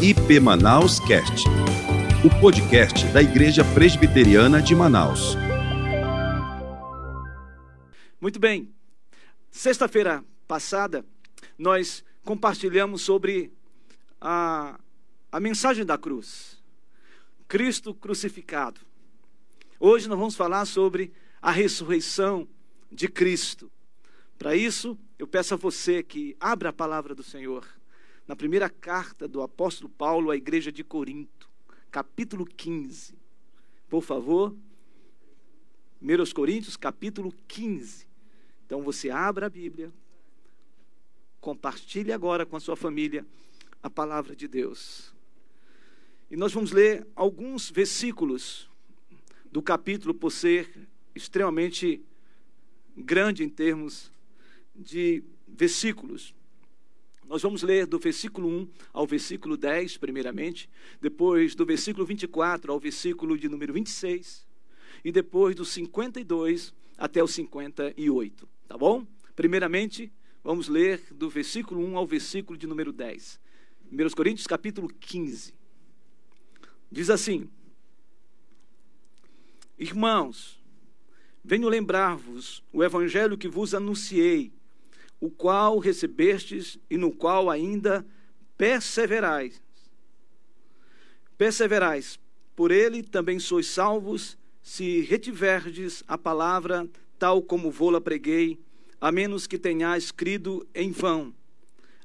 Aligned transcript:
IP 0.00 0.38
Manaus 0.38 1.00
Cast, 1.00 1.44
o 2.24 2.40
podcast 2.40 3.04
da 3.08 3.20
Igreja 3.20 3.64
Presbiteriana 3.74 4.62
de 4.62 4.72
Manaus. 4.72 5.34
Muito 8.20 8.38
bem. 8.38 8.72
Sexta-feira 9.50 10.24
passada, 10.46 11.04
nós 11.58 12.04
compartilhamos 12.24 13.02
sobre 13.02 13.52
a, 14.20 14.78
a 15.32 15.40
mensagem 15.40 15.84
da 15.84 15.98
cruz. 15.98 16.62
Cristo 17.48 17.92
crucificado. 17.92 18.80
Hoje 19.80 20.08
nós 20.08 20.16
vamos 20.16 20.36
falar 20.36 20.64
sobre 20.66 21.12
a 21.42 21.50
ressurreição 21.50 22.46
de 22.88 23.08
Cristo. 23.08 23.68
Para 24.38 24.54
isso, 24.54 24.96
eu 25.18 25.26
peço 25.26 25.54
a 25.54 25.56
você 25.56 26.04
que 26.04 26.36
abra 26.38 26.68
a 26.68 26.72
palavra 26.72 27.16
do 27.16 27.24
Senhor 27.24 27.77
na 28.28 28.36
primeira 28.36 28.68
carta 28.68 29.26
do 29.26 29.40
apóstolo 29.40 29.88
Paulo 29.88 30.30
à 30.30 30.36
igreja 30.36 30.70
de 30.70 30.84
Corinto, 30.84 31.48
capítulo 31.90 32.44
15. 32.44 33.16
Por 33.88 34.02
favor, 34.02 34.54
1 36.02 36.34
Coríntios, 36.34 36.76
capítulo 36.76 37.32
15. 37.48 38.06
Então 38.66 38.82
você 38.82 39.08
abra 39.08 39.46
a 39.46 39.50
Bíblia, 39.50 39.90
compartilhe 41.40 42.12
agora 42.12 42.44
com 42.44 42.54
a 42.54 42.60
sua 42.60 42.76
família 42.76 43.26
a 43.82 43.88
palavra 43.88 44.36
de 44.36 44.46
Deus. 44.46 45.14
E 46.30 46.36
nós 46.36 46.52
vamos 46.52 46.70
ler 46.70 47.06
alguns 47.16 47.70
versículos 47.70 48.70
do 49.50 49.62
capítulo, 49.62 50.12
por 50.12 50.30
ser 50.30 50.86
extremamente 51.14 52.02
grande 52.94 53.42
em 53.42 53.48
termos 53.48 54.12
de 54.76 55.24
versículos. 55.46 56.34
Nós 57.28 57.42
vamos 57.42 57.62
ler 57.62 57.86
do 57.86 57.98
versículo 57.98 58.48
1 58.48 58.68
ao 58.90 59.06
versículo 59.06 59.54
10, 59.54 59.98
primeiramente, 59.98 60.68
depois 60.98 61.54
do 61.54 61.66
versículo 61.66 62.06
24 62.06 62.72
ao 62.72 62.80
versículo 62.80 63.36
de 63.36 63.50
número 63.50 63.74
26, 63.74 64.46
e 65.04 65.12
depois 65.12 65.54
do 65.54 65.62
52 65.62 66.72
até 66.96 67.22
o 67.22 67.28
58, 67.28 68.48
tá 68.66 68.78
bom? 68.78 69.06
Primeiramente, 69.36 70.10
vamos 70.42 70.68
ler 70.68 71.02
do 71.10 71.28
versículo 71.28 71.84
1 71.84 71.98
ao 71.98 72.06
versículo 72.06 72.58
de 72.58 72.66
número 72.66 72.94
10. 72.94 73.38
1 73.92 74.10
Coríntios, 74.16 74.46
capítulo 74.46 74.88
15. 74.88 75.52
Diz 76.90 77.10
assim: 77.10 77.50
Irmãos, 79.78 80.58
venho 81.44 81.68
lembrar-vos 81.68 82.64
o 82.72 82.82
evangelho 82.82 83.36
que 83.36 83.48
vos 83.48 83.74
anunciei 83.74 84.50
o 85.20 85.30
qual 85.30 85.78
recebestes 85.78 86.78
e 86.88 86.96
no 86.96 87.10
qual 87.10 87.50
ainda 87.50 88.06
perseverais. 88.56 89.60
Perseverais, 91.36 92.18
por 92.54 92.70
ele 92.70 93.02
também 93.02 93.38
sois 93.38 93.66
salvos, 93.66 94.36
se 94.62 95.00
retiverdes 95.00 96.02
a 96.06 96.18
palavra 96.18 96.88
tal 97.18 97.42
como 97.42 97.70
vou-la 97.70 98.00
preguei, 98.00 98.58
a 99.00 99.10
menos 99.10 99.46
que 99.46 99.58
tenhais 99.58 100.10
crido 100.10 100.66
em 100.74 100.90
vão. 100.90 101.34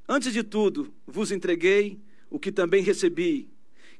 Antes 0.07 0.33
de 0.33 0.43
tudo, 0.43 0.93
vos 1.05 1.31
entreguei 1.31 1.99
o 2.29 2.39
que 2.39 2.51
também 2.51 2.83
recebi, 2.83 3.49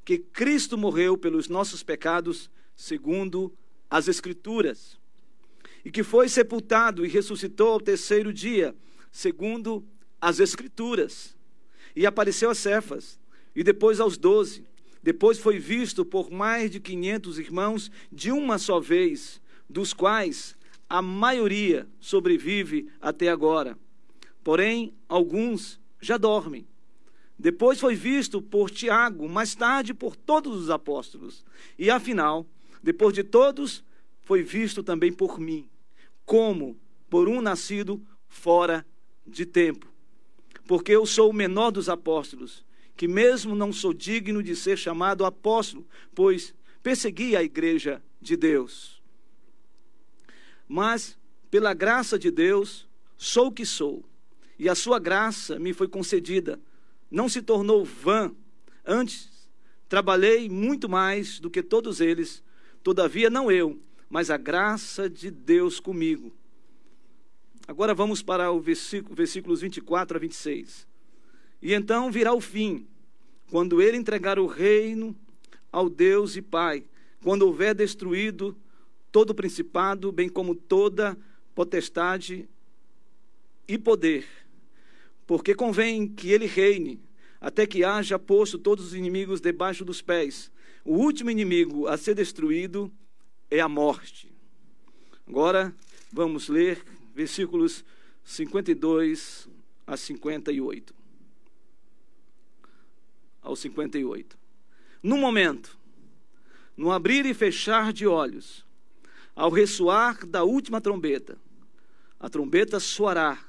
que 0.04 0.18
Cristo 0.18 0.78
morreu 0.78 1.18
pelos 1.18 1.48
nossos 1.48 1.84
pecados, 1.84 2.50
segundo 2.76 3.54
as 3.90 4.08
Escrituras, 4.08 5.00
e 5.86 5.92
que 5.92 6.04
foi 6.04 6.28
sepultado 6.28 7.06
e 7.06 7.10
ressuscitou 7.10 7.70
ao 7.70 7.80
terceiro 7.80 8.34
dia, 8.34 8.76
segundo 9.14 9.88
as 10.20 10.40
Escrituras. 10.40 11.38
E 11.96 12.06
apareceu 12.06 12.50
a 12.50 12.56
Cefas, 12.56 13.20
e 13.56 13.64
depois 13.64 14.00
aos 14.00 14.18
doze. 14.18 14.66
Depois 15.02 15.38
foi 15.38 15.60
visto 15.60 16.04
por 16.04 16.32
mais 16.32 16.72
de 16.72 16.80
quinhentos 16.80 17.38
irmãos 17.38 17.92
de 18.12 18.32
uma 18.32 18.58
só 18.58 18.80
vez, 18.80 19.40
dos 19.70 19.94
quais 19.94 20.56
a 20.90 21.02
maioria 21.02 21.88
sobrevive 22.00 22.90
até 23.00 23.30
agora. 23.30 23.78
Porém, 24.44 24.94
alguns 25.08 25.80
já 26.02 26.18
dormem. 26.18 26.68
Depois 27.38 27.80
foi 27.80 27.96
visto 27.96 28.42
por 28.42 28.72
Tiago, 28.72 29.28
mais 29.28 29.54
tarde 29.54 29.94
por 29.94 30.16
todos 30.16 30.60
os 30.60 30.70
apóstolos. 30.70 31.46
E 31.78 31.90
afinal, 31.90 32.48
depois 32.82 33.14
de 33.14 33.24
todos, 33.24 33.84
foi 34.22 34.42
visto 34.42 34.82
também 34.82 35.12
por 35.12 35.40
mim, 35.40 35.70
como 36.26 36.80
por 37.10 37.28
um 37.28 37.42
nascido 37.42 38.02
fora 38.28 38.86
de 39.26 39.46
tempo. 39.46 39.88
Porque 40.66 40.92
eu 40.92 41.06
sou 41.06 41.30
o 41.30 41.34
menor 41.34 41.72
dos 41.72 41.90
apóstolos, 41.90 42.66
que 42.96 43.08
mesmo 43.08 43.56
não 43.56 43.74
sou 43.74 43.94
digno 43.94 44.42
de 44.42 44.56
ser 44.56 44.78
chamado 44.78 45.26
apóstolo, 45.26 45.86
pois 46.14 46.54
persegui 46.82 47.36
a 47.36 47.44
igreja 47.44 48.02
de 48.22 48.36
Deus. 48.38 49.02
Mas, 50.68 51.18
pela 51.50 51.74
graça 51.74 52.18
de 52.18 52.32
Deus, 52.32 52.88
sou 53.18 53.48
o 53.48 53.52
que 53.52 53.66
sou, 53.66 54.04
e 54.58 54.70
a 54.70 54.76
sua 54.76 55.00
graça 55.00 55.60
me 55.60 55.74
foi 55.74 55.88
concedida, 55.88 56.60
não 57.10 57.28
se 57.28 57.42
tornou 57.42 57.84
vã. 57.84 58.34
Antes, 58.86 59.48
trabalhei 59.88 60.50
muito 60.50 60.90
mais 60.90 61.40
do 61.40 61.50
que 61.50 61.62
todos 61.62 62.02
eles, 62.02 62.44
todavia 62.84 63.30
não 63.30 63.52
eu, 63.52 63.80
mas 64.10 64.30
a 64.30 64.38
graça 64.38 65.10
de 65.10 65.30
Deus 65.32 65.80
comigo. 65.80 66.34
Agora 67.68 67.94
vamos 67.94 68.22
para 68.22 68.52
o 68.52 68.60
versículo, 68.60 69.16
versículos 69.16 69.62
24 69.62 70.18
a 70.18 70.20
26. 70.20 70.88
E 71.62 71.74
então 71.74 72.12
virá 72.12 72.34
o 72.34 72.42
fim, 72.42 72.86
quando 73.50 73.82
ele 73.82 73.96
entregar 73.96 74.38
o 74.38 74.46
reino 74.46 75.16
ao 75.72 75.90
Deus 75.90 76.36
e 76.36 76.42
Pai, 76.42 76.84
quando 77.24 77.44
houver 77.44 77.74
destruído 77.74 78.56
todo 79.12 79.30
o 79.30 79.36
principado, 79.36 80.12
bem 80.12 80.28
como 80.28 80.54
toda 80.54 81.18
potestade 81.56 82.50
e 83.66 83.78
poder. 83.78 84.28
Porque 85.26 85.56
convém 85.56 86.08
que 86.08 86.32
ele 86.32 86.46
reine, 86.46 87.00
até 87.40 87.66
que 87.66 87.84
haja 87.84 88.20
posto 88.20 88.60
todos 88.60 88.88
os 88.88 88.94
inimigos 88.94 89.40
debaixo 89.40 89.86
dos 89.86 90.02
pés. 90.02 90.52
O 90.84 90.98
último 90.98 91.30
inimigo 91.30 91.88
a 91.88 91.96
ser 91.96 92.14
destruído 92.14 92.92
é 93.50 93.62
a 93.62 93.70
morte. 93.70 94.34
Agora 95.26 95.74
vamos 96.12 96.50
ler 96.50 96.84
versículos 97.14 97.86
52 98.24 99.48
a 99.86 99.96
58. 99.96 100.94
Ao 103.42 103.56
58. 103.56 104.38
No 105.02 105.18
momento, 105.18 105.78
no 106.76 106.92
abrir 106.92 107.26
e 107.26 107.34
fechar 107.34 107.92
de 107.92 108.08
olhos, 108.08 108.66
ao 109.36 109.50
ressoar 109.50 110.26
da 110.26 110.44
última 110.44 110.80
trombeta, 110.80 111.38
a 112.20 112.30
trombeta 112.30 112.80
soará, 112.80 113.44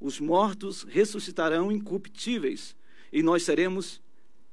os 0.00 0.18
mortos 0.18 0.82
ressuscitarão 0.82 1.70
incorruptíveis 1.70 2.74
e 3.12 3.22
nós 3.22 3.44
seremos 3.44 4.00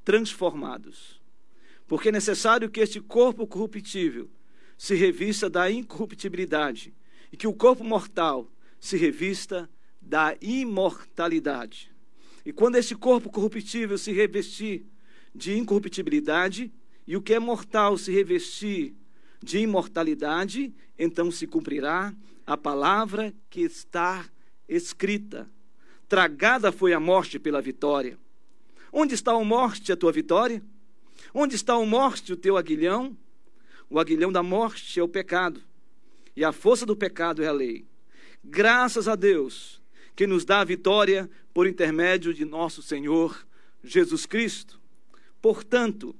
transformados. 0.05 1.19
Porque 1.87 2.09
é 2.09 2.11
necessário 2.11 2.69
que 2.69 2.79
este 2.79 3.01
corpo 3.01 3.47
corruptível 3.47 4.29
se 4.77 4.93
revista 4.93 5.49
da 5.49 5.71
incorruptibilidade 5.71 6.93
e 7.31 7.37
que 7.37 7.47
o 7.47 7.53
corpo 7.53 7.83
mortal 7.83 8.49
se 8.79 8.97
revista 8.97 9.69
da 10.01 10.35
imortalidade. 10.41 11.91
E 12.45 12.51
quando 12.51 12.77
esse 12.77 12.95
corpo 12.95 13.29
corruptível 13.29 13.97
se 13.97 14.11
revestir 14.11 14.85
de 15.35 15.57
incorruptibilidade 15.57 16.71
e 17.05 17.15
o 17.15 17.21
que 17.21 17.33
é 17.33 17.39
mortal 17.39 17.97
se 17.97 18.11
revestir 18.11 18.95
de 19.41 19.59
imortalidade, 19.59 20.73
então 20.97 21.31
se 21.31 21.45
cumprirá 21.45 22.13
a 22.45 22.57
palavra 22.57 23.33
que 23.49 23.61
está 23.61 24.25
escrita. 24.67 25.49
Tragada 26.07 26.71
foi 26.71 26.93
a 26.93 26.99
morte 26.99 27.37
pela 27.37 27.61
vitória. 27.61 28.17
Onde 28.91 29.13
está 29.13 29.33
a 29.33 29.43
morte, 29.43 29.91
a 29.91 29.97
tua 29.97 30.11
vitória? 30.11 30.63
Onde 31.33 31.55
está 31.55 31.75
a 31.75 31.85
morte, 31.85 32.33
o 32.33 32.37
teu 32.37 32.57
aguilhão? 32.57 33.15
O 33.89 33.99
aguilhão 33.99 34.31
da 34.31 34.41
morte 34.41 34.99
é 34.99 35.03
o 35.03 35.07
pecado 35.07 35.61
e 36.39 36.43
a 36.45 36.53
força 36.53 36.85
do 36.85 36.95
pecado 36.95 37.43
é 37.43 37.47
a 37.47 37.51
lei. 37.51 37.85
Graças 38.41 39.09
a 39.09 39.15
Deus 39.17 39.81
que 40.15 40.25
nos 40.25 40.45
dá 40.45 40.61
a 40.61 40.63
vitória 40.63 41.29
por 41.53 41.67
intermédio 41.67 42.33
de 42.33 42.45
nosso 42.45 42.81
Senhor 42.81 43.45
Jesus 43.83 44.25
Cristo. 44.25 44.79
Portanto, 45.41 46.15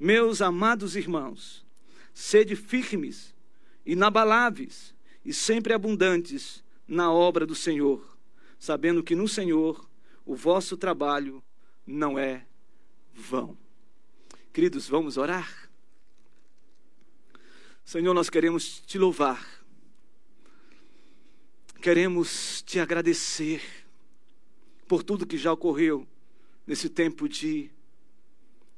meus 0.00 0.42
amados 0.42 0.96
irmãos, 0.96 1.64
sede 2.12 2.56
firmes, 2.56 3.32
inabaláveis 3.86 4.96
e 5.24 5.32
sempre 5.32 5.72
abundantes 5.72 6.64
na 6.88 7.12
obra 7.12 7.46
do 7.46 7.54
Senhor, 7.54 8.18
sabendo 8.58 9.00
que 9.00 9.14
no 9.14 9.28
Senhor 9.28 9.88
o 10.26 10.34
vosso 10.34 10.76
trabalho 10.76 11.40
não 11.86 12.18
é 12.18 12.44
vão. 13.14 13.56
Queridos, 14.52 14.88
vamos 14.88 15.16
orar? 15.16 15.61
Senhor, 17.84 18.14
nós 18.14 18.30
queremos 18.30 18.80
te 18.80 18.96
louvar, 18.96 19.44
queremos 21.82 22.62
te 22.62 22.78
agradecer 22.78 23.60
por 24.86 25.02
tudo 25.02 25.26
que 25.26 25.36
já 25.36 25.52
ocorreu 25.52 26.06
nesse 26.66 26.88
tempo 26.88 27.28
de 27.28 27.70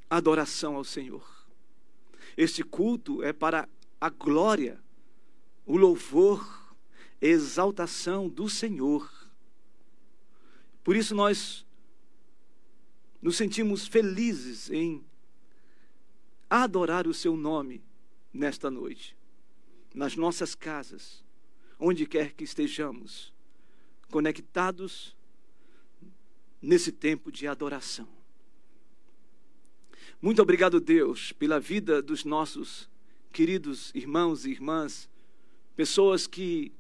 adoração 0.09 0.75
ao 0.75 0.85
Senhor. 0.85 1.25
Este 2.37 2.65
culto 2.65 3.23
é 3.23 3.33
para 3.33 3.69
a 4.01 4.09
glória, 4.09 4.83
o 5.67 5.77
louvor, 5.77 6.75
exaltação 7.21 8.29
do 8.29 8.49
Senhor. 8.49 9.09
Por 10.83 10.97
isso 10.97 11.15
nós 11.15 11.65
nos 13.23 13.37
sentimos 13.37 13.87
felizes 13.87 14.71
em 14.71 15.05
adorar 16.51 17.07
o 17.07 17.15
seu 17.15 17.37
nome 17.37 17.83
nesta 18.35 18.69
noite, 18.69 19.17
nas 19.95 20.17
nossas 20.17 20.57
casas, 20.57 21.25
onde 21.79 22.05
quer 22.05 22.33
que 22.33 22.43
estejamos, 22.43 23.33
conectados 24.11 25.17
nesse 26.61 26.91
tempo 26.91 27.31
de 27.31 27.47
adoração. 27.47 28.09
Muito 30.21 30.43
obrigado, 30.43 30.81
Deus, 30.81 31.33
pela 31.33 31.61
vida 31.61 32.03
dos 32.03 32.25
nossos 32.25 32.91
queridos 33.33 33.93
irmãos 33.95 34.45
e 34.45 34.51
irmãs, 34.51 35.09
pessoas 35.77 36.27
que 36.27 36.73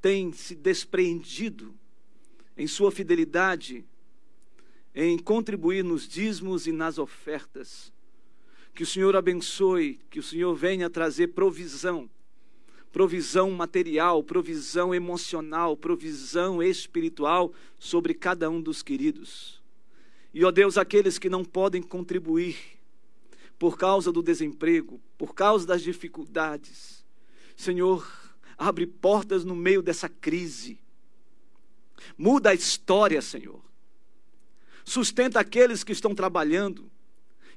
têm 0.00 0.32
se 0.32 0.54
despreendido 0.54 1.74
em 2.56 2.66
sua 2.66 2.90
fidelidade 2.90 3.84
em 4.94 5.18
contribuir 5.18 5.84
nos 5.84 6.08
dízimos 6.08 6.66
e 6.66 6.72
nas 6.72 6.96
ofertas. 6.98 7.92
Que 8.76 8.82
o 8.82 8.86
Senhor 8.86 9.16
abençoe, 9.16 9.98
que 10.10 10.20
o 10.20 10.22
Senhor 10.22 10.54
venha 10.54 10.90
trazer 10.90 11.28
provisão, 11.28 12.10
provisão 12.92 13.50
material, 13.50 14.22
provisão 14.22 14.94
emocional, 14.94 15.74
provisão 15.74 16.62
espiritual 16.62 17.54
sobre 17.78 18.12
cada 18.12 18.50
um 18.50 18.60
dos 18.60 18.82
queridos. 18.82 19.62
E, 20.34 20.44
ó 20.44 20.50
Deus, 20.50 20.76
aqueles 20.76 21.18
que 21.18 21.30
não 21.30 21.42
podem 21.42 21.80
contribuir 21.80 22.58
por 23.58 23.78
causa 23.78 24.12
do 24.12 24.22
desemprego, 24.22 25.00
por 25.16 25.34
causa 25.34 25.66
das 25.66 25.80
dificuldades, 25.80 27.02
Senhor, 27.56 28.06
abre 28.58 28.86
portas 28.86 29.42
no 29.42 29.56
meio 29.56 29.80
dessa 29.80 30.10
crise. 30.10 30.78
Muda 32.18 32.50
a 32.50 32.54
história, 32.54 33.22
Senhor. 33.22 33.64
Sustenta 34.84 35.40
aqueles 35.40 35.82
que 35.82 35.92
estão 35.92 36.14
trabalhando 36.14 36.90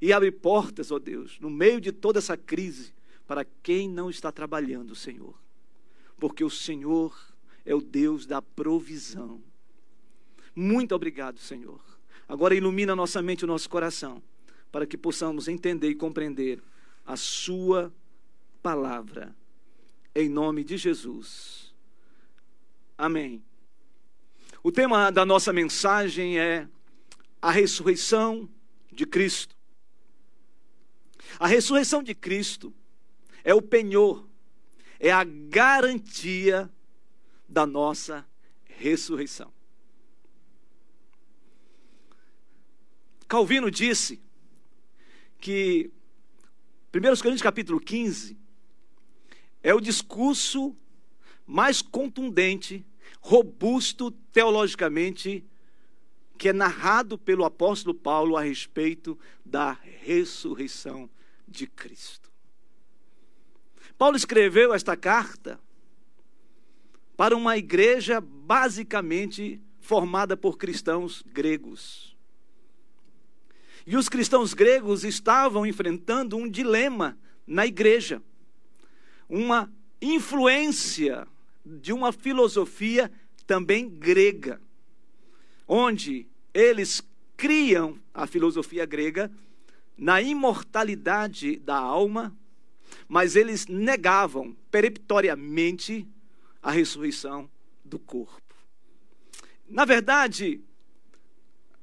e 0.01 0.13
abre 0.13 0.31
portas, 0.31 0.91
ó 0.91 0.99
Deus, 0.99 1.39
no 1.39 1.49
meio 1.49 1.81
de 1.81 1.91
toda 1.91 2.19
essa 2.19 2.37
crise, 2.37 2.93
para 3.27 3.45
quem 3.61 3.89
não 3.89 4.09
está 4.09 4.31
trabalhando, 4.31 4.95
Senhor. 4.95 5.37
Porque 6.17 6.43
o 6.43 6.49
Senhor 6.49 7.15
é 7.65 7.75
o 7.75 7.81
Deus 7.81 8.25
da 8.25 8.41
provisão. 8.41 9.41
Muito 10.55 10.95
obrigado, 10.95 11.37
Senhor. 11.39 11.79
Agora 12.27 12.55
ilumina 12.55 12.95
nossa 12.95 13.21
mente 13.21 13.43
e 13.43 13.45
nosso 13.45 13.69
coração, 13.69 14.21
para 14.71 14.85
que 14.85 14.97
possamos 14.97 15.47
entender 15.47 15.89
e 15.89 15.95
compreender 15.95 16.61
a 17.05 17.15
Sua 17.15 17.93
palavra. 18.61 19.35
Em 20.15 20.29
nome 20.29 20.63
de 20.63 20.77
Jesus. 20.77 21.73
Amém. 22.97 23.43
O 24.61 24.71
tema 24.71 25.09
da 25.11 25.25
nossa 25.25 25.53
mensagem 25.53 26.39
é 26.39 26.67
a 27.41 27.51
ressurreição 27.51 28.49
de 28.91 29.05
Cristo. 29.05 29.58
A 31.37 31.47
ressurreição 31.47 32.01
de 32.01 32.15
Cristo 32.15 32.73
é 33.43 33.53
o 33.53 33.61
penhor, 33.61 34.27
é 34.99 35.11
a 35.11 35.23
garantia 35.23 36.69
da 37.47 37.65
nossa 37.65 38.25
ressurreição. 38.65 39.51
Calvino 43.27 43.69
disse 43.69 44.19
que 45.39 45.91
1 46.93 46.99
Coríntios 47.21 47.41
capítulo 47.41 47.79
15 47.79 48.37
é 49.61 49.73
o 49.73 49.79
discurso 49.79 50.75
mais 51.45 51.81
contundente, 51.81 52.85
robusto 53.21 54.11
teologicamente, 54.11 55.45
que 56.37 56.49
é 56.49 56.53
narrado 56.53 57.17
pelo 57.17 57.45
apóstolo 57.45 57.93
Paulo 57.93 58.37
a 58.37 58.41
respeito 58.41 59.17
da 59.45 59.73
ressurreição 60.01 61.09
de 61.49 61.67
Cristo. 61.67 62.29
Paulo 63.97 64.15
escreveu 64.15 64.73
esta 64.73 64.95
carta 64.95 65.59
para 67.17 67.35
uma 67.35 67.57
igreja 67.57 68.21
basicamente 68.21 69.61
formada 69.81 70.37
por 70.37 70.57
cristãos 70.57 71.23
gregos. 71.33 72.15
E 73.85 73.97
os 73.97 74.07
cristãos 74.07 74.53
gregos 74.53 75.03
estavam 75.03 75.65
enfrentando 75.65 76.37
um 76.37 76.49
dilema 76.49 77.17
na 77.45 77.65
igreja, 77.65 78.21
uma 79.27 79.69
influência 80.01 81.27
de 81.65 81.91
uma 81.91 82.13
filosofia 82.13 83.11
também 83.45 83.89
grega, 83.89 84.61
onde 85.67 86.27
eles 86.53 87.01
criam 87.35 87.99
a 88.13 88.27
filosofia 88.27 88.85
grega 88.85 89.31
na 89.99 90.21
imortalidade 90.21 91.57
da 91.57 91.75
alma, 91.75 92.33
mas 93.07 93.35
eles 93.35 93.67
negavam 93.67 94.55
peremptoriamente 94.71 96.07
a 96.61 96.71
ressurreição 96.71 97.49
do 97.83 97.99
corpo. 97.99 98.55
Na 99.67 99.83
verdade, 99.83 100.61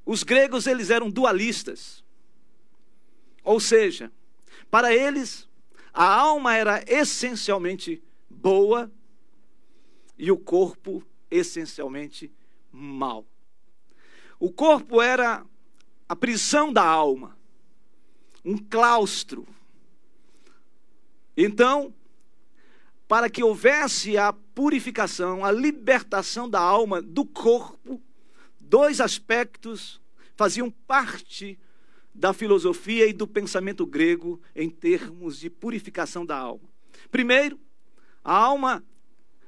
os 0.04 0.22
gregos 0.22 0.66
eles 0.66 0.88
eram 0.88 1.10
dualistas. 1.10 2.02
Ou 3.44 3.60
seja, 3.60 4.10
para 4.70 4.94
eles 4.94 5.46
a 5.92 6.06
alma 6.06 6.54
era 6.56 6.82
essencialmente 6.86 8.02
boa 8.30 8.90
e 10.16 10.32
o 10.32 10.38
corpo 10.38 11.04
essencialmente 11.30 12.32
mal. 12.72 13.26
O 14.38 14.50
corpo 14.50 15.02
era 15.02 15.44
a 16.08 16.16
prisão 16.16 16.72
da 16.72 16.84
alma, 16.84 17.35
um 18.46 18.56
claustro. 18.56 19.44
Então, 21.36 21.92
para 23.08 23.28
que 23.28 23.42
houvesse 23.42 24.16
a 24.16 24.32
purificação, 24.32 25.44
a 25.44 25.50
libertação 25.50 26.48
da 26.48 26.60
alma 26.60 27.02
do 27.02 27.26
corpo, 27.26 28.00
dois 28.60 29.00
aspectos 29.00 30.00
faziam 30.36 30.70
parte 30.70 31.58
da 32.14 32.32
filosofia 32.32 33.06
e 33.06 33.12
do 33.12 33.26
pensamento 33.26 33.84
grego 33.84 34.40
em 34.54 34.70
termos 34.70 35.38
de 35.40 35.50
purificação 35.50 36.24
da 36.24 36.38
alma. 36.38 36.68
Primeiro, 37.10 37.58
a 38.22 38.32
alma 38.32 38.82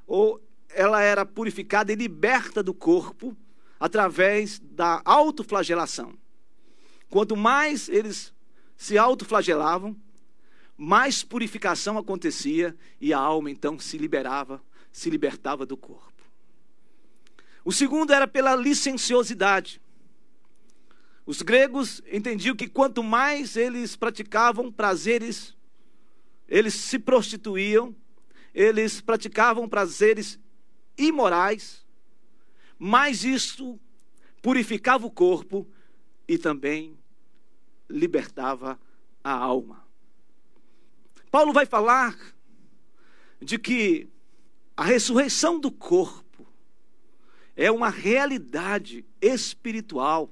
ou 0.07 0.43
ela 0.71 1.00
era 1.00 1.25
purificada 1.25 1.93
e 1.93 1.97
liberta 1.97 2.62
do 2.62 2.75
corpo 2.75 3.37
através 3.78 4.59
da 4.59 5.00
autoflagelação. 5.05 6.14
Quanto 7.09 7.37
mais 7.37 7.88
eles 7.88 8.35
se 8.78 8.97
autoflagelavam, 8.97 9.94
mais 10.76 11.25
purificação 11.25 11.99
acontecia 11.99 12.76
e 13.00 13.12
a 13.12 13.18
alma 13.18 13.50
então 13.50 13.76
se 13.76 13.99
liberava, 13.99 14.62
se 14.92 15.11
libertava 15.11 15.66
do 15.66 15.76
corpo. 15.76 16.23
O 17.64 17.73
segundo 17.73 18.12
era 18.12 18.28
pela 18.28 18.54
licenciosidade. 18.54 19.82
Os 21.26 21.42
gregos 21.42 22.00
entendiam 22.11 22.54
que 22.54 22.68
quanto 22.68 23.02
mais 23.02 23.56
eles 23.56 23.97
praticavam 23.97 24.70
prazeres, 24.70 25.56
eles 26.49 26.73
se 26.73 27.00
prostituíam, 27.00 27.94
eles 28.54 29.00
praticavam 29.00 29.68
prazeres 29.68 30.38
imorais, 30.97 31.85
mais 32.78 33.25
isso 33.25 33.78
purificava 34.40 35.04
o 35.04 35.11
corpo 35.11 35.68
e 36.28 36.38
também 36.38 36.97
libertava 37.88 38.78
a 39.23 39.33
alma. 39.33 39.87
Paulo 41.30 41.52
vai 41.52 41.66
falar 41.66 42.16
de 43.40 43.59
que 43.59 44.09
a 44.76 44.85
ressurreição 44.85 45.61
do 45.61 45.71
corpo 45.71 46.47
é 47.57 47.71
uma 47.71 47.90
realidade 47.90 49.04
espiritual. 49.21 50.30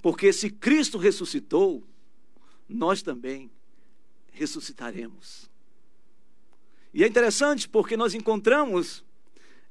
Porque 0.00 0.32
se 0.32 0.50
Cristo 0.50 0.98
ressuscitou, 0.98 1.86
nós 2.68 3.02
também 3.02 3.50
ressuscitaremos. 4.30 5.50
E 6.94 7.02
é 7.02 7.06
interessante 7.06 7.68
porque 7.68 7.96
nós 7.96 8.14
encontramos 8.14 9.04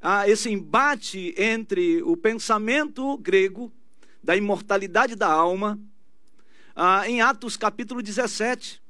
ah, 0.02 0.28
esse 0.30 0.50
embate 0.52 1.34
entre 1.38 2.04
o 2.04 2.16
pensamento 2.16 3.18
grego 3.18 3.72
da 4.22 4.36
imortalidade 4.36 5.16
da 5.16 5.32
alma 5.32 5.80
ah, 6.76 7.08
em 7.08 7.22
Atos 7.22 7.56
capítulo 7.56 8.02
17, 8.02 8.82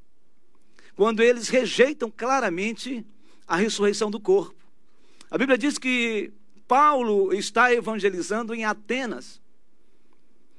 quando 0.95 1.21
eles 1.21 1.49
rejeitam 1.49 2.09
claramente 2.09 3.05
a 3.47 3.55
ressurreição 3.55 4.09
do 4.09 4.19
corpo. 4.19 4.55
A 5.29 5.37
Bíblia 5.37 5.57
diz 5.57 5.77
que 5.77 6.33
Paulo 6.67 7.31
está 7.33 7.71
evangelizando 7.71 8.55
em 8.55 8.65
Atenas, 8.65 9.41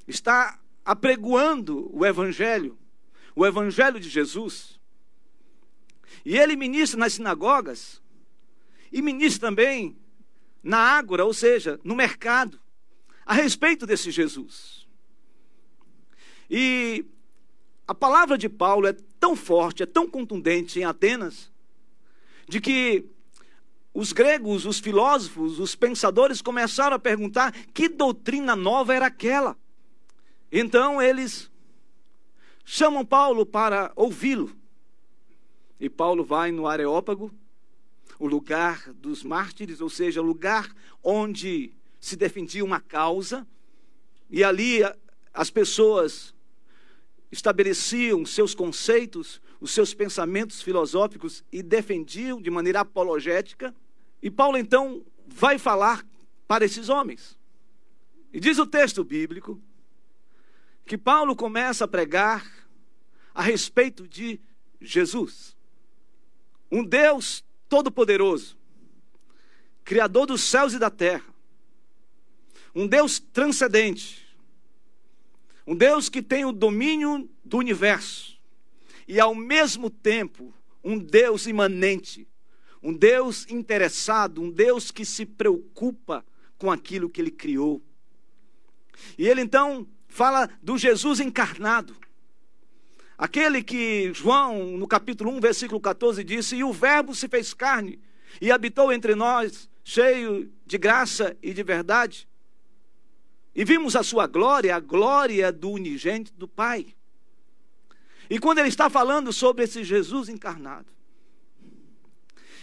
está 0.07 0.61
apregoando 0.85 1.91
o 1.93 2.07
Evangelho, 2.07 2.79
o 3.35 3.45
Evangelho 3.45 3.99
de 3.99 4.09
Jesus. 4.09 4.79
E 6.25 6.39
ele 6.39 6.55
ministra 6.55 7.01
nas 7.01 7.15
sinagogas 7.15 8.01
e 8.93 9.03
ministra 9.03 9.49
também 9.49 9.97
na 10.63 10.79
ágora, 10.79 11.25
ou 11.25 11.35
seja, 11.35 11.81
no 11.83 11.95
mercado, 11.95 12.61
a 13.25 13.35
respeito 13.35 13.87
desse 13.87 14.11
Jesus. 14.11 14.87
E 16.49 17.05
a 17.87 17.95
palavra 17.95 18.37
de 18.37 18.49
Paulo 18.49 18.87
é 18.87 18.93
tão 19.21 19.37
forte, 19.37 19.83
é 19.83 19.87
tão 19.87 20.09
contundente 20.09 20.79
em 20.81 20.85
Atenas, 20.85 21.51
de 22.49 22.61
que 22.61 23.05
os 23.95 24.13
gregos, 24.13 24.67
os 24.67 24.79
filósofos, 24.79 25.59
os 25.59 25.75
pensadores 25.75 26.43
começaram 26.43 26.97
a 26.97 26.99
perguntar 26.99 27.53
que 27.73 27.89
doutrina 27.89 28.55
nova 28.55 28.95
era 28.95 29.07
aquela. 29.07 29.57
Então 30.53 31.01
eles 31.01 31.51
chamam 32.65 33.05
Paulo 33.07 33.47
para 33.47 33.93
ouvi-lo. 33.97 34.55
E 35.81 35.89
Paulo 35.89 36.25
vai 36.25 36.51
no 36.53 36.67
Areópago, 36.67 37.33
o 38.19 38.27
lugar 38.27 38.93
dos 38.95 39.23
mártires, 39.23 39.81
ou 39.81 39.89
seja, 39.89 40.21
o 40.21 40.25
lugar 40.25 40.75
onde 41.03 41.73
se 42.01 42.17
defendia 42.17 42.65
uma 42.65 42.81
causa, 42.81 43.47
e 44.29 44.43
ali 44.43 44.81
as 45.33 45.51
pessoas 45.51 46.35
estabeleciam 47.37 48.25
seus 48.25 48.55
conceitos, 48.55 49.41
os 49.61 49.71
seus 49.71 49.95
pensamentos 49.95 50.63
filosóficos 50.63 51.45
e 51.53 51.63
defendiam 51.63 52.41
de 52.41 52.51
maneira 52.51 52.81
apologética. 52.81 53.75
E 54.23 54.31
Paulo 54.31 54.57
então 54.57 55.05
vai 55.27 55.59
falar 55.59 56.05
para 56.49 56.65
esses 56.65 56.89
homens. 56.89 57.39
E 58.33 58.41
diz 58.41 58.59
o 58.59 58.67
texto 58.67 59.05
bíblico 59.05 59.61
que 60.85 60.97
Paulo 60.97 61.37
começa 61.37 61.85
a 61.85 61.89
pregar 61.89 62.51
a 63.35 63.43
respeito 63.43 64.09
de 64.09 64.41
Jesus, 64.81 65.57
um 66.71 66.85
Deus 66.85 67.45
todo-poderoso, 67.69 68.57
Criador 69.85 70.27
dos 70.27 70.43
céus 70.43 70.73
e 70.73 70.79
da 70.79 70.91
terra, 70.91 71.25
um 72.75 72.87
Deus 72.87 73.19
transcendente, 73.19 74.26
um 75.67 75.75
Deus 75.75 76.09
que 76.09 76.23
tem 76.23 76.45
o 76.45 76.53
domínio 76.53 77.29
do 77.45 77.59
universo 77.59 78.39
e, 79.09 79.19
ao 79.19 79.35
mesmo 79.35 79.91
tempo, 79.91 80.55
um 80.83 80.99
Deus 80.99 81.47
imanente, 81.47 82.27
um 82.83 82.93
Deus 82.93 83.47
interessado, 83.51 84.41
um 84.41 84.51
Deus 84.51 84.91
que 84.91 85.05
se 85.05 85.27
preocupa 85.27 86.25
com 86.57 86.71
aquilo 86.71 87.11
que 87.11 87.21
ele 87.21 87.31
criou. 87.31 87.83
E 89.19 89.27
ele 89.27 89.41
então 89.41 89.87
fala 90.09 90.49
do 90.63 90.79
Jesus 90.79 91.21
encarnado. 91.21 91.97
Aquele 93.19 93.63
que 93.63 94.13
João, 94.15 94.77
no 94.77 94.87
capítulo 94.87 95.31
1, 95.33 95.41
versículo 95.41 95.81
14, 95.81 96.23
disse: 96.23 96.57
E 96.57 96.65
o 96.65 96.73
Verbo 96.73 97.15
se 97.15 97.29
fez 97.29 97.53
carne 97.53 97.99
e 98.41 98.53
habitou 98.53 98.93
entre 98.93 99.15
nós, 99.15 99.69
cheio 99.83 100.53
de 100.65 100.79
graça 100.79 101.37
e 101.43 101.53
de 101.53 101.63
verdade. 101.63 102.29
E 103.57 103.65
vimos 103.65 103.97
a 103.97 104.03
sua 104.03 104.27
glória, 104.27 104.77
a 104.77 104.81
glória 104.81 105.51
do 105.51 105.71
unigênito 105.71 106.31
do 106.35 106.47
Pai. 106.47 106.95
E 108.29 108.39
quando 108.39 108.59
ele 108.59 108.69
está 108.69 108.91
falando 108.91 109.33
sobre 109.33 109.65
esse 109.65 109.83
Jesus 109.83 110.29
encarnado, 110.29 110.93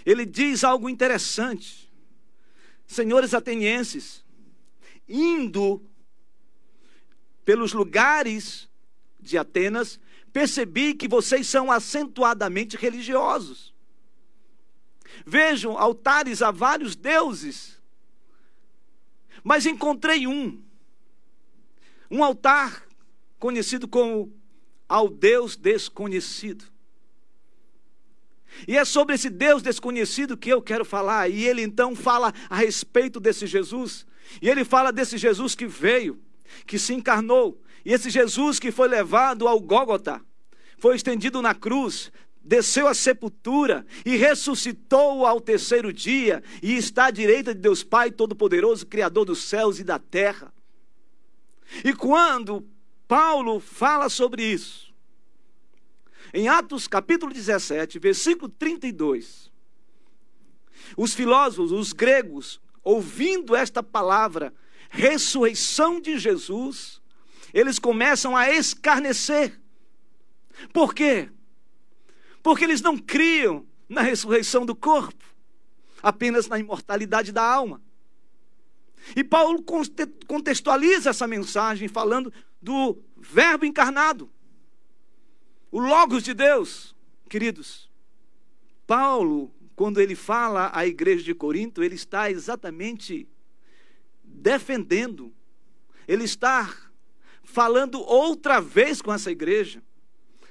ele 0.05 0.23
diz 0.23 0.63
algo 0.63 0.88
interessante. 0.88 1.91
Senhores 2.85 3.33
atenienses, 3.33 4.23
indo 5.09 5.83
pelos 7.43 7.73
lugares 7.73 8.69
de 9.19 9.35
Atenas, 9.35 10.00
percebi 10.31 10.93
que 10.93 11.07
vocês 11.07 11.47
são 11.47 11.71
acentuadamente 11.71 12.77
religiosos. 12.77 13.73
Vejam 15.25 15.75
altares 15.75 16.43
a 16.43 16.51
vários 16.51 16.95
deuses, 16.95 17.81
mas 19.43 19.65
encontrei 19.65 20.27
um 20.27 20.62
um 22.10 22.24
altar 22.24 22.83
conhecido 23.39 23.88
como 23.88 24.33
ao 24.88 25.10
Deus 25.10 25.55
desconhecido. 25.55 26.65
E 28.67 28.77
é 28.77 28.86
sobre 28.86 29.15
esse 29.15 29.29
Deus 29.29 29.62
desconhecido 29.62 30.38
que 30.38 30.50
eu 30.50 30.62
quero 30.62 30.86
falar. 30.86 31.29
E 31.29 31.45
ele 31.45 31.62
então 31.62 31.95
fala 31.95 32.33
a 32.50 32.55
respeito 32.55 33.19
desse 33.19 33.48
Jesus. 33.48 34.05
E 34.41 34.50
ele 34.50 34.63
fala 34.63 34.91
desse 34.91 35.17
Jesus 35.17 35.55
que 35.55 35.65
veio, 35.65 36.19
que 36.65 36.77
se 36.77 36.93
encarnou. 36.93 37.60
E 37.83 37.91
esse 37.91 38.10
Jesus 38.10 38.60
que 38.60 38.72
foi 38.72 38.88
levado 38.88 39.48
ao 39.48 39.60
Gólgota, 39.60 40.22
foi 40.77 40.95
estendido 40.95 41.41
na 41.41 41.53
cruz, 41.53 42.12
desceu 42.43 42.88
à 42.88 42.93
sepultura 42.93 43.86
e 44.05 44.15
ressuscitou 44.15 45.25
ao 45.25 45.39
terceiro 45.39 45.91
dia 45.91 46.43
e 46.62 46.75
está 46.75 47.05
à 47.05 47.12
direita 47.12 47.53
de 47.53 47.62
Deus 47.62 47.83
Pai 47.83 48.12
Todo-Poderoso, 48.12 48.86
Criador 48.86 49.25
dos 49.25 49.43
céus 49.43 49.79
e 49.79 49.83
da 49.83 49.98
terra. 49.98 50.53
E 51.84 51.93
quando 51.93 52.67
Paulo 53.08 53.60
fala 53.60 54.10
sobre 54.10 54.43
isso, 54.43 54.93
em 56.34 56.48
Atos 56.48 56.88
capítulo 56.88 57.34
17, 57.34 58.00
versículo 58.00 58.50
32, 58.50 59.51
os 60.98 61.13
filósofos, 61.13 61.72
os 61.72 61.93
gregos, 61.93 62.60
ouvindo 62.84 63.55
esta 63.55 63.82
palavra, 63.84 64.53
ressurreição 64.89 66.00
de 66.01 66.17
Jesus, 66.17 67.01
eles 67.53 67.79
começam 67.79 68.36
a 68.36 68.50
escarnecer. 68.51 69.60
Por 70.72 70.93
quê? 70.93 71.29
Porque 72.41 72.63
eles 72.63 72.82
não 72.82 72.98
criam 72.98 73.65
na 73.88 74.01
ressurreição 74.01 74.65
do 74.65 74.75
corpo, 74.75 75.24
apenas 76.01 76.48
na 76.48 76.60
imortalidade 76.60 77.32
da 77.32 77.43
alma. 77.43 77.82
E 79.15 79.24
Paulo 79.24 79.63
contextualiza 80.27 81.10
essa 81.10 81.27
mensagem 81.27 81.88
falando 81.88 82.31
do 82.62 82.98
Verbo 83.17 83.65
encarnado, 83.65 84.29
o 85.72 85.79
Logos 85.79 86.24
de 86.24 86.33
Deus, 86.33 86.95
queridos. 87.29 87.89
Paulo, 88.86 89.53
quando 89.75 90.00
ele 90.00 90.15
fala 90.15 90.72
à 90.74 90.86
igreja 90.86 91.24
de 91.24 91.33
Corinto, 91.33 91.83
ele 91.83 91.95
está 91.95 92.29
exatamente 92.29 93.27
defendendo, 94.24 95.33
ele 96.07 96.24
está 96.24 96.74
falando 97.43 98.01
outra 98.01 98.60
vez 98.60 99.01
com 99.01 99.13
essa 99.13 99.31
igreja 99.31 99.81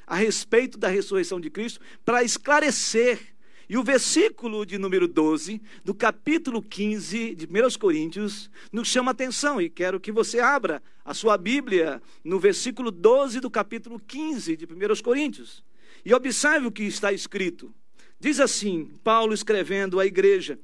a 0.06 0.16
respeito 0.16 0.76
da 0.76 0.88
ressurreição 0.88 1.40
de 1.40 1.50
Cristo 1.50 1.80
para 2.04 2.22
esclarecer 2.22 3.31
e 3.72 3.76
o 3.78 3.82
versículo 3.82 4.66
de 4.66 4.76
número 4.76 5.08
12, 5.08 5.58
do 5.82 5.94
capítulo 5.94 6.60
15 6.60 7.34
de 7.34 7.46
1 7.46 7.78
Coríntios, 7.78 8.50
nos 8.70 8.86
chama 8.86 9.12
atenção 9.12 9.58
e 9.62 9.70
quero 9.70 9.98
que 9.98 10.12
você 10.12 10.40
abra 10.40 10.82
a 11.02 11.14
sua 11.14 11.38
Bíblia 11.38 12.02
no 12.22 12.38
versículo 12.38 12.90
12 12.90 13.40
do 13.40 13.50
capítulo 13.50 13.98
15 13.98 14.58
de 14.58 14.66
1 14.66 15.02
Coríntios. 15.02 15.64
E 16.04 16.12
observe 16.12 16.66
o 16.66 16.70
que 16.70 16.82
está 16.82 17.14
escrito. 17.14 17.74
Diz 18.20 18.40
assim, 18.40 18.90
Paulo 19.02 19.32
escrevendo 19.32 19.98
à 19.98 20.04
igreja, 20.04 20.58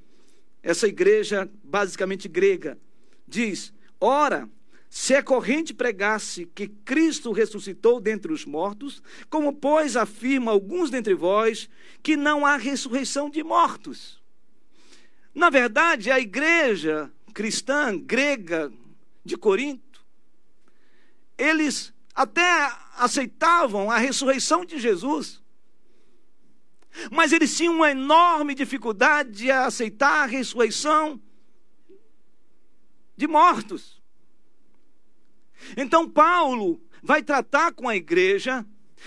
essa 0.62 0.86
igreja 0.86 1.50
basicamente 1.64 2.28
grega, 2.28 2.76
diz: 3.26 3.72
Ora, 3.98 4.46
se 4.90 5.14
é 5.14 5.22
corrente 5.22 5.74
pregasse 5.74 6.46
que 6.46 6.66
Cristo 6.66 7.30
ressuscitou 7.30 8.00
dentre 8.00 8.32
os 8.32 8.44
mortos, 8.46 9.02
como, 9.28 9.52
pois, 9.52 9.96
afirma 9.96 10.50
alguns 10.50 10.90
dentre 10.90 11.14
vós 11.14 11.68
que 12.02 12.16
não 12.16 12.46
há 12.46 12.56
ressurreição 12.56 13.28
de 13.28 13.42
mortos. 13.42 14.22
Na 15.34 15.50
verdade, 15.50 16.10
a 16.10 16.18
igreja 16.18 17.12
cristã 17.34 17.98
grega 17.98 18.72
de 19.24 19.36
Corinto, 19.36 20.04
eles 21.36 21.92
até 22.14 22.72
aceitavam 22.96 23.90
a 23.90 23.98
ressurreição 23.98 24.64
de 24.64 24.78
Jesus, 24.78 25.40
mas 27.12 27.30
eles 27.30 27.56
tinham 27.56 27.74
uma 27.74 27.90
enorme 27.90 28.54
dificuldade 28.54 29.30
de 29.30 29.50
aceitar 29.50 30.24
a 30.24 30.26
ressurreição 30.26 31.20
de 33.16 33.28
mortos. 33.28 33.97
Então, 35.80 36.10
Paulo 36.10 36.82
vai 37.00 37.22
tratar 37.22 37.72
com 37.72 37.88
a 37.88 37.94
igreja 37.94 38.66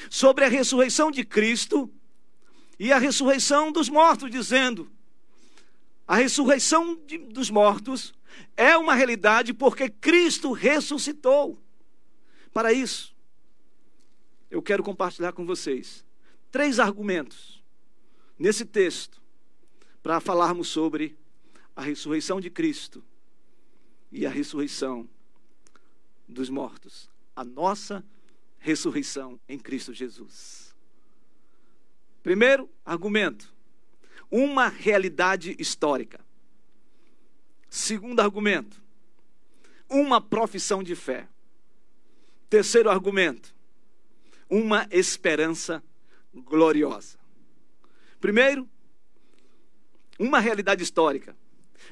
sobre 0.09 0.45
a 0.45 0.47
ressurreição 0.47 1.11
de 1.11 1.25
Cristo 1.25 1.91
e 2.79 2.93
a 2.93 2.97
ressurreição 2.97 3.73
dos 3.73 3.89
mortos, 3.89 4.31
dizendo: 4.31 4.89
a 6.07 6.15
ressurreição 6.15 6.95
de, 7.05 7.17
dos 7.17 7.49
mortos 7.49 8.13
é 8.55 8.77
uma 8.77 8.95
realidade 8.95 9.53
porque 9.53 9.89
Cristo 9.89 10.53
ressuscitou. 10.53 11.61
Para 12.53 12.71
isso, 12.71 13.13
eu 14.49 14.61
quero 14.61 14.81
compartilhar 14.81 15.33
com 15.33 15.45
vocês 15.45 16.05
três 16.49 16.79
argumentos 16.79 17.61
nesse 18.39 18.63
texto 18.63 19.21
para 20.01 20.21
falarmos 20.21 20.69
sobre 20.69 21.17
a 21.75 21.81
ressurreição 21.81 22.39
de 22.39 22.49
Cristo 22.49 23.03
e 24.09 24.25
a 24.25 24.29
ressurreição 24.29 25.09
dos 26.31 26.50
mortos. 26.50 27.09
a 27.35 27.43
nossa 27.43 28.03
ressurreição 28.59 29.39
em 29.47 29.57
Cristo 29.57 29.93
Jesus. 29.93 30.75
Primeiro 32.21 32.69
argumento: 32.85 33.53
uma 34.29 34.67
realidade 34.67 35.55
histórica. 35.59 36.19
Segundo 37.69 38.19
argumento: 38.19 38.81
uma 39.89 40.21
profissão 40.21 40.83
de 40.83 40.95
fé. 40.95 41.27
Terceiro 42.50 42.89
argumento: 42.89 43.55
uma 44.50 44.88
esperança 44.91 45.83
gloriosa. 46.33 47.17
Primeiro, 48.19 48.69
uma 50.19 50.39
realidade 50.39 50.83
histórica. 50.83 51.35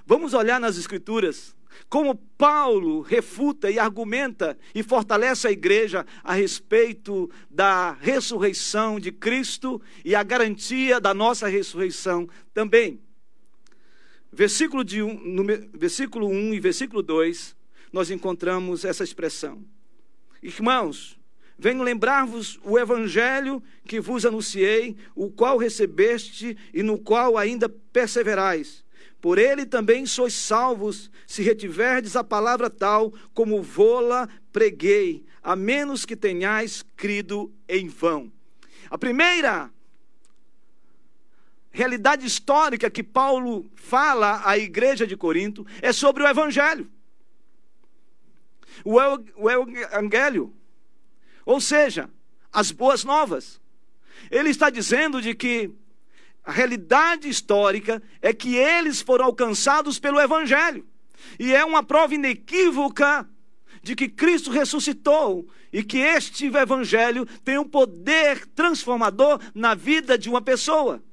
Vamos 0.06 0.34
olhar 0.34 0.60
nas 0.60 0.78
Escrituras 0.78 1.56
como 1.88 2.16
Paulo 2.16 3.02
refuta 3.02 3.70
e 3.70 3.80
argumenta 3.80 4.58
e 4.74 4.84
fortalece 4.84 5.48
a 5.48 5.52
igreja 5.52 6.06
a 6.24 6.34
respeito 6.34 7.30
da 7.50 7.92
ressurreição 7.94 9.00
de 9.00 9.12
Cristo 9.12 9.82
e 10.04 10.16
a 10.16 10.24
garantia 10.24 11.00
da 11.00 11.14
nossa 11.14 11.48
ressurreição 11.48 12.28
também. 12.54 13.02
Versículo, 14.32 14.84
de 14.84 15.02
um, 15.02 15.20
no, 15.20 15.44
versículo 15.74 16.28
1 16.28 16.54
e 16.54 16.60
versículo 16.60 17.02
2, 17.02 17.56
nós 17.92 18.12
encontramos 18.12 18.86
essa 18.86 19.04
expressão. 19.04 19.64
Irmãos, 20.42 21.20
venho 21.58 21.82
lembrar-vos 21.82 22.60
o 22.64 22.78
evangelho 22.78 23.62
que 23.86 24.00
vos 24.00 24.26
anunciei, 24.26 24.96
o 25.16 25.32
qual 25.32 25.58
recebeste 25.58 26.56
e 26.74 26.84
no 26.84 27.00
qual 27.00 27.38
ainda 27.38 27.68
perseverais 27.68 28.84
por 29.22 29.38
ele 29.38 29.66
também 29.66 30.06
sois 30.06 30.34
salvos, 30.34 31.12
se 31.28 31.42
retiverdes 31.42 32.16
a 32.16 32.24
palavra 32.24 32.70
tal 32.70 33.14
como 33.34 33.62
vô-la 33.62 34.30
preguei, 34.52 35.26
a 35.44 35.56
menos 35.56 36.06
que 36.06 36.16
tenhais 36.16 36.84
crido 36.96 37.54
em 37.68 37.88
vão. 37.88 38.32
A 38.90 38.98
primeira 38.98 39.72
realidade 41.72 42.26
histórica 42.26 42.90
que 42.90 43.04
Paulo 43.04 43.70
fala 43.76 44.42
à 44.44 44.58
igreja 44.58 45.06
de 45.06 45.16
Corinto 45.16 45.66
é 45.82 45.92
sobre 45.92 46.24
o 46.24 46.28
Evangelho. 46.28 46.90
O 48.84 49.00
Evangelho, 49.50 50.54
ou 51.46 51.60
seja, 51.60 52.10
as 52.52 52.72
boas 52.72 53.04
novas. 53.04 53.62
Ele 54.32 54.50
está 54.50 54.70
dizendo 54.70 55.22
de 55.22 55.36
que 55.36 55.72
a 56.44 56.52
realidade 56.52 57.30
histórica 57.30 58.02
é 58.22 58.34
que 58.34 58.56
eles 58.56 59.02
foram 59.02 59.26
alcançados 59.26 60.00
pelo 60.00 60.20
Evangelho. 60.20 60.86
E 61.40 61.54
é 61.54 61.64
uma 61.64 61.84
prova 61.84 62.16
inequívoca 62.16 63.30
de 63.82 63.96
que 63.96 64.10
Cristo 64.10 64.52
ressuscitou 64.52 65.48
e 65.72 65.84
que 65.84 66.00
este 66.00 66.48
Evangelho 66.48 67.26
tem 67.44 67.58
um 67.58 67.68
poder 67.68 68.46
transformador 68.48 69.40
na 69.54 69.76
vida 69.76 70.18
de 70.18 70.30
uma 70.30 70.42
pessoa. 70.42 71.04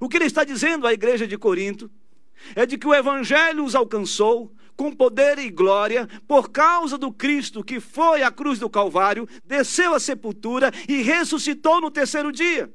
O 0.00 0.08
que 0.08 0.16
ele 0.16 0.26
está 0.26 0.44
dizendo 0.44 0.86
à 0.86 0.92
igreja 0.92 1.26
de 1.26 1.38
Corinto 1.38 1.90
é 2.54 2.66
de 2.66 2.76
que 2.76 2.86
o 2.86 2.94
Evangelho 2.94 3.64
os 3.64 3.74
alcançou 3.74 4.52
com 4.76 4.90
poder 4.90 5.38
e 5.38 5.50
glória 5.50 6.08
por 6.26 6.50
causa 6.50 6.96
do 6.96 7.12
Cristo 7.12 7.62
que 7.62 7.78
foi 7.78 8.22
à 8.22 8.30
cruz 8.30 8.58
do 8.58 8.70
Calvário, 8.70 9.28
desceu 9.44 9.94
à 9.94 10.00
sepultura 10.00 10.70
e 10.88 11.02
ressuscitou 11.02 11.80
no 11.80 11.90
terceiro 11.90 12.32
dia. 12.32 12.72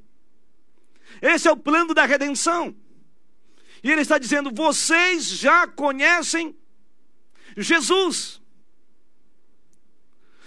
Esse 1.21 1.47
é 1.47 1.51
o 1.51 1.57
plano 1.57 1.93
da 1.93 2.05
redenção. 2.05 2.75
E 3.83 3.91
ele 3.91 4.01
está 4.01 4.17
dizendo: 4.17 4.51
vocês 4.53 5.25
já 5.27 5.67
conhecem 5.67 6.55
Jesus. 7.55 8.41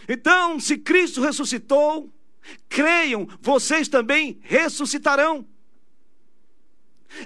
Então, 0.09 0.59
se 0.59 0.77
Cristo 0.77 1.21
ressuscitou, 1.21 2.12
creiam, 2.69 3.29
vocês 3.41 3.87
também 3.89 4.41
ressuscitarão. 4.43 5.47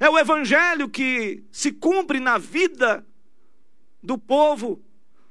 É 0.00 0.08
o 0.08 0.18
evangelho 0.18 0.88
que 0.88 1.42
se 1.50 1.72
cumpre 1.72 2.20
na 2.20 2.38
vida 2.38 3.06
do 4.02 4.18
povo 4.18 4.82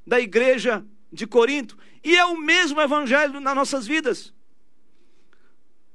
da 0.06 0.20
igreja 0.20 0.86
de 1.12 1.28
Corinto, 1.28 1.78
e 2.04 2.16
é 2.16 2.26
o 2.26 2.38
mesmo 2.38 2.82
evangelho 2.82 3.40
nas 3.40 3.56
nossas 3.56 3.86
vidas. 3.86 4.34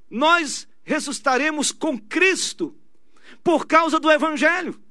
Nós 0.09 0.68
ressuscitaremos 0.89 1.71
com 1.71 1.99
Cristo 1.99 2.75
por 3.45 3.67
causa 3.67 4.01
do 4.01 4.11
Evangelho. 4.11 4.83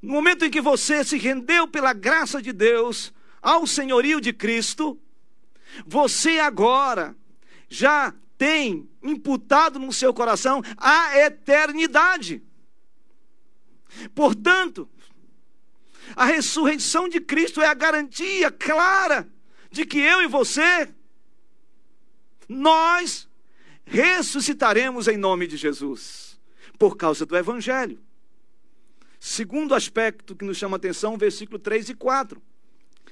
No 0.00 0.12
momento 0.12 0.44
em 0.44 0.50
que 0.50 0.60
você 0.60 1.02
se 1.02 1.18
rendeu 1.18 1.66
pela 1.66 1.92
graça 1.92 2.40
de 2.40 2.52
Deus 2.52 3.12
ao 3.42 3.66
senhorio 3.66 4.20
de 4.20 4.32
Cristo, 4.32 4.96
você 5.84 6.38
agora 6.38 7.16
já 7.68 8.14
tem 8.38 8.88
imputado 9.02 9.80
no 9.80 9.92
seu 9.92 10.14
coração 10.14 10.62
a 10.76 11.18
eternidade. 11.18 12.40
Portanto, 14.14 14.88
a 16.14 16.24
ressurreição 16.24 17.08
de 17.08 17.20
Cristo 17.20 17.60
é 17.60 17.66
a 17.66 17.74
garantia 17.74 18.48
clara 18.48 19.28
de 19.72 19.84
que 19.84 19.98
eu 19.98 20.22
e 20.22 20.28
você, 20.28 20.88
nós 22.48 23.28
ressuscitaremos 23.92 25.06
em 25.06 25.18
nome 25.18 25.46
de 25.46 25.58
Jesus, 25.58 26.40
por 26.78 26.96
causa 26.96 27.26
do 27.26 27.36
Evangelho. 27.36 28.00
Segundo 29.20 29.74
aspecto 29.74 30.34
que 30.34 30.46
nos 30.46 30.56
chama 30.56 30.76
a 30.76 30.78
atenção, 30.78 31.18
versículo 31.18 31.58
3 31.58 31.90
e 31.90 31.94
4. 31.94 32.42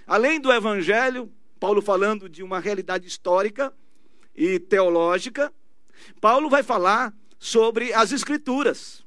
Além 0.07 0.41
do 0.41 0.51
Evangelho, 0.51 1.31
Paulo 1.61 1.83
falando 1.83 2.31
de 2.31 2.43
uma 2.43 2.59
realidade 2.59 3.07
histórica 3.07 3.71
e 4.35 4.59
teológica, 4.59 5.53
Paulo 6.19 6.49
vai 6.49 6.63
falar 6.63 7.15
sobre 7.39 7.93
as 7.93 8.11
Escrituras. 8.11 9.05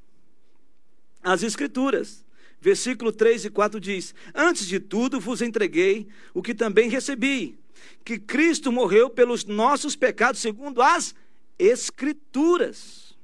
As 1.23 1.41
Escrituras. 1.41 2.23
Versículo 2.61 3.11
3 3.11 3.45
e 3.45 3.49
4 3.49 3.79
diz: 3.79 4.13
Antes 4.33 4.67
de 4.67 4.79
tudo 4.79 5.19
vos 5.19 5.41
entreguei 5.41 6.07
o 6.35 6.41
que 6.41 6.53
também 6.53 6.87
recebi, 6.87 7.59
que 8.05 8.19
Cristo 8.19 8.71
morreu 8.71 9.09
pelos 9.09 9.43
nossos 9.43 9.95
pecados, 9.95 10.39
segundo 10.39 10.81
as 10.81 11.15
Escrituras. 11.57 13.17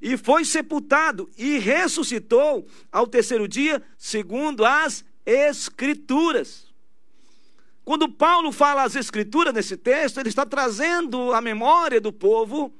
E 0.00 0.16
foi 0.16 0.44
sepultado 0.44 1.30
e 1.36 1.58
ressuscitou 1.58 2.66
ao 2.90 3.06
terceiro 3.06 3.46
dia, 3.46 3.82
segundo 3.98 4.64
as 4.64 5.04
Escrituras. 5.26 6.72
Quando 7.84 8.08
Paulo 8.08 8.50
fala 8.52 8.82
as 8.82 8.96
Escrituras 8.96 9.52
nesse 9.52 9.76
texto, 9.76 10.18
ele 10.18 10.28
está 10.28 10.46
trazendo 10.46 11.32
à 11.34 11.40
memória 11.40 12.00
do 12.00 12.12
povo 12.12 12.72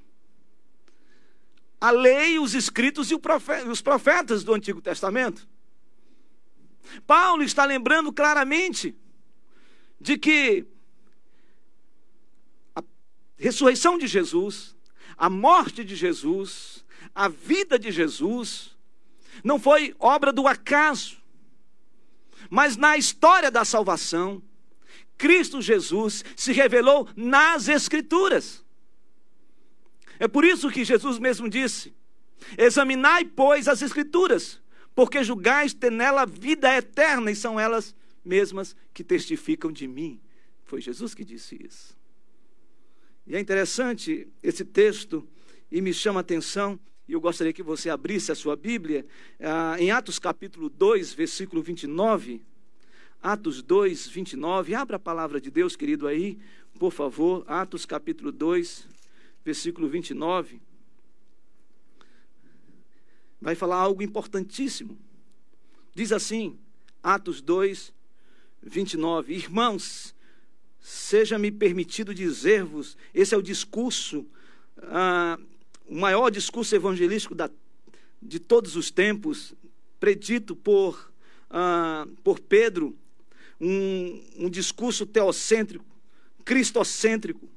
a 1.81 1.91
lei, 1.91 2.39
os 2.39 2.55
escritos 2.55 3.11
e 3.11 3.15
os 3.71 3.81
profetas 3.81 4.45
do 4.45 4.53
Antigo 4.53 4.83
Testamento. 4.83 5.49
Paulo 7.07 7.43
está 7.43 7.65
lembrando 7.65 8.13
claramente 8.13 8.95
de 9.99 10.19
que 10.19 10.67
ressurreição 13.41 13.97
de 13.97 14.07
Jesus, 14.07 14.77
a 15.17 15.31
morte 15.31 15.83
de 15.83 15.97
Jesus, 15.97 16.85
a 17.15 17.27
vida 17.27 17.79
de 17.79 17.91
Jesus, 17.91 18.77
não 19.43 19.59
foi 19.59 19.95
obra 19.99 20.31
do 20.31 20.47
acaso, 20.47 21.17
mas 22.51 22.77
na 22.77 22.99
história 22.99 23.51
da 23.51 23.65
salvação, 23.65 24.43
Cristo 25.17 25.61
Jesus 25.63 26.23
se 26.37 26.53
revelou 26.53 27.09
nas 27.17 27.69
Escrituras. 27.69 28.65
É 30.19 30.29
por 30.29 30.45
isso 30.45 30.71
que 30.71 30.85
Jesus 30.85 31.19
mesmo 31.19 31.49
disse: 31.49 31.95
Examinai, 32.59 33.25
pois, 33.25 33.69
as 33.69 33.81
Escrituras, 33.81 34.61
porque 34.95 35.25
julgais 35.25 35.73
ter 35.73 35.91
nela 35.91 36.27
vida 36.27 36.75
eterna, 36.77 37.31
e 37.31 37.37
são 37.37 37.59
elas 37.59 37.95
mesmas 38.25 38.77
que 38.93 39.03
testificam 39.03 39.73
de 39.73 39.89
mim. 39.89 40.21
Foi 40.65 40.81
Jesus 40.81 41.15
que 41.15 41.25
disse 41.25 41.59
isso. 41.63 42.00
E 43.31 43.37
é 43.37 43.39
interessante 43.39 44.27
esse 44.43 44.65
texto 44.65 45.25
e 45.71 45.81
me 45.81 45.95
chama 45.95 46.19
a 46.19 46.21
atenção, 46.21 46.77
e 47.07 47.13
eu 47.13 47.21
gostaria 47.21 47.53
que 47.53 47.63
você 47.63 47.89
abrisse 47.89 48.33
a 48.33 48.35
sua 48.35 48.57
Bíblia, 48.57 49.07
ah, 49.39 49.77
em 49.79 49.93
Atos 49.93 50.19
capítulo 50.19 50.69
2, 50.69 51.15
versículo 51.15 51.63
29. 51.63 52.43
Atos 53.23 53.63
2, 53.63 54.09
29. 54.09 54.75
Abra 54.75 54.97
a 54.97 54.99
palavra 54.99 55.41
de 55.41 55.49
Deus, 55.49 55.77
querido, 55.77 56.09
aí, 56.09 56.41
por 56.77 56.91
favor. 56.91 57.45
Atos 57.47 57.87
capítulo 57.87 58.33
2, 58.33 58.89
versículo 59.45 59.89
29. 59.89 60.61
Vai 63.41 63.55
falar 63.55 63.77
algo 63.77 64.03
importantíssimo. 64.03 64.99
Diz 65.95 66.11
assim, 66.11 66.59
Atos 67.01 67.41
2, 67.41 67.95
29. 68.61 69.35
Irmãos, 69.35 70.17
Seja-me 70.81 71.51
permitido 71.51 72.15
dizer-vos: 72.15 72.97
esse 73.15 73.35
é 73.35 73.39
o 73.39 73.43
discurso, 73.43 74.27
ah, 74.83 75.39
o 75.87 75.95
maior 75.95 76.31
discurso 76.31 76.75
evangelístico 76.75 77.35
da, 77.35 77.51
de 78.21 78.39
todos 78.39 78.77
os 78.77 78.91
tempos, 78.91 79.55
predito 79.99 80.57
por, 80.57 81.13
ah, 81.51 82.07
por 82.25 82.41
Pedro, 82.41 82.97
um, 83.61 84.23
um 84.39 84.51
discurso 84.51 85.05
teocêntrico, 85.05 85.85
cristocêntrico. 86.45 87.49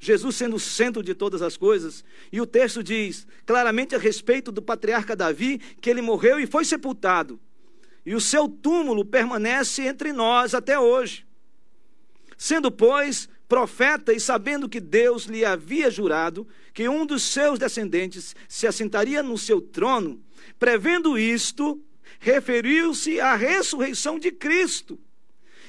Jesus 0.00 0.36
sendo 0.36 0.54
o 0.54 0.60
centro 0.60 1.02
de 1.02 1.12
todas 1.12 1.42
as 1.42 1.56
coisas. 1.56 2.04
E 2.30 2.40
o 2.40 2.46
texto 2.46 2.84
diz 2.84 3.26
claramente 3.44 3.96
a 3.96 3.98
respeito 3.98 4.52
do 4.52 4.62
patriarca 4.62 5.16
Davi 5.16 5.58
que 5.80 5.90
ele 5.90 6.00
morreu 6.00 6.38
e 6.38 6.46
foi 6.46 6.64
sepultado. 6.64 7.40
E 8.06 8.14
o 8.14 8.20
seu 8.20 8.48
túmulo 8.48 9.04
permanece 9.04 9.82
entre 9.82 10.12
nós 10.12 10.54
até 10.54 10.78
hoje. 10.78 11.26
Sendo, 12.38 12.70
pois, 12.70 13.28
profeta 13.48 14.12
e 14.12 14.20
sabendo 14.20 14.68
que 14.68 14.78
Deus 14.80 15.24
lhe 15.24 15.44
havia 15.44 15.90
jurado 15.90 16.46
que 16.72 16.88
um 16.88 17.04
dos 17.04 17.24
seus 17.24 17.58
descendentes 17.58 18.36
se 18.48 18.66
assentaria 18.66 19.22
no 19.22 19.36
seu 19.36 19.60
trono, 19.60 20.22
prevendo 20.58 21.18
isto, 21.18 21.82
referiu-se 22.20 23.20
à 23.20 23.34
ressurreição 23.34 24.18
de 24.18 24.30
Cristo, 24.30 24.98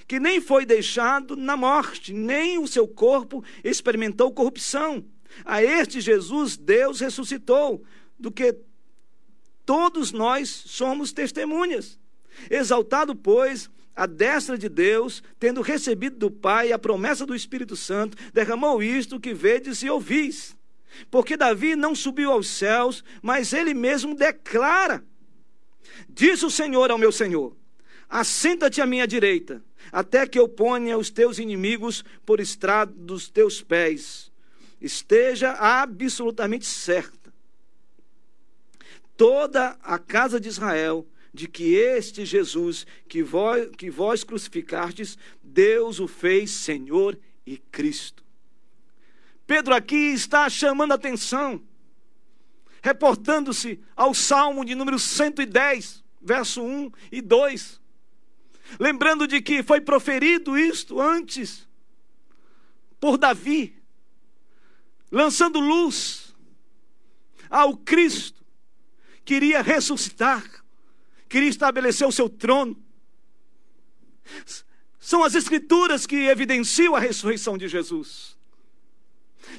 que 0.08 0.20
nem 0.20 0.40
foi 0.40 0.66
deixado 0.66 1.36
na 1.36 1.58
morte, 1.58 2.14
nem 2.14 2.60
o 2.60 2.68
seu 2.68 2.88
corpo 2.88 3.44
experimentou 3.64 4.32
corrupção. 4.32 5.04
A 5.44 5.64
este 5.64 6.00
Jesus 6.00 6.56
Deus 6.56 7.00
ressuscitou, 7.00 7.84
do 8.18 8.32
que 8.32 8.56
todos 9.66 10.12
nós 10.12 10.50
somos 10.50 11.14
testemunhas. 11.14 11.98
Exaltado, 12.50 13.16
pois, 13.16 13.70
a 13.96 14.06
destra 14.06 14.58
de 14.58 14.70
Deus, 14.70 15.22
tendo 15.40 15.62
recebido 15.62 16.18
do 16.18 16.32
Pai 16.32 16.72
a 16.72 16.80
promessa 16.80 17.26
do 17.26 17.36
Espírito 17.36 17.76
Santo, 17.76 18.18
derramou 18.34 18.82
isto 18.82 19.20
que 19.20 19.34
vedes 19.34 19.82
e 19.84 19.90
ouvis. 19.90 20.58
Porque 21.12 21.38
Davi 21.38 21.76
não 21.76 21.94
subiu 21.94 22.32
aos 22.32 22.48
céus, 22.48 23.04
mas 23.22 23.54
ele 23.54 23.74
mesmo 23.74 24.16
declara: 24.16 25.04
Diz 26.08 26.44
o 26.44 26.50
Senhor 26.50 26.92
ao 26.92 26.98
meu 26.98 27.12
Senhor: 27.12 27.56
Assenta-te 28.10 28.82
à 28.82 28.86
minha 28.86 29.08
direita, 29.08 29.64
até 29.92 30.26
que 30.26 30.40
eu 30.40 30.48
ponha 30.48 30.98
os 30.98 31.10
teus 31.10 31.38
inimigos 31.38 32.04
por 32.26 32.40
estrado 32.40 32.94
dos 32.94 33.30
teus 33.30 33.62
pés. 33.62 34.32
Esteja 34.82 35.52
absolutamente 35.54 36.66
certa. 36.66 37.34
Toda 39.16 39.78
a 39.84 40.00
casa 40.00 40.40
de 40.40 40.48
Israel 40.48 41.06
de 41.34 41.48
que 41.48 41.76
este 41.76 42.26
Jesus 42.26 42.86
que 43.08 43.22
vós, 43.24 43.70
que 43.78 43.90
vós 43.90 44.24
crucificastes, 44.24 45.18
Deus 45.44 46.00
o 46.00 46.08
fez 46.08 46.52
Senhor 46.52 47.18
e 47.46 47.58
Cristo. 47.58 48.24
Pedro 49.46 49.74
aqui 49.74 49.96
está 50.14 50.50
chamando 50.50 50.92
a 50.92 50.96
atenção, 50.96 51.62
reportando-se 52.82 53.80
ao 53.96 54.14
Salmo 54.14 54.64
de 54.64 54.76
número 54.76 55.00
110, 55.00 56.04
verso 56.22 56.62
1 56.62 56.92
e 57.12 57.22
2. 57.22 57.82
Lembrando 58.80 59.28
de 59.28 59.42
que 59.42 59.64
foi 59.64 59.82
proferido 59.82 60.58
isto 60.58 61.02
antes 61.02 61.68
por 63.00 63.18
Davi, 63.18 63.76
lançando 65.12 65.60
luz 65.60 66.36
ao 67.50 67.76
Cristo, 67.76 68.46
queria 69.26 69.62
ressuscitar 69.62 70.59
queria 71.30 71.50
estabelecer 71.50 72.08
o 72.08 72.12
seu 72.12 72.28
trono. 72.28 72.76
São 75.00 75.24
as 75.24 75.36
Escrituras 75.36 76.06
que 76.06 76.28
evidenciam 76.28 76.96
a 76.96 77.00
ressurreição 77.00 77.58
de 77.58 77.68
Jesus. 77.68 78.38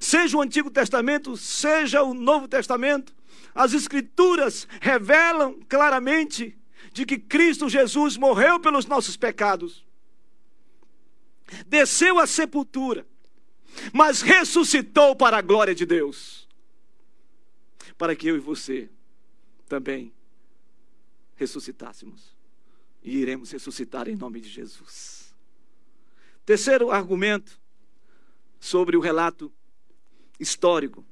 Seja 0.01 0.37
o 0.37 0.43
Antigo 0.43 0.71
Testamento, 0.71 1.37
seja 1.37 2.03
o 2.03 2.13
Novo 2.13 2.47
Testamento, 2.47 3.15
as 3.55 3.73
Escrituras 3.73 4.69
revelam 4.81 5.61
claramente 5.69 6.57
de 6.93 7.07
que 7.07 7.19
Cristo 7.19 7.69
Jesus 7.69 8.17
morreu 8.17 8.61
pelos 8.61 8.87
nossos 8.87 9.17
pecados, 9.17 9.85
desceu 11.67 12.19
à 12.19 12.27
sepultura, 12.27 13.07
mas 13.93 14.23
ressuscitou 14.23 15.17
para 15.17 15.39
a 15.39 15.43
glória 15.43 15.75
de 15.75 15.87
Deus, 15.87 16.49
para 17.97 18.15
que 18.15 18.29
eu 18.29 18.37
e 18.37 18.41
você 18.41 18.89
também 19.69 20.13
ressuscitássemos. 21.41 22.37
E 23.03 23.17
iremos 23.17 23.51
ressuscitar 23.51 24.09
em 24.09 24.15
nome 24.15 24.41
de 24.41 24.49
Jesus. 24.49 25.35
Terceiro 26.45 26.91
argumento 26.91 27.59
sobre 28.59 28.95
o 28.95 29.01
relato 29.01 29.51
histórico. 30.39 31.05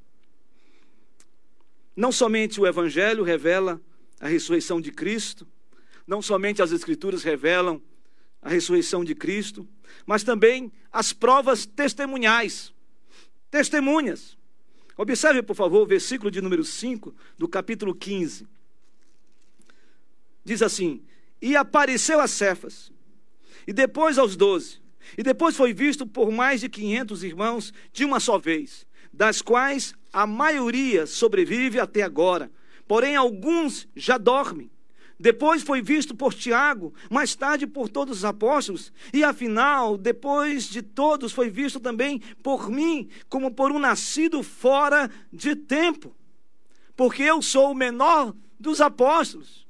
Não 1.97 2.13
somente 2.13 2.61
o 2.61 2.67
Evangelho 2.67 3.25
revela 3.25 3.81
a 4.21 4.29
ressurreição 4.29 4.81
de 4.81 4.93
Cristo, 4.93 5.49
não 6.07 6.21
somente 6.21 6.61
as 6.61 6.73
Escrituras 6.73 7.23
revelam 7.23 7.83
a 8.43 8.51
ressurreição 8.51 9.03
de 9.03 9.15
Cristo, 9.15 9.67
mas 10.05 10.23
também 10.23 10.71
as 10.93 11.13
provas 11.13 11.65
testemunhais. 11.65 12.75
Testemunhas. 13.51 14.37
Observe, 14.97 15.43
por 15.43 15.57
favor, 15.57 15.83
o 15.83 15.87
versículo 15.87 16.31
de 16.31 16.43
número 16.43 16.65
5 16.65 17.15
do 17.39 17.49
capítulo 17.49 17.95
15 17.95 18.47
diz 20.49 20.63
assim: 20.63 21.03
E 21.41 21.55
apareceu 21.55 22.21
a 22.21 22.27
Cefas, 22.27 22.91
e 23.67 23.73
depois 23.73 24.19
aos 24.19 24.35
doze, 24.35 24.81
e 25.17 25.23
depois 25.23 25.55
foi 25.55 25.73
visto 25.73 26.07
por 26.07 26.33
mais 26.33 26.63
de 26.63 26.69
quinhentos 26.69 27.23
irmãos 27.23 27.73
de 27.93 28.05
uma 28.05 28.19
só 28.19 28.39
vez, 28.39 28.87
das 29.13 29.43
quais 29.43 29.95
a 30.13 30.27
maioria 30.27 31.07
sobrevive 31.07 31.79
até 31.79 32.03
agora, 32.03 32.51
porém 32.87 33.15
alguns 33.15 33.87
já 33.95 34.17
dormem. 34.17 34.71
Depois 35.21 35.63
foi 35.63 35.83
visto 35.83 36.15
por 36.15 36.33
Tiago, 36.33 36.95
mais 37.11 37.35
tarde 37.35 37.67
por 37.67 37.89
todos 37.89 38.19
os 38.19 38.25
apóstolos, 38.25 38.93
e 39.13 39.25
afinal, 39.25 39.99
depois 39.99 40.65
de 40.65 40.81
todos, 40.81 41.33
foi 41.33 41.51
visto 41.51 41.81
também 41.81 42.21
por 42.41 42.71
mim, 42.71 43.09
como 43.29 43.51
por 43.51 43.73
um 43.73 43.81
nascido 43.81 44.45
fora 44.45 45.11
de 45.33 45.57
tempo, 45.57 46.15
porque 46.97 47.25
eu 47.25 47.43
sou 47.43 47.73
o 47.73 47.75
menor 47.75 48.33
dos 48.59 48.81
apóstolos. 48.81 49.68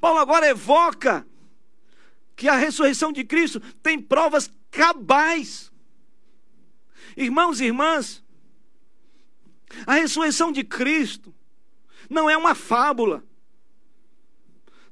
Paulo 0.00 0.18
agora 0.18 0.46
evoca 0.46 1.26
que 2.36 2.48
a 2.48 2.56
ressurreição 2.56 3.12
de 3.12 3.24
Cristo 3.24 3.60
tem 3.82 4.00
provas 4.00 4.50
cabais. 4.70 5.72
Irmãos 7.16 7.60
e 7.60 7.64
irmãs, 7.64 8.22
a 9.86 9.94
ressurreição 9.94 10.52
de 10.52 10.62
Cristo 10.62 11.34
não 12.08 12.30
é 12.30 12.36
uma 12.36 12.54
fábula, 12.54 13.24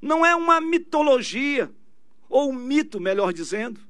não 0.01 0.27
é 0.27 0.35
uma 0.35 0.61
mitologia, 0.61 1.73
ou 2.29 2.51
um 2.51 2.55
mito, 2.55 3.01
melhor 3.01 3.33
dizendo. 3.33 3.81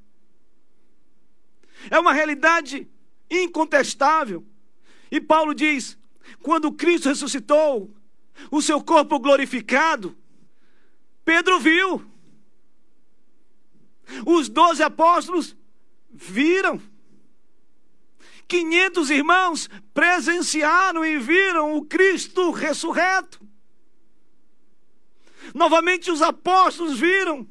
É 1.90 1.98
uma 1.98 2.12
realidade 2.12 2.88
incontestável. 3.30 4.44
E 5.10 5.20
Paulo 5.20 5.54
diz: 5.54 5.98
quando 6.42 6.72
Cristo 6.72 7.08
ressuscitou, 7.08 7.90
o 8.50 8.60
seu 8.60 8.82
corpo 8.82 9.18
glorificado, 9.18 10.16
Pedro 11.26 11.58
viu. 11.58 12.08
Os 14.24 14.48
doze 14.48 14.80
apóstolos 14.80 15.56
viram. 16.08 16.80
500 18.46 19.10
irmãos 19.10 19.68
presenciaram 19.92 21.04
e 21.04 21.18
viram 21.18 21.76
o 21.76 21.84
Cristo 21.84 22.52
ressurreto. 22.52 23.44
Novamente 25.52 26.12
os 26.12 26.22
apóstolos 26.22 26.96
viram. 26.96 27.44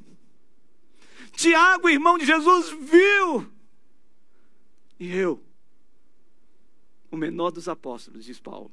Tiago, 1.33 1.89
irmão 1.89 2.17
de 2.17 2.25
Jesus, 2.25 2.69
viu. 2.69 3.51
E 4.97 5.13
eu, 5.13 5.43
o 7.11 7.17
menor 7.17 7.51
dos 7.51 7.67
apóstolos, 7.67 8.23
diz 8.23 8.39
Paulo, 8.39 8.71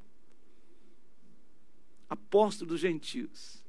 apóstolo 2.08 2.68
dos 2.68 2.78
gentios, 2.78 3.61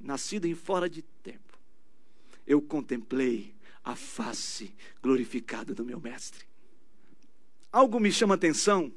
nascido 0.00 0.46
em 0.46 0.54
fora 0.54 0.88
de 0.88 1.02
tempo, 1.02 1.58
eu 2.46 2.60
contemplei 2.60 3.54
a 3.84 3.94
face 3.94 4.74
glorificada 5.02 5.74
do 5.74 5.84
meu 5.84 6.00
Mestre. 6.00 6.44
Algo 7.70 8.00
me 8.00 8.10
chama 8.10 8.34
atenção 8.34 8.92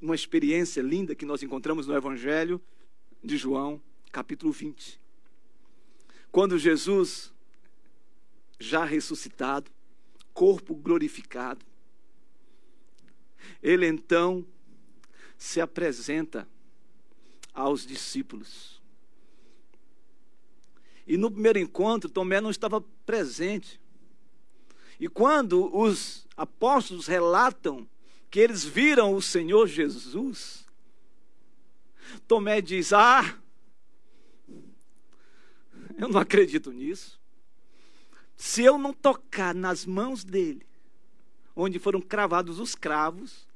numa 0.00 0.14
experiência 0.14 0.80
linda 0.80 1.14
que 1.14 1.26
nós 1.26 1.42
encontramos 1.42 1.86
no 1.86 1.94
Evangelho 1.94 2.60
de 3.22 3.36
João, 3.36 3.80
capítulo 4.12 4.52
20. 4.52 5.00
Quando 6.30 6.58
Jesus, 6.58 7.32
já 8.58 8.84
ressuscitado, 8.84 9.70
corpo 10.32 10.74
glorificado, 10.74 11.64
ele 13.62 13.86
então 13.86 14.46
se 15.36 15.60
apresenta 15.60 16.48
aos 17.52 17.86
discípulos. 17.86 18.80
E 21.06 21.16
no 21.16 21.30
primeiro 21.30 21.58
encontro, 21.58 22.10
Tomé 22.10 22.40
não 22.40 22.50
estava 22.50 22.80
presente. 23.04 23.80
E 24.98 25.08
quando 25.08 25.74
os 25.76 26.26
apóstolos 26.36 27.06
relatam 27.06 27.88
que 28.30 28.40
eles 28.40 28.64
viram 28.64 29.14
o 29.14 29.22
Senhor 29.22 29.66
Jesus, 29.68 30.66
Tomé 32.26 32.60
diz: 32.60 32.92
Ah, 32.92 33.38
eu 35.96 36.08
não 36.08 36.20
acredito 36.20 36.72
nisso. 36.72 37.20
se 38.36 38.62
eu 38.62 38.76
não 38.76 38.92
tocar 38.92 39.54
nas 39.54 39.86
mãos 39.86 40.24
dele, 40.24 40.66
onde 41.54 41.78
foram 41.78 42.00
cravados 42.00 42.58
os 42.58 42.74
cravos, 42.74 43.46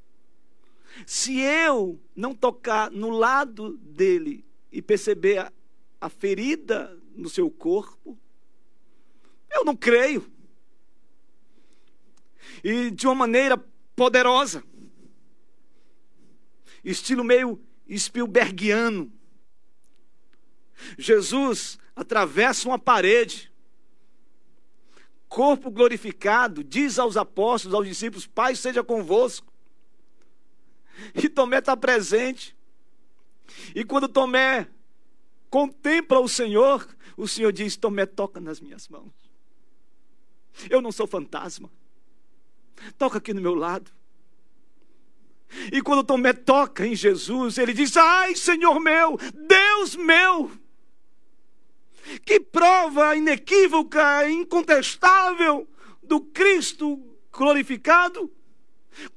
se 1.07 1.39
eu 1.39 2.01
não 2.17 2.35
tocar 2.35 2.91
no 2.91 3.11
lado 3.11 3.77
dele 3.79 4.45
e 4.73 4.81
perceber 4.81 5.39
a, 5.39 5.53
a 6.01 6.09
ferida 6.09 7.00
no 7.14 7.29
seu 7.29 7.51
corpo, 7.51 8.18
eu 9.51 9.64
não 9.64 9.77
creio. 9.77 10.31
E 12.62 12.90
de 12.90 13.07
uma 13.07 13.14
maneira 13.14 13.57
poderosa, 13.94 14.64
estilo 16.85 17.25
meio 17.25 17.61
Spielbergiano. 17.96 19.12
Jesus 20.96 21.79
atravessa 21.94 22.68
uma 22.68 22.79
parede, 22.79 23.53
corpo 25.29 25.70
glorificado, 25.70 26.64
diz 26.64 26.99
aos 26.99 27.16
apóstolos, 27.16 27.75
aos 27.75 27.87
discípulos: 27.87 28.27
Pai 28.27 28.55
seja 28.55 28.83
convosco. 28.83 29.53
E 31.14 31.29
Tomé 31.29 31.59
está 31.59 31.77
presente. 31.77 32.57
E 33.75 33.85
quando 33.85 34.09
Tomé 34.09 34.68
contempla 35.49 36.20
o 36.20 36.29
Senhor, 36.29 36.87
o 37.21 37.29
Senhor 37.29 37.53
diz: 37.53 37.77
Tomé, 37.77 38.07
toca 38.07 38.41
nas 38.41 38.61
minhas 38.61 38.89
mãos. 38.89 39.13
Eu 40.71 40.81
não 40.81 40.91
sou 40.91 41.07
fantasma. 41.07 41.71
Toca 42.97 43.19
aqui 43.19 43.35
no 43.35 43.43
meu 43.43 43.55
lado. 43.55 43.91
E 45.71 45.83
quando 45.83 46.03
Tomé 46.03 46.33
toca 46.33 46.87
em 46.87 46.97
Jesus, 46.97 47.59
ele 47.59 47.75
diz: 47.75 47.95
Ai, 47.97 48.35
Senhor 48.35 48.81
meu, 48.81 49.19
Deus 49.35 49.97
meu. 49.97 50.51
Que 52.25 52.41
prova 52.41 53.15
inequívoca, 53.15 54.29
incontestável 54.31 55.69
do 56.03 56.21
Cristo 56.21 56.99
glorificado, 57.31 58.33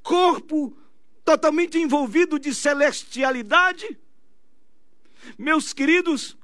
corpo 0.04 0.78
totalmente 1.24 1.78
envolvido 1.80 2.38
de 2.38 2.54
celestialidade. 2.54 3.98
Meus 5.38 5.74
queridos, 5.74 6.38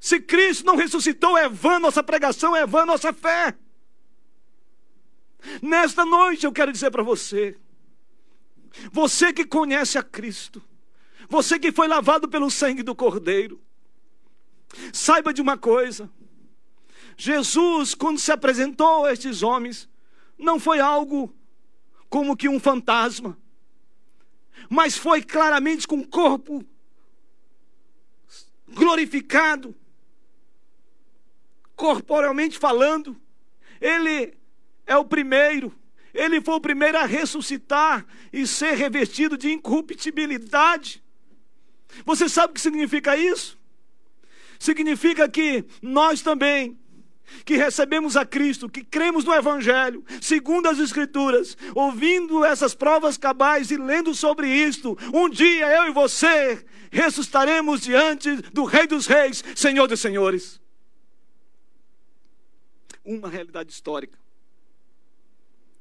se 0.00 0.18
Cristo 0.18 0.64
não 0.64 0.76
ressuscitou, 0.76 1.36
é 1.36 1.46
vã 1.46 1.78
nossa 1.78 2.02
pregação, 2.02 2.56
é 2.56 2.66
vã 2.66 2.86
nossa 2.86 3.12
fé. 3.12 3.54
Nesta 5.60 6.06
noite 6.06 6.46
eu 6.46 6.52
quero 6.52 6.72
dizer 6.72 6.90
para 6.90 7.02
você, 7.02 7.58
você 8.90 9.30
que 9.30 9.44
conhece 9.44 9.98
a 9.98 10.02
Cristo, 10.02 10.62
você 11.28 11.58
que 11.58 11.70
foi 11.70 11.86
lavado 11.86 12.28
pelo 12.28 12.50
sangue 12.50 12.82
do 12.82 12.94
Cordeiro, 12.94 13.60
saiba 14.90 15.34
de 15.34 15.42
uma 15.42 15.58
coisa: 15.58 16.10
Jesus, 17.14 17.94
quando 17.94 18.18
se 18.18 18.32
apresentou 18.32 19.04
a 19.04 19.12
estes 19.12 19.42
homens, 19.42 19.86
não 20.38 20.58
foi 20.58 20.80
algo 20.80 21.34
como 22.08 22.36
que 22.36 22.48
um 22.48 22.58
fantasma, 22.58 23.36
mas 24.70 24.96
foi 24.96 25.22
claramente 25.22 25.86
com 25.86 25.98
o 25.98 26.08
corpo 26.08 26.64
glorificado, 28.66 29.74
corporalmente 31.80 32.58
falando. 32.58 33.16
Ele 33.80 34.34
é 34.86 34.94
o 34.98 35.04
primeiro, 35.04 35.74
ele 36.12 36.38
foi 36.42 36.56
o 36.56 36.60
primeiro 36.60 36.98
a 36.98 37.06
ressuscitar 37.06 38.04
e 38.30 38.46
ser 38.46 38.74
revestido 38.74 39.38
de 39.38 39.50
incorruptibilidade. 39.50 41.02
Você 42.04 42.28
sabe 42.28 42.50
o 42.50 42.54
que 42.54 42.60
significa 42.60 43.16
isso? 43.16 43.58
Significa 44.58 45.26
que 45.26 45.64
nós 45.80 46.20
também 46.20 46.78
que 47.46 47.56
recebemos 47.56 48.14
a 48.14 48.26
Cristo, 48.26 48.68
que 48.68 48.84
cremos 48.84 49.24
no 49.24 49.32
Evangelho, 49.32 50.04
segundo 50.20 50.68
as 50.68 50.78
Escrituras, 50.78 51.56
ouvindo 51.74 52.44
essas 52.44 52.74
provas 52.74 53.16
cabais 53.16 53.70
e 53.70 53.78
lendo 53.78 54.14
sobre 54.14 54.48
isto, 54.48 54.98
um 55.14 55.30
dia 55.30 55.66
eu 55.76 55.88
e 55.88 55.92
você 55.92 56.62
ressuscitaremos 56.90 57.80
diante 57.80 58.36
do 58.52 58.64
Rei 58.64 58.86
dos 58.86 59.06
Reis, 59.06 59.42
Senhor 59.54 59.86
dos 59.86 60.00
Senhores. 60.00 60.60
Uma 63.10 63.28
realidade 63.28 63.72
histórica. 63.72 64.16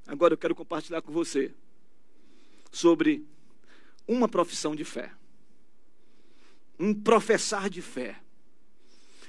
Agora 0.08 0.34
eu 0.34 0.38
quero 0.40 0.56
compartilhar 0.56 1.00
com 1.04 1.12
você 1.12 1.54
sobre 2.72 3.24
uma 4.08 4.28
profissão 4.28 4.76
de 4.76 4.84
fé. 4.84 5.12
Um 6.80 6.92
professar 6.92 7.70
de 7.70 7.84
fé. 7.84 8.20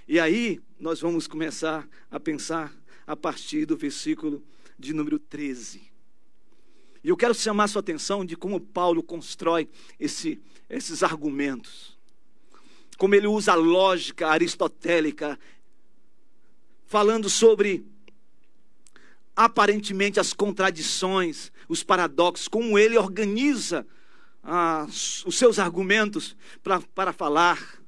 E 0.08 0.18
aí, 0.18 0.62
nós 0.78 0.98
vamos 1.02 1.26
começar 1.26 1.86
a 2.10 2.18
pensar 2.18 2.74
a 3.06 3.14
partir 3.14 3.66
do 3.66 3.76
versículo 3.76 4.42
de 4.78 4.94
número 4.94 5.18
13. 5.18 5.82
E 7.04 7.08
eu 7.10 7.18
quero 7.18 7.34
chamar 7.34 7.64
a 7.64 7.68
sua 7.68 7.80
atenção 7.80 8.24
de 8.24 8.34
como 8.34 8.62
Paulo 8.62 9.02
constrói 9.02 9.68
esse, 9.98 10.40
esses 10.70 11.02
argumentos. 11.02 11.98
Como 12.96 13.14
ele 13.14 13.26
usa 13.26 13.52
a 13.52 13.56
lógica 13.56 14.28
aristotélica, 14.28 15.38
falando 16.90 17.30
sobre 17.30 17.86
aparentemente 19.36 20.18
as 20.18 20.32
contradições, 20.32 21.52
os 21.68 21.84
paradoxos, 21.84 22.48
como 22.48 22.76
ele 22.76 22.98
organiza 22.98 23.86
ah, 24.42 24.88
os 24.88 25.38
seus 25.38 25.60
argumentos 25.60 26.36
para 26.64 27.12
falar 27.12 27.80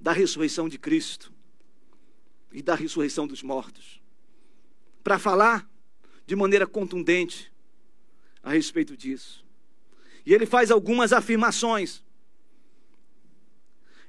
da 0.00 0.12
ressurreição 0.12 0.66
de 0.66 0.78
Cristo 0.78 1.30
e 2.50 2.62
da 2.62 2.74
ressurreição 2.74 3.26
dos 3.26 3.42
mortos. 3.42 4.00
Para 5.02 5.18
falar 5.18 5.68
de 6.26 6.34
maneira 6.34 6.66
contundente 6.66 7.52
a 8.42 8.52
respeito 8.52 8.96
disso. 8.96 9.44
E 10.24 10.32
ele 10.32 10.46
faz 10.46 10.70
algumas 10.70 11.12
afirmações 11.12 12.02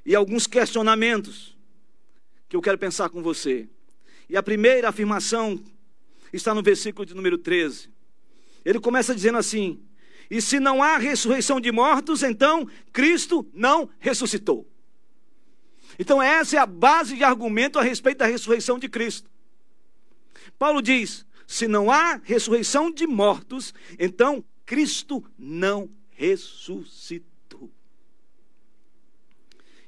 e 0.06 0.16
alguns 0.16 0.48
questionamentos 0.48 1.55
que 2.56 2.58
eu 2.58 2.62
quero 2.62 2.78
pensar 2.78 3.10
com 3.10 3.22
você. 3.22 3.68
E 4.30 4.38
a 4.38 4.41
primeira 4.44 4.88
afirmação 4.88 5.62
está 6.32 6.54
no 6.54 6.63
versículo 6.63 7.06
de 7.06 7.13
número 7.13 7.38
13. 7.38 7.89
Ele 8.63 8.80
começa 8.80 9.13
dizendo 9.13 9.38
assim: 9.38 9.84
E 10.30 10.41
se 10.41 10.60
não 10.60 10.82
há 10.82 10.98
ressurreição 10.98 11.60
de 11.60 11.72
mortos, 11.72 12.24
então 12.24 12.68
Cristo 12.94 13.46
não 13.54 13.89
ressuscitou. 14.00 14.65
Então, 16.00 16.22
essa 16.22 16.56
é 16.56 16.60
a 16.60 16.65
base 16.65 17.15
de 17.15 17.24
argumento 17.24 17.78
a 17.78 17.84
respeito 17.84 18.20
da 18.20 18.26
ressurreição 18.26 18.80
de 18.80 18.88
Cristo. 18.88 19.30
Paulo 20.58 20.82
diz: 20.82 21.26
se 21.46 21.68
não 21.68 21.91
há 21.91 22.22
ressurreição 22.24 22.89
de 22.89 23.06
mortos, 23.06 23.74
então 24.00 24.44
Cristo 24.65 25.24
não 25.38 25.89
ressuscitou. 26.12 27.70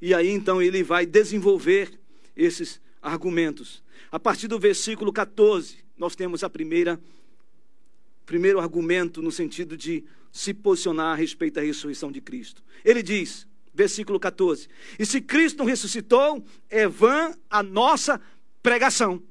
E 0.01 0.13
aí 0.13 0.29
então 0.29 0.61
ele 0.61 0.83
vai 0.83 1.05
desenvolver 1.05 1.97
esses 2.37 2.79
argumentos. 3.01 3.83
A 4.11 4.19
partir 4.19 4.47
do 4.47 4.59
versículo 4.59 5.11
14, 5.11 5.77
nós 5.97 6.15
temos 6.15 6.43
a 6.43 6.49
primeira 6.49 6.99
primeiro 8.25 8.59
argumento 8.59 9.21
no 9.21 9.31
sentido 9.31 9.77
de 9.77 10.03
se 10.31 10.53
posicionar 10.53 11.13
a 11.13 11.15
respeito 11.15 11.55
da 11.55 11.61
ressurreição 11.61 12.11
de 12.11 12.21
Cristo. 12.21 12.61
Ele 12.85 13.01
diz: 13.01 13.47
versículo 13.73 14.19
14. 14.19 14.67
E 14.99 15.05
se 15.05 15.21
Cristo 15.21 15.59
não 15.59 15.65
ressuscitou, 15.65 16.45
é 16.69 16.87
vã 16.87 17.33
a 17.49 17.63
nossa 17.63 18.21
pregação. 18.61 19.23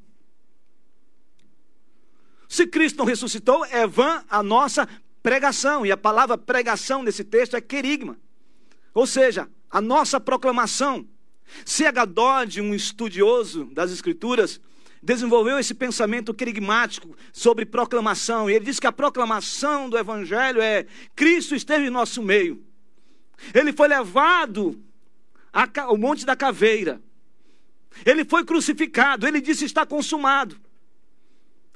Se 2.48 2.66
Cristo 2.66 2.98
não 2.98 3.04
ressuscitou, 3.04 3.64
é 3.66 3.86
vã 3.86 4.24
a 4.28 4.42
nossa 4.42 4.88
pregação. 5.22 5.84
E 5.84 5.92
a 5.92 5.96
palavra 5.96 6.38
pregação 6.38 7.02
nesse 7.02 7.24
texto 7.24 7.54
é 7.54 7.60
querigma. 7.60 8.16
Ou 8.94 9.06
seja, 9.06 9.48
a 9.70 9.80
nossa 9.80 10.20
proclamação. 10.20 11.06
C.H. 11.64 12.04
Dodd, 12.04 12.60
um 12.60 12.74
estudioso 12.74 13.66
das 13.66 13.90
Escrituras, 13.90 14.60
desenvolveu 15.02 15.58
esse 15.58 15.74
pensamento 15.74 16.34
querigmático 16.34 17.16
sobre 17.32 17.64
proclamação. 17.64 18.50
E 18.50 18.54
ele 18.54 18.64
diz 18.64 18.80
que 18.80 18.86
a 18.86 18.92
proclamação 18.92 19.88
do 19.88 19.96
Evangelho 19.96 20.60
é: 20.60 20.86
Cristo 21.14 21.54
esteve 21.54 21.86
em 21.86 21.90
nosso 21.90 22.22
meio. 22.22 22.64
Ele 23.54 23.72
foi 23.72 23.88
levado 23.88 24.82
ao 25.52 25.96
Monte 25.96 26.26
da 26.26 26.34
Caveira. 26.34 27.00
Ele 28.04 28.24
foi 28.24 28.44
crucificado. 28.44 29.26
Ele 29.26 29.40
disse: 29.40 29.64
Está 29.64 29.86
consumado. 29.86 30.58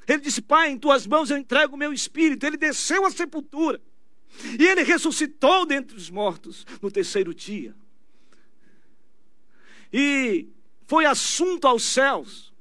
Ele 0.07 0.19
disse: 0.19 0.41
Pai, 0.41 0.69
em 0.69 0.77
tuas 0.77 1.07
mãos 1.07 1.29
eu 1.31 1.37
entrego 1.37 1.75
o 1.75 1.77
meu 1.77 1.93
espírito. 1.93 2.45
Ele 2.45 2.57
desceu 2.57 3.05
à 3.05 3.11
sepultura. 3.11 3.81
E 4.59 4.65
ele 4.65 4.83
ressuscitou 4.83 5.65
dentre 5.65 5.95
os 5.95 6.09
mortos 6.09 6.65
no 6.81 6.89
terceiro 6.89 7.33
dia. 7.33 7.75
E 9.91 10.47
foi 10.87 11.05
assunto 11.05 11.67
aos 11.67 11.83
céus. 11.83 12.53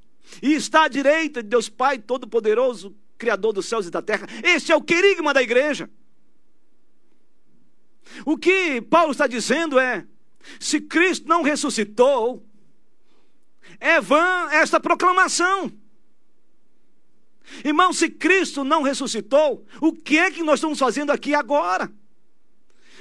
E 0.43 0.53
está 0.53 0.85
à 0.85 0.89
direita 0.89 1.43
de 1.43 1.49
Deus 1.49 1.69
Pai 1.69 1.99
Todo-Poderoso, 1.99 2.95
Criador 3.19 3.53
dos 3.53 3.67
céus 3.67 3.87
e 3.87 3.91
da 3.91 4.01
terra. 4.01 4.27
Este 4.43 4.73
é 4.73 4.77
o 4.77 4.83
querigma 4.83 5.35
da 5.35 5.43
igreja. 5.43 5.91
O 8.25 8.37
que 8.37 8.81
Paulo 8.81 9.13
está 9.13 9.27
dizendo 9.27 9.79
é: 9.79 10.07
se 10.59 10.81
Cristo 10.81 11.29
não 11.29 11.43
ressuscitou, 11.43 12.45
é 13.79 14.01
vã 14.01 14.49
esta 14.51 14.81
proclamação. 14.81 15.73
Irmão, 17.65 17.93
se 17.93 18.09
Cristo 18.09 18.63
não 18.63 18.83
ressuscitou, 18.83 19.67
o 19.81 19.93
que 19.93 20.19
é 20.19 20.31
que 20.31 20.43
nós 20.43 20.61
estamos 20.61 20.79
fazendo 20.79 21.11
aqui 21.11 21.35
agora? 21.35 21.93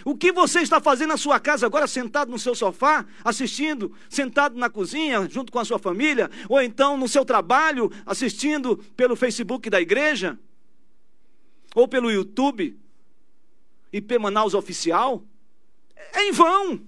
O 0.06 0.16
que 0.16 0.32
você 0.32 0.62
está 0.62 0.80
fazendo 0.80 1.10
na 1.10 1.18
sua 1.18 1.40
casa 1.40 1.66
agora, 1.66 1.88
sentado 1.88 2.32
no 2.32 2.40
seu 2.40 2.56
sofá, 2.56 3.06
assistindo, 3.24 3.94
sentado 4.10 4.58
na 4.58 4.70
cozinha, 4.70 5.28
junto 5.30 5.52
com 5.52 5.60
a 5.60 5.66
sua 5.66 5.80
família, 5.80 6.30
ou 6.48 6.62
então 6.62 6.98
no 6.98 7.08
seu 7.08 7.26
trabalho, 7.26 7.92
assistindo 8.06 8.78
pelo 8.96 9.16
Facebook 9.16 9.70
da 9.70 9.82
igreja, 9.82 10.40
ou 11.76 11.88
pelo 11.88 12.12
YouTube, 12.12 12.78
IP 13.92 14.18
Manaus 14.18 14.54
Oficial? 14.54 15.24
É 16.14 16.24
em 16.24 16.32
vão. 16.32 16.82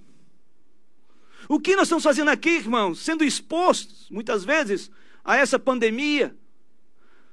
O 1.47 1.60
que 1.60 1.76
nós 1.76 1.84
estamos 1.84 2.04
fazendo 2.04 2.30
aqui, 2.30 2.52
irmãos? 2.52 3.00
Sendo 3.00 3.24
expostos, 3.24 4.10
muitas 4.10 4.43
vezes, 4.45 4.89
a 5.24 5.36
essa 5.36 5.60
pandemia. 5.60 6.36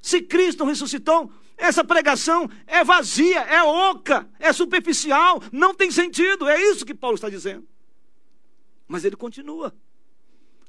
Se 0.00 0.20
Cristo 0.20 0.64
ressuscitou, 0.64 1.32
essa 1.58 1.82
pregação 1.82 2.48
é 2.68 2.84
vazia, 2.84 3.40
é 3.40 3.62
oca, 3.62 4.30
é 4.38 4.52
superficial, 4.52 5.42
não 5.52 5.74
tem 5.74 5.90
sentido. 5.90 6.48
É 6.48 6.62
isso 6.62 6.86
que 6.86 6.94
Paulo 6.94 7.16
está 7.16 7.28
dizendo. 7.28 7.66
Mas 8.86 9.04
ele 9.04 9.16
continua 9.16 9.74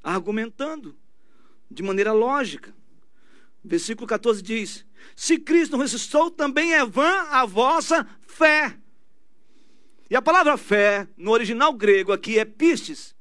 argumentando 0.04 0.97
de 1.69 1.84
maneira 1.84 2.12
lógica. 2.12 2.73
Versículo 3.63 4.08
14 4.08 4.41
diz: 4.41 4.84
Se 5.15 5.38
Cristo 5.38 5.78
ressuscitou, 5.78 6.32
também 6.32 6.73
é 6.73 6.84
vã 6.84 7.28
a 7.30 7.45
vossa 7.45 8.08
fé. 8.23 8.75
E 10.10 10.15
a 10.15 10.21
palavra 10.21 10.58
fé, 10.58 11.08
no 11.15 11.30
original 11.30 11.71
grego 11.71 12.12
aqui, 12.12 12.39
é 12.39 12.45
pistes, 12.45 13.15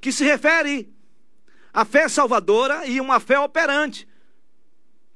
que 0.00 0.10
se 0.10 0.24
refere 0.24 0.90
à 1.70 1.84
fé 1.84 2.08
salvadora 2.08 2.86
e 2.86 2.98
uma 2.98 3.20
fé 3.20 3.38
operante 3.38 4.08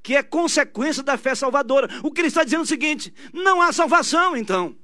que 0.02 0.16
é 0.16 0.22
consequência 0.22 1.02
da 1.02 1.16
fé 1.16 1.34
salvadora. 1.34 1.88
O 2.02 2.10
que 2.10 2.20
ele 2.20 2.28
está 2.28 2.44
dizendo 2.44 2.60
é 2.60 2.64
o 2.64 2.66
seguinte: 2.66 3.12
não 3.32 3.60
há 3.60 3.72
salvação, 3.72 4.36
então. 4.36 4.76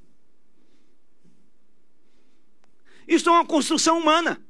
Isto 3.06 3.30
é 3.30 3.32
uma 3.32 3.46
construção 3.46 3.98
humana. 3.98 4.42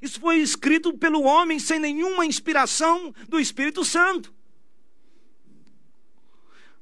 Isso 0.00 0.20
foi 0.20 0.38
escrito 0.38 0.96
pelo 0.96 1.22
homem 1.22 1.58
sem 1.58 1.78
nenhuma 1.78 2.24
inspiração 2.24 3.14
do 3.28 3.38
Espírito 3.38 3.84
Santo. 3.84 4.32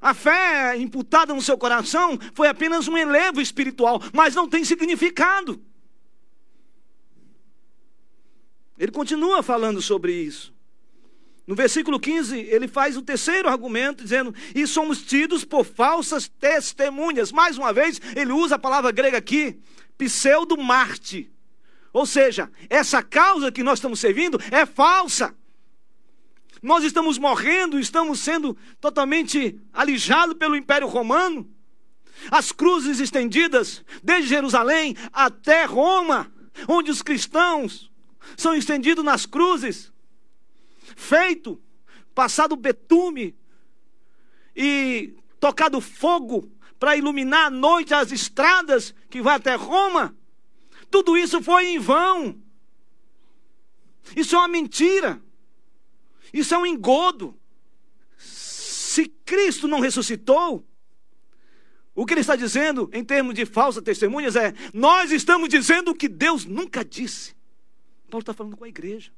A 0.01 0.13
fé 0.13 0.77
imputada 0.77 1.33
no 1.33 1.41
seu 1.41 1.57
coração 1.57 2.17
foi 2.33 2.47
apenas 2.47 2.87
um 2.87 2.97
elevo 2.97 3.41
espiritual, 3.41 4.01
mas 4.13 4.33
não 4.33 4.47
tem 4.47 4.63
significado. 4.63 5.61
Ele 8.77 8.93
continua 8.93 9.43
falando 9.43 9.81
sobre 9.81 10.13
isso. 10.13 10.53
No 11.49 11.55
versículo 11.55 11.99
15, 11.99 12.37
ele 12.41 12.67
faz 12.67 12.95
o 12.95 13.01
terceiro 13.01 13.49
argumento, 13.49 14.03
dizendo: 14.03 14.35
E 14.53 14.67
somos 14.67 15.01
tidos 15.01 15.43
por 15.43 15.65
falsas 15.65 16.27
testemunhas. 16.27 17.31
Mais 17.31 17.57
uma 17.57 17.73
vez, 17.73 17.99
ele 18.15 18.31
usa 18.31 18.53
a 18.53 18.59
palavra 18.59 18.91
grega 18.91 19.17
aqui, 19.17 19.59
pseudo-marte. 19.97 21.27
Ou 21.91 22.05
seja, 22.05 22.51
essa 22.69 23.01
causa 23.01 23.51
que 23.51 23.63
nós 23.63 23.79
estamos 23.79 23.99
servindo 23.99 24.39
é 24.51 24.63
falsa. 24.63 25.35
Nós 26.61 26.83
estamos 26.83 27.17
morrendo, 27.17 27.79
estamos 27.79 28.19
sendo 28.19 28.55
totalmente 28.79 29.59
alijados 29.73 30.35
pelo 30.35 30.55
Império 30.55 30.87
Romano. 30.87 31.49
As 32.29 32.51
cruzes 32.51 32.99
estendidas 32.99 33.83
desde 34.03 34.29
Jerusalém 34.29 34.95
até 35.11 35.65
Roma, 35.65 36.31
onde 36.67 36.91
os 36.91 37.01
cristãos 37.01 37.91
são 38.37 38.53
estendidos 38.53 39.03
nas 39.03 39.25
cruzes 39.25 39.91
feito, 40.99 41.61
passado 42.13 42.55
betume 42.55 43.35
e 44.55 45.15
tocado 45.39 45.79
fogo 45.79 46.51
para 46.77 46.97
iluminar 46.97 47.47
à 47.47 47.49
noite 47.49 47.93
as 47.93 48.11
estradas 48.11 48.93
que 49.09 49.21
vai 49.21 49.35
até 49.35 49.55
Roma. 49.55 50.15
Tudo 50.91 51.17
isso 51.17 51.41
foi 51.41 51.67
em 51.67 51.79
vão. 51.79 52.41
Isso 54.15 54.35
é 54.35 54.39
uma 54.39 54.47
mentira. 54.47 55.21
Isso 56.33 56.53
é 56.53 56.57
um 56.57 56.65
engodo. 56.65 57.37
Se 58.17 59.07
Cristo 59.07 59.67
não 59.67 59.79
ressuscitou, 59.79 60.65
o 61.95 62.05
que 62.05 62.13
ele 62.13 62.21
está 62.21 62.35
dizendo 62.35 62.89
em 62.93 63.03
termos 63.03 63.35
de 63.35 63.45
falsas 63.45 63.83
testemunhas 63.83 64.35
é: 64.35 64.53
nós 64.73 65.11
estamos 65.11 65.47
dizendo 65.47 65.91
o 65.91 65.95
que 65.95 66.07
Deus 66.07 66.45
nunca 66.45 66.83
disse. 66.83 67.35
Paulo 68.09 68.21
está 68.21 68.33
falando 68.33 68.57
com 68.57 68.65
a 68.65 68.69
igreja. 68.69 69.11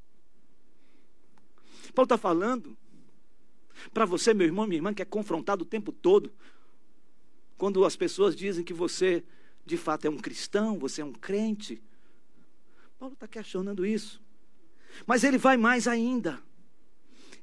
Paulo 1.91 2.06
está 2.06 2.17
falando 2.17 2.77
para 3.93 4.06
você, 4.06 4.34
meu 4.34 4.47
irmão, 4.47 4.65
minha 4.65 4.77
irmã, 4.77 4.93
que 4.93 5.01
é 5.01 5.06
confrontado 5.06 5.63
o 5.63 5.67
tempo 5.67 5.91
todo, 5.91 6.32
quando 7.58 7.84
as 7.86 7.95
pessoas 7.95 8.36
dizem 8.36 8.63
que 8.63 8.73
você 8.73 9.23
de 9.65 9.77
fato 9.77 10.06
é 10.06 10.10
um 10.10 10.17
cristão, 10.17 10.80
você 10.80 11.01
é 11.01 11.06
um 11.06 11.13
crente. 11.13 11.82
Paulo 12.99 13.13
está 13.13 13.27
questionando 13.27 13.86
isso. 13.86 14.21
Mas 15.06 15.23
ele 15.23 15.38
vai 15.38 15.58
mais 15.58 15.88
ainda. 15.88 16.41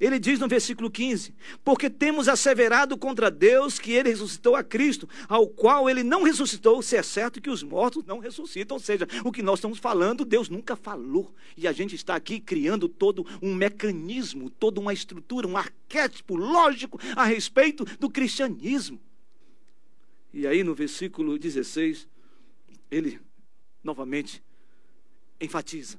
Ele 0.01 0.19
diz 0.19 0.39
no 0.39 0.47
versículo 0.47 0.91
15: 0.91 1.35
Porque 1.65 1.91
temos 1.91 2.29
asseverado 2.29 2.97
contra 2.97 3.31
Deus 3.31 3.79
que 3.79 3.93
ele 3.93 4.11
ressuscitou 4.11 4.55
a 4.55 4.63
Cristo, 4.63 5.09
ao 5.29 5.49
qual 5.49 5.91
ele 5.91 6.05
não 6.05 6.23
ressuscitou, 6.23 6.81
se 6.83 6.97
é 6.97 7.03
certo 7.03 7.41
que 7.41 7.51
os 7.51 7.63
mortos 7.63 8.05
não 8.05 8.21
ressuscitam. 8.21 8.77
Ou 8.77 8.81
seja, 8.81 9.09
o 9.25 9.33
que 9.33 9.43
nós 9.43 9.59
estamos 9.59 9.79
falando, 9.79 10.25
Deus 10.25 10.49
nunca 10.49 10.77
falou. 10.77 11.35
E 11.57 11.67
a 11.67 11.73
gente 11.73 11.97
está 11.97 12.15
aqui 12.15 12.39
criando 12.39 12.89
todo 12.89 13.27
um 13.43 13.55
mecanismo, 13.55 14.51
toda 14.51 14.81
uma 14.81 14.93
estrutura, 14.93 15.49
um 15.49 15.57
arquétipo 15.57 16.37
lógico 16.37 17.01
a 17.17 17.25
respeito 17.25 17.85
do 17.99 18.09
cristianismo. 18.09 19.01
E 20.33 20.47
aí 20.47 20.63
no 20.63 20.75
versículo 20.75 21.37
16, 21.37 22.07
ele 22.89 23.21
novamente 23.83 24.43
enfatiza. 25.41 25.99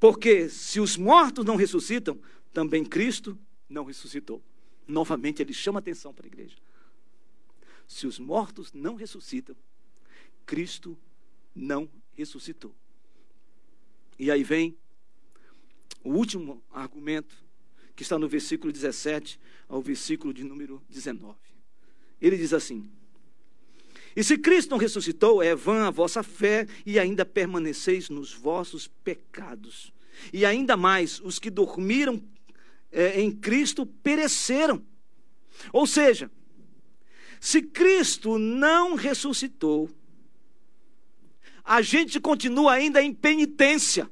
Porque 0.00 0.48
se 0.48 0.78
os 0.78 0.96
mortos 0.96 1.44
não 1.44 1.56
ressuscitam, 1.56 2.18
também 2.58 2.84
Cristo 2.84 3.38
não 3.68 3.84
ressuscitou. 3.84 4.42
Novamente 4.84 5.40
ele 5.40 5.52
chama 5.52 5.78
atenção 5.78 6.12
para 6.12 6.26
a 6.26 6.26
igreja. 6.26 6.56
Se 7.86 8.04
os 8.04 8.18
mortos 8.18 8.72
não 8.72 8.96
ressuscitam, 8.96 9.54
Cristo 10.44 10.98
não 11.54 11.88
ressuscitou. 12.16 12.74
E 14.18 14.28
aí 14.28 14.42
vem 14.42 14.76
o 16.02 16.10
último 16.14 16.60
argumento, 16.72 17.36
que 17.94 18.02
está 18.02 18.18
no 18.18 18.28
versículo 18.28 18.72
17 18.72 19.38
ao 19.68 19.80
versículo 19.80 20.34
de 20.34 20.42
número 20.42 20.82
19. 20.88 21.38
Ele 22.20 22.36
diz 22.36 22.52
assim: 22.52 22.90
E 24.16 24.24
se 24.24 24.36
Cristo 24.36 24.70
não 24.70 24.78
ressuscitou, 24.78 25.40
é 25.40 25.54
vã 25.54 25.86
a 25.86 25.92
vossa 25.92 26.24
fé 26.24 26.66
e 26.84 26.98
ainda 26.98 27.24
permaneceis 27.24 28.10
nos 28.10 28.32
vossos 28.32 28.88
pecados. 28.88 29.92
E 30.32 30.44
ainda 30.44 30.76
mais, 30.76 31.20
os 31.20 31.38
que 31.38 31.50
dormiram 31.50 32.20
é, 32.90 33.20
em 33.20 33.30
Cristo 33.30 33.86
pereceram. 33.86 34.84
Ou 35.72 35.86
seja, 35.86 36.30
se 37.40 37.62
Cristo 37.62 38.38
não 38.38 38.94
ressuscitou, 38.94 39.90
a 41.64 41.82
gente 41.82 42.18
continua 42.18 42.72
ainda 42.72 43.02
em 43.02 43.12
penitência. 43.12 44.10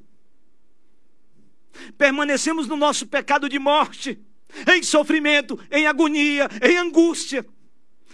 Permanecemos 1.97 2.67
no 2.67 2.75
nosso 2.75 3.07
pecado 3.07 3.49
de 3.49 3.59
morte, 3.59 4.19
em 4.73 4.81
sofrimento, 4.83 5.59
em 5.71 5.87
agonia, 5.87 6.47
em 6.61 6.77
angústia. 6.77 7.45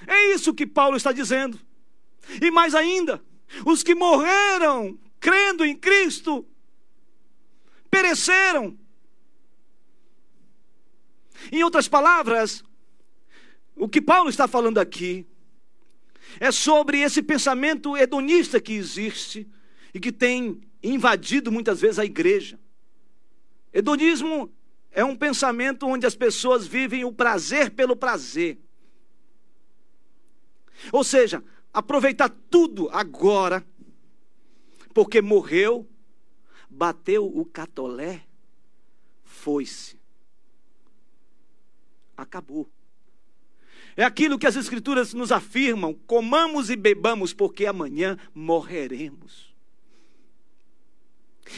É 0.08 0.34
isso 0.34 0.54
que 0.54 0.66
Paulo 0.66 0.98
está 0.98 1.12
dizendo. 1.12 1.60
E 2.42 2.50
mais 2.52 2.74
ainda, 2.74 3.24
os 3.66 3.84
que 3.84 3.94
morreram 3.94 4.98
crendo 5.20 5.66
em 5.66 5.76
Cristo 5.76 6.46
pereceram. 7.90 8.78
Em 11.52 11.64
outras 11.64 11.88
palavras, 11.88 12.64
o 13.76 13.88
que 13.88 14.02
Paulo 14.02 14.30
está 14.30 14.48
falando 14.48 14.78
aqui 14.78 15.26
é 16.40 16.52
sobre 16.52 17.00
esse 17.02 17.22
pensamento 17.22 17.98
hedonista 17.98 18.60
que 18.60 18.74
existe 18.74 19.48
e 19.94 20.00
que 20.00 20.12
tem 20.12 20.62
invadido 20.82 21.52
muitas 21.52 21.82
vezes 21.82 22.00
a 22.00 22.06
igreja. 22.06 22.60
Hedonismo 23.72 24.52
é 24.92 25.04
um 25.04 25.16
pensamento 25.16 25.88
onde 25.88 26.06
as 26.06 26.16
pessoas 26.16 26.68
vivem 26.68 27.04
o 27.04 27.12
prazer 27.12 27.72
pelo 27.72 27.96
prazer. 27.96 28.60
Ou 30.92 31.04
seja, 31.04 31.44
aproveitar 31.74 32.30
tudo 32.50 32.90
agora, 32.90 33.66
porque 34.94 35.22
morreu, 35.22 35.88
bateu 36.70 37.26
o 37.26 37.46
catolé, 37.46 38.26
foi-se 39.24 40.03
acabou. 42.16 42.70
É 43.96 44.04
aquilo 44.04 44.40
que 44.40 44.48
as 44.48 44.56
Escrituras 44.56 45.14
nos 45.14 45.32
afirmam: 45.32 45.94
comamos 45.94 46.70
e 46.70 46.76
bebamos, 46.76 47.34
porque 47.34 47.66
amanhã 47.66 48.18
morreremos. 48.34 49.54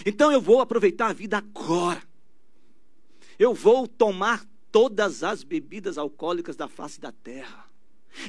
Então 0.06 0.32
eu 0.32 0.42
vou 0.42 0.62
aproveitar 0.62 1.08
a 1.08 1.14
vida 1.14 1.38
agora. 1.38 2.02
Eu 3.38 3.54
vou 3.54 3.88
tomar 3.88 4.46
todas 4.72 5.24
as 5.24 5.44
bebidas 5.44 5.98
alcoólicas 5.98 6.56
da 6.56 6.68
face 6.68 7.00
da 7.00 7.12
terra. 7.12 7.66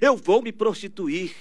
Eu 0.00 0.16
vou 0.16 0.42
me 0.42 0.52
prostituir, 0.52 1.34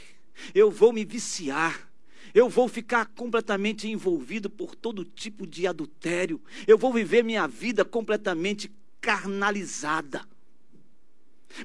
eu 0.53 0.69
vou 0.69 0.93
me 0.93 1.03
viciar, 1.03 1.89
eu 2.33 2.47
vou 2.47 2.67
ficar 2.67 3.07
completamente 3.07 3.87
envolvido 3.87 4.49
por 4.49 4.75
todo 4.75 5.03
tipo 5.03 5.47
de 5.47 5.65
adultério, 5.65 6.39
eu 6.67 6.77
vou 6.77 6.93
viver 6.93 7.23
minha 7.23 7.47
vida 7.47 7.83
completamente 7.83 8.71
carnalizada. 9.01 10.21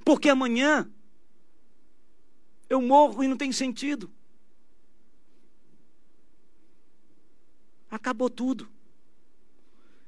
Porque 0.05 0.29
amanhã 0.29 0.91
eu 2.69 2.81
morro 2.81 3.23
e 3.25 3.29
não 3.29 3.37
tem 3.37 3.51
sentido. 3.51 4.11
Acabou 7.91 8.31
tudo. 8.31 8.69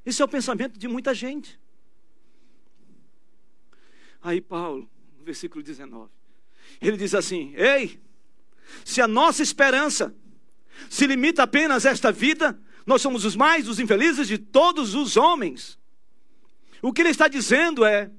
Esse 0.06 0.22
é 0.22 0.24
o 0.24 0.28
pensamento 0.28 0.78
de 0.78 0.86
muita 0.86 1.14
gente. 1.14 1.60
Aí 4.22 4.40
Paulo, 4.40 4.88
no 5.18 5.24
versículo 5.24 5.62
19, 5.62 6.10
ele 6.80 6.96
diz 6.96 7.14
assim: 7.14 7.52
Ei, 7.56 8.00
se 8.84 9.00
a 9.00 9.08
nossa 9.08 9.42
esperança 9.42 10.14
se 10.88 11.06
limita 11.06 11.42
apenas 11.42 11.84
a 11.84 11.90
esta 11.90 12.12
vida, 12.12 12.60
nós 12.86 13.02
somos 13.02 13.24
os 13.24 13.34
mais 13.34 13.68
os 13.68 13.80
infelizes 13.80 14.28
de 14.28 14.38
todos 14.38 14.94
os 14.94 15.16
homens. 15.16 15.78
O 16.80 16.92
que 16.92 17.02
ele 17.02 17.10
está 17.10 17.28
dizendo 17.28 17.84
é 17.84 18.10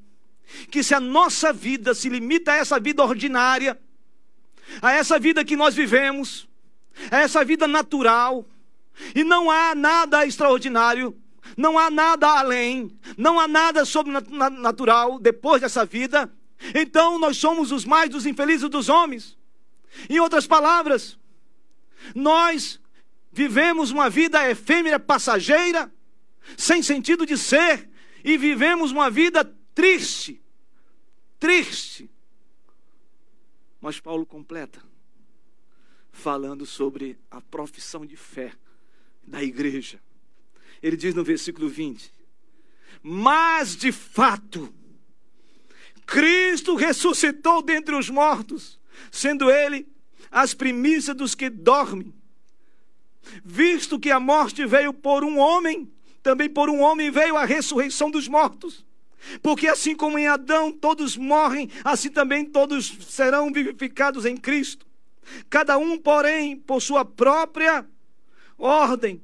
que 0.69 0.83
se 0.83 0.93
a 0.93 0.99
nossa 0.99 1.51
vida 1.51 1.93
se 1.93 2.09
limita 2.09 2.51
a 2.51 2.55
essa 2.55 2.79
vida 2.79 3.03
ordinária, 3.03 3.79
a 4.81 4.91
essa 4.93 5.19
vida 5.19 5.43
que 5.43 5.55
nós 5.55 5.75
vivemos, 5.75 6.47
a 7.11 7.19
essa 7.19 7.43
vida 7.43 7.67
natural, 7.67 8.45
e 9.15 9.23
não 9.23 9.49
há 9.49 9.73
nada 9.73 10.25
extraordinário, 10.25 11.15
não 11.57 11.77
há 11.77 11.89
nada 11.89 12.27
além, 12.27 12.97
não 13.17 13.39
há 13.39 13.47
nada 13.47 13.85
sobrenatural 13.85 15.19
depois 15.19 15.61
dessa 15.61 15.85
vida, 15.85 16.31
então 16.73 17.19
nós 17.19 17.37
somos 17.37 17.71
os 17.71 17.83
mais 17.85 18.09
dos 18.09 18.25
infelizes 18.25 18.69
dos 18.69 18.89
homens. 18.89 19.37
Em 20.09 20.19
outras 20.19 20.47
palavras, 20.47 21.17
nós 22.15 22.79
vivemos 23.31 23.91
uma 23.91 24.09
vida 24.09 24.49
efêmera, 24.49 24.99
passageira, 24.99 25.91
sem 26.57 26.81
sentido 26.81 27.25
de 27.25 27.37
ser, 27.37 27.89
e 28.23 28.37
vivemos 28.37 28.91
uma 28.91 29.09
vida 29.09 29.53
triste, 29.73 30.41
triste. 31.39 32.09
Mas 33.81 33.99
Paulo 33.99 34.25
completa, 34.25 34.81
falando 36.11 36.65
sobre 36.65 37.17
a 37.29 37.41
profissão 37.41 38.05
de 38.05 38.15
fé 38.15 38.53
da 39.25 39.43
igreja. 39.43 40.01
Ele 40.81 40.95
diz 40.95 41.13
no 41.13 41.23
versículo 41.23 41.67
20: 41.67 42.13
Mas 43.01 43.75
de 43.75 43.91
fato, 43.91 44.73
Cristo 46.05 46.75
ressuscitou 46.75 47.61
dentre 47.61 47.95
os 47.95 48.09
mortos, 48.09 48.79
sendo 49.11 49.49
Ele 49.49 49.87
as 50.31 50.53
primícias 50.53 51.15
dos 51.15 51.35
que 51.35 51.49
dormem. 51.49 52.13
Visto 53.43 53.99
que 53.99 54.11
a 54.11 54.19
morte 54.19 54.65
veio 54.65 54.93
por 54.93 55.23
um 55.23 55.37
homem, 55.37 55.91
também 56.21 56.49
por 56.49 56.69
um 56.69 56.81
homem 56.81 57.09
veio 57.09 57.37
a 57.37 57.45
ressurreição 57.45 58.11
dos 58.11 58.27
mortos. 58.27 58.85
Porque 59.41 59.67
assim 59.67 59.95
como 59.95 60.17
em 60.17 60.27
Adão 60.27 60.71
todos 60.71 61.17
morrem, 61.17 61.69
assim 61.83 62.09
também 62.09 62.45
todos 62.45 62.97
serão 63.07 63.51
vivificados 63.51 64.25
em 64.25 64.35
Cristo. 64.35 64.85
Cada 65.49 65.77
um, 65.77 65.97
porém, 65.97 66.57
por 66.57 66.81
sua 66.81 67.05
própria 67.05 67.85
ordem. 68.57 69.21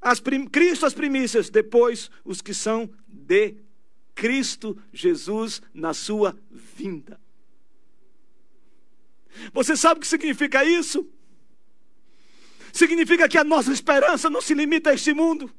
As 0.00 0.20
prim... 0.20 0.46
Cristo 0.46 0.86
as 0.86 0.94
primícias, 0.94 1.50
depois 1.50 2.10
os 2.24 2.40
que 2.40 2.54
são 2.54 2.90
de 3.06 3.56
Cristo 4.14 4.80
Jesus 4.92 5.60
na 5.72 5.92
sua 5.92 6.38
vinda. 6.50 7.20
Você 9.52 9.76
sabe 9.76 9.98
o 9.98 10.00
que 10.00 10.06
significa 10.06 10.64
isso? 10.64 11.08
Significa 12.72 13.28
que 13.28 13.38
a 13.38 13.44
nossa 13.44 13.72
esperança 13.72 14.30
não 14.30 14.40
se 14.40 14.54
limita 14.54 14.90
a 14.90 14.94
este 14.94 15.12
mundo. 15.12 15.52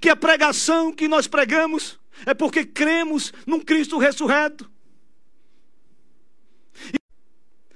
Que 0.00 0.08
a 0.08 0.16
pregação 0.16 0.92
que 0.92 1.08
nós 1.08 1.26
pregamos 1.26 1.98
é 2.26 2.34
porque 2.34 2.64
cremos 2.64 3.32
num 3.46 3.60
Cristo 3.60 3.98
ressurreto. 3.98 4.70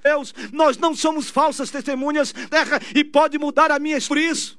Deus, 0.01 0.33
nós 0.51 0.77
não 0.77 0.95
somos 0.95 1.29
falsas 1.29 1.69
testemunhas 1.69 2.31
terra 2.31 2.79
e 2.95 3.03
pode 3.03 3.37
mudar 3.37 3.69
a 3.69 3.79
minha 3.79 3.99
por 4.07 4.17
isso. 4.17 4.57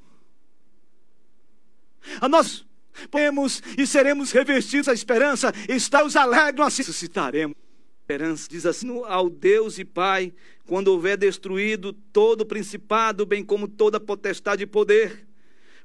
A 2.20 2.28
nós 2.28 2.64
podemos 3.10 3.62
e 3.76 3.86
seremos 3.86 4.32
revestidos 4.32 4.88
a 4.88 4.92
esperança, 4.92 5.52
está 5.68 6.04
os 6.04 6.16
alegres 6.16 6.66
assim 6.66 6.82
ressuscitaremos. 6.82 7.56
Esperança 8.02 8.48
diz 8.50 8.66
assim 8.66 9.02
ao 9.06 9.30
Deus 9.30 9.78
e 9.78 9.84
Pai, 9.84 10.32
quando 10.66 10.88
houver 10.88 11.16
destruído 11.16 11.92
todo 11.92 12.42
o 12.42 12.46
principado, 12.46 13.24
bem 13.24 13.44
como 13.44 13.68
toda 13.68 14.00
potestade 14.00 14.64
e 14.64 14.66
poder, 14.66 15.26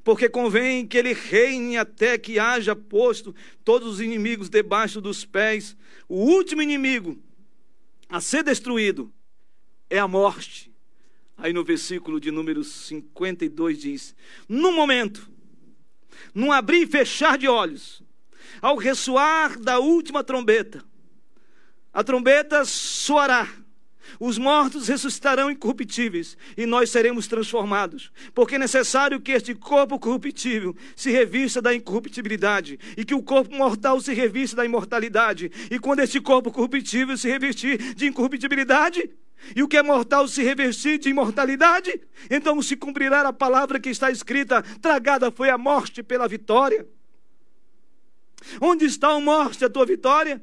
porque 0.05 0.29
convém 0.29 0.85
que 0.85 0.99
ele 0.99 1.13
reine 1.13 1.77
até 1.77 2.15
que 2.15 2.37
haja 2.37 2.75
posto 2.75 3.35
todos 3.63 3.95
os 3.95 3.99
inimigos 3.99 4.49
debaixo 4.49 5.01
dos 5.01 5.25
pés. 5.25 5.75
O 6.07 6.17
último 6.17 6.61
inimigo 6.61 7.17
a 8.07 8.21
ser 8.21 8.43
destruído 8.43 9.11
é 9.89 9.97
a 9.97 10.07
morte. 10.07 10.71
Aí 11.35 11.51
no 11.51 11.63
versículo 11.63 12.19
de 12.19 12.29
número 12.29 12.63
52 12.63 13.79
diz: 13.79 14.15
No 14.47 14.71
momento, 14.71 15.27
num 16.35 16.51
abrir 16.51 16.83
e 16.83 16.87
fechar 16.87 17.35
de 17.35 17.47
olhos, 17.47 18.03
ao 18.61 18.77
ressoar 18.77 19.59
da 19.59 19.79
última 19.79 20.23
trombeta, 20.23 20.85
a 21.91 22.03
trombeta 22.03 22.63
soará, 22.63 23.51
os 24.19 24.37
mortos 24.37 24.87
ressuscitarão 24.87 25.49
incorruptíveis 25.49 26.37
e 26.57 26.65
nós 26.65 26.89
seremos 26.89 27.27
transformados, 27.27 28.11
porque 28.33 28.55
é 28.55 28.59
necessário 28.59 29.19
que 29.19 29.31
este 29.31 29.53
corpo 29.53 29.99
corruptível 29.99 30.75
se 30.95 31.11
revista 31.11 31.61
da 31.61 31.73
incorruptibilidade 31.73 32.79
e 32.97 33.03
que 33.03 33.13
o 33.13 33.23
corpo 33.23 33.55
mortal 33.55 33.99
se 33.99 34.13
revista 34.13 34.57
da 34.57 34.65
imortalidade. 34.65 35.51
E 35.69 35.79
quando 35.79 35.99
este 35.99 36.19
corpo 36.21 36.51
corruptível 36.51 37.17
se 37.17 37.27
revestir 37.27 37.95
de 37.95 38.07
incorruptibilidade, 38.07 39.09
e 39.55 39.61
o 39.61 39.67
que 39.67 39.77
é 39.77 39.83
mortal 39.83 40.27
se 40.27 40.41
revestir 40.41 40.97
de 40.97 41.09
imortalidade, 41.09 42.01
então 42.31 42.61
se 42.61 42.75
cumprirá 42.75 43.21
a 43.21 43.33
palavra 43.33 43.79
que 43.79 43.89
está 43.89 44.09
escrita: 44.09 44.63
tragada 44.81 45.29
foi 45.29 45.49
a 45.49 45.57
morte 45.57 46.01
pela 46.01 46.27
vitória. 46.27 46.87
Onde 48.61 48.85
está 48.85 49.09
a 49.09 49.19
morte, 49.19 49.65
a 49.65 49.69
tua 49.69 49.85
vitória? 49.85 50.41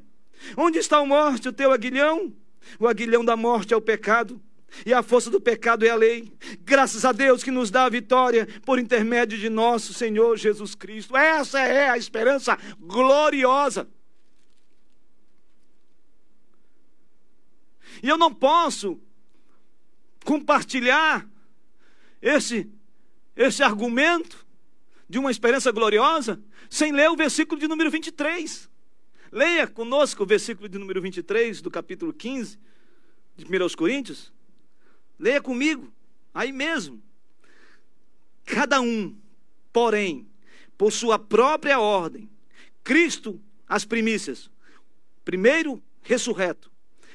Onde 0.57 0.77
está 0.77 0.97
a 0.97 1.05
morte, 1.05 1.47
o 1.47 1.53
teu 1.53 1.71
aguilhão? 1.71 2.33
O 2.79 2.87
aguilhão 2.87 3.23
da 3.23 3.35
morte 3.35 3.73
é 3.73 3.77
o 3.77 3.81
pecado, 3.81 4.41
e 4.85 4.93
a 4.93 5.03
força 5.03 5.29
do 5.29 5.39
pecado 5.39 5.85
é 5.85 5.89
a 5.89 5.95
lei. 5.95 6.31
Graças 6.61 7.05
a 7.05 7.11
Deus 7.11 7.43
que 7.43 7.51
nos 7.51 7.69
dá 7.69 7.85
a 7.85 7.89
vitória 7.89 8.47
por 8.65 8.79
intermédio 8.79 9.37
de 9.37 9.49
nosso 9.49 9.93
Senhor 9.93 10.37
Jesus 10.37 10.73
Cristo. 10.73 11.15
Essa 11.15 11.59
é 11.59 11.89
a 11.89 11.97
esperança 11.97 12.57
gloriosa. 12.79 13.87
E 18.01 18.09
eu 18.09 18.17
não 18.17 18.33
posso 18.33 18.99
compartilhar 20.25 21.27
esse, 22.21 22.69
esse 23.35 23.61
argumento 23.61 24.45
de 25.07 25.19
uma 25.19 25.29
esperança 25.29 25.71
gloriosa 25.71 26.41
sem 26.69 26.91
ler 26.91 27.09
o 27.09 27.15
versículo 27.15 27.59
de 27.59 27.67
número 27.67 27.91
23. 27.91 28.69
Leia 29.33 29.65
conosco 29.65 30.21
o 30.21 30.25
versículo 30.27 30.69
de 30.69 30.77
número 30.77 31.01
23 31.01 31.59
do 31.59 31.71
capítulo 31.71 32.13
15 32.13 32.59
de 33.35 33.43
1 33.43 33.75
Coríntios. 33.75 34.31
Leia 35.17 35.41
comigo, 35.41 35.91
aí 36.31 36.51
mesmo. 36.51 37.01
Cada 38.45 38.79
um, 38.79 39.17
porém, 39.71 40.27
por 40.77 40.91
sua 40.91 41.17
própria 41.17 41.79
ordem, 41.79 42.29
Cristo 42.83 43.41
as 43.67 43.83
primícias. 43.83 44.51
Primeiro 45.25 45.81
ressurreto, 46.03 46.71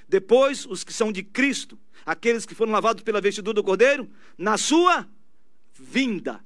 depois, 0.08 0.66
os 0.66 0.82
que 0.82 0.92
são 0.92 1.12
de 1.12 1.22
Cristo, 1.22 1.78
aqueles 2.04 2.44
que 2.44 2.54
foram 2.54 2.72
lavados 2.72 3.04
pela 3.04 3.20
vestidura 3.20 3.54
do 3.54 3.62
Cordeiro, 3.62 4.10
na 4.36 4.58
sua 4.58 5.08
vinda. 5.72 6.44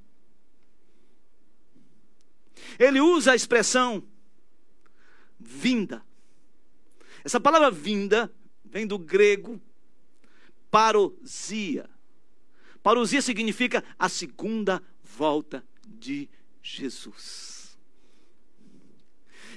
Ele 2.78 3.00
usa 3.00 3.32
a 3.32 3.36
expressão 3.36 4.04
vinda. 5.52 6.02
Essa 7.24 7.40
palavra 7.40 7.70
vinda 7.70 8.32
vem 8.64 8.86
do 8.86 8.98
grego 8.98 9.60
parousia. 10.70 11.88
Parousia 12.82 13.20
significa 13.20 13.84
a 13.98 14.08
segunda 14.08 14.82
volta 15.04 15.64
de 15.86 16.28
Jesus. 16.62 17.78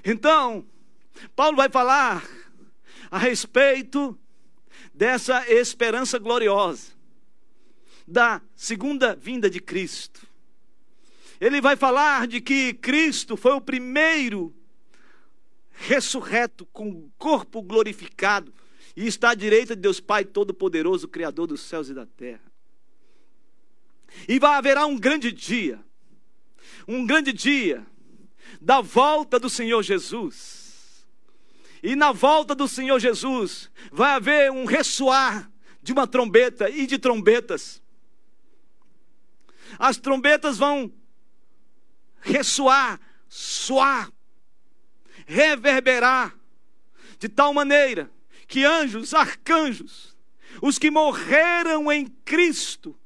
Então, 0.03 0.65
Paulo 1.35 1.55
vai 1.55 1.69
falar 1.69 2.27
a 3.09 3.17
respeito 3.17 4.17
dessa 4.93 5.49
esperança 5.49 6.19
gloriosa 6.19 6.93
da 8.07 8.41
segunda 8.55 9.15
vinda 9.15 9.49
de 9.49 9.59
Cristo. 9.59 10.27
ele 11.41 11.59
vai 11.59 11.75
falar 11.75 12.27
de 12.27 12.39
que 12.39 12.73
Cristo 12.75 13.35
foi 13.35 13.53
o 13.53 13.61
primeiro 13.61 14.53
ressurreto 15.75 16.65
com 16.67 17.09
corpo 17.17 17.61
glorificado 17.61 18.53
e 18.95 19.05
está 19.05 19.31
à 19.31 19.35
direita 19.35 19.75
de 19.75 19.81
Deus 19.81 19.99
Pai 19.99 20.23
Todo-Poderoso, 20.23 21.07
Criador 21.07 21.47
dos 21.47 21.61
céus 21.61 21.89
e 21.89 21.93
da 21.93 22.05
terra. 22.05 22.51
E 24.27 24.39
vai 24.39 24.57
haverá 24.57 24.85
um 24.85 24.97
grande 24.97 25.31
dia, 25.31 25.83
um 26.87 27.05
grande 27.05 27.33
dia 27.33 27.85
da 28.61 28.79
volta 28.81 29.37
do 29.37 29.49
Senhor 29.49 29.83
Jesus. 29.83 31.05
E 31.83 31.95
na 31.95 32.11
volta 32.11 32.55
do 32.55 32.67
Senhor 32.67 32.99
Jesus 32.99 33.69
vai 33.91 34.13
haver 34.13 34.51
um 34.51 34.65
ressoar 34.65 35.51
de 35.83 35.91
uma 35.91 36.07
trombeta 36.07 36.69
e 36.69 36.87
de 36.87 36.97
trombetas. 36.97 37.81
As 39.77 39.97
trombetas 39.97 40.57
vão 40.57 40.91
ressoar, 42.21 42.99
soar, 43.27 44.11
reverberar, 45.25 46.37
de 47.19 47.27
tal 47.27 47.53
maneira 47.53 48.11
que 48.47 48.63
anjos, 48.63 49.13
arcanjos, 49.13 50.15
os 50.61 50.77
que 50.77 50.91
morreram 50.91 51.91
em 51.91 52.07
Cristo, 52.23 52.97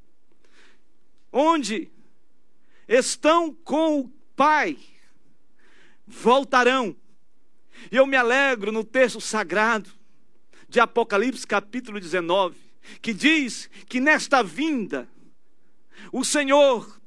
onde 1.32 1.90
estão 2.88 3.54
com 3.54 4.02
o 4.02 4.10
Pai, 4.36 4.78
voltarão. 6.08 6.96
E 7.92 7.96
eu 7.96 8.06
me 8.06 8.16
alegro 8.16 8.72
no 8.72 8.84
texto 8.84 9.20
sagrado 9.20 9.90
de 10.68 10.80
Apocalipse, 10.80 11.46
capítulo 11.46 12.00
19, 12.00 12.56
que 13.02 13.14
diz 13.14 13.70
que 13.88 14.00
nesta 14.00 14.44
vinda, 14.44 15.10
o 16.12 16.24
Senhor 16.24 17.00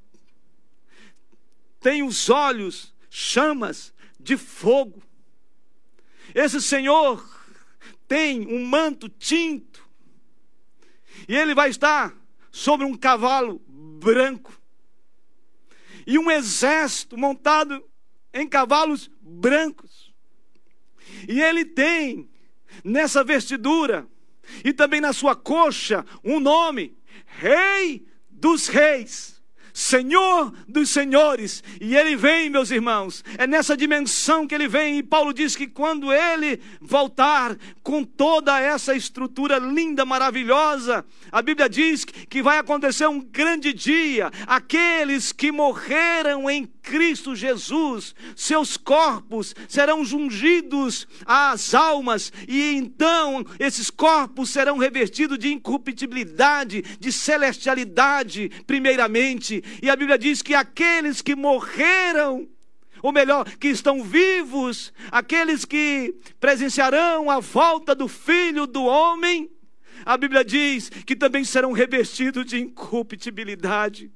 tem 1.80 2.02
os 2.02 2.28
olhos 2.30 2.94
chamas 3.10 3.91
de 4.22 4.36
fogo. 4.36 5.02
Esse 6.34 6.60
Senhor 6.60 7.22
tem 8.08 8.46
um 8.46 8.64
manto 8.64 9.08
tinto. 9.08 9.82
E 11.28 11.36
ele 11.36 11.54
vai 11.54 11.70
estar 11.70 12.14
sobre 12.50 12.86
um 12.86 12.96
cavalo 12.96 13.60
branco. 13.66 14.52
E 16.06 16.18
um 16.18 16.30
exército 16.30 17.16
montado 17.16 17.82
em 18.32 18.48
cavalos 18.48 19.10
brancos. 19.20 20.12
E 21.28 21.40
ele 21.40 21.64
tem 21.64 22.30
nessa 22.84 23.22
vestidura 23.22 24.08
e 24.64 24.72
também 24.72 25.00
na 25.00 25.12
sua 25.12 25.36
coxa 25.36 26.04
um 26.24 26.40
nome: 26.40 26.96
Rei 27.26 28.06
dos 28.30 28.68
Reis. 28.68 29.41
Senhor 29.72 30.52
dos 30.68 30.90
senhores. 30.90 31.62
E 31.80 31.96
ele 31.96 32.16
vem, 32.16 32.50
meus 32.50 32.70
irmãos, 32.70 33.24
é 33.38 33.46
nessa 33.46 33.76
dimensão 33.76 34.46
que 34.46 34.54
ele 34.54 34.68
vem. 34.68 34.98
E 34.98 35.02
Paulo 35.02 35.32
diz 35.32 35.56
que 35.56 35.66
quando 35.66 36.12
ele 36.12 36.60
voltar 36.80 37.56
com 37.82 38.04
toda 38.04 38.60
essa 38.60 38.94
estrutura 38.94 39.58
linda, 39.58 40.04
maravilhosa, 40.04 41.04
a 41.30 41.40
Bíblia 41.40 41.68
diz 41.68 42.04
que 42.04 42.42
vai 42.42 42.58
acontecer 42.58 43.06
um 43.06 43.20
grande 43.20 43.72
dia. 43.72 44.30
Aqueles 44.46 45.32
que 45.32 45.50
morreram 45.50 46.50
em 46.50 46.66
Cristo 46.82 47.34
Jesus, 47.34 48.14
seus 48.34 48.76
corpos 48.76 49.54
serão 49.68 50.04
jungidos 50.04 51.06
às 51.24 51.74
almas, 51.74 52.32
e 52.48 52.74
então 52.74 53.44
esses 53.58 53.88
corpos 53.88 54.50
serão 54.50 54.78
revestidos 54.78 55.38
de 55.38 55.52
incorruptibilidade, 55.52 56.82
de 56.98 57.12
celestialidade, 57.12 58.50
primeiramente. 58.66 59.62
E 59.80 59.88
a 59.88 59.96
Bíblia 59.96 60.18
diz 60.18 60.42
que 60.42 60.54
aqueles 60.54 61.22
que 61.22 61.36
morreram, 61.36 62.48
ou 63.00 63.12
melhor, 63.12 63.44
que 63.56 63.68
estão 63.68 64.02
vivos, 64.02 64.92
aqueles 65.10 65.64
que 65.64 66.14
presenciarão 66.40 67.30
a 67.30 67.40
volta 67.40 67.94
do 67.94 68.08
Filho 68.08 68.66
do 68.66 68.84
Homem, 68.84 69.48
a 70.04 70.16
Bíblia 70.16 70.44
diz 70.44 70.88
que 70.88 71.14
também 71.14 71.44
serão 71.44 71.72
revestidos 71.72 72.44
de 72.46 72.58
incorruptibilidade. 72.58 74.10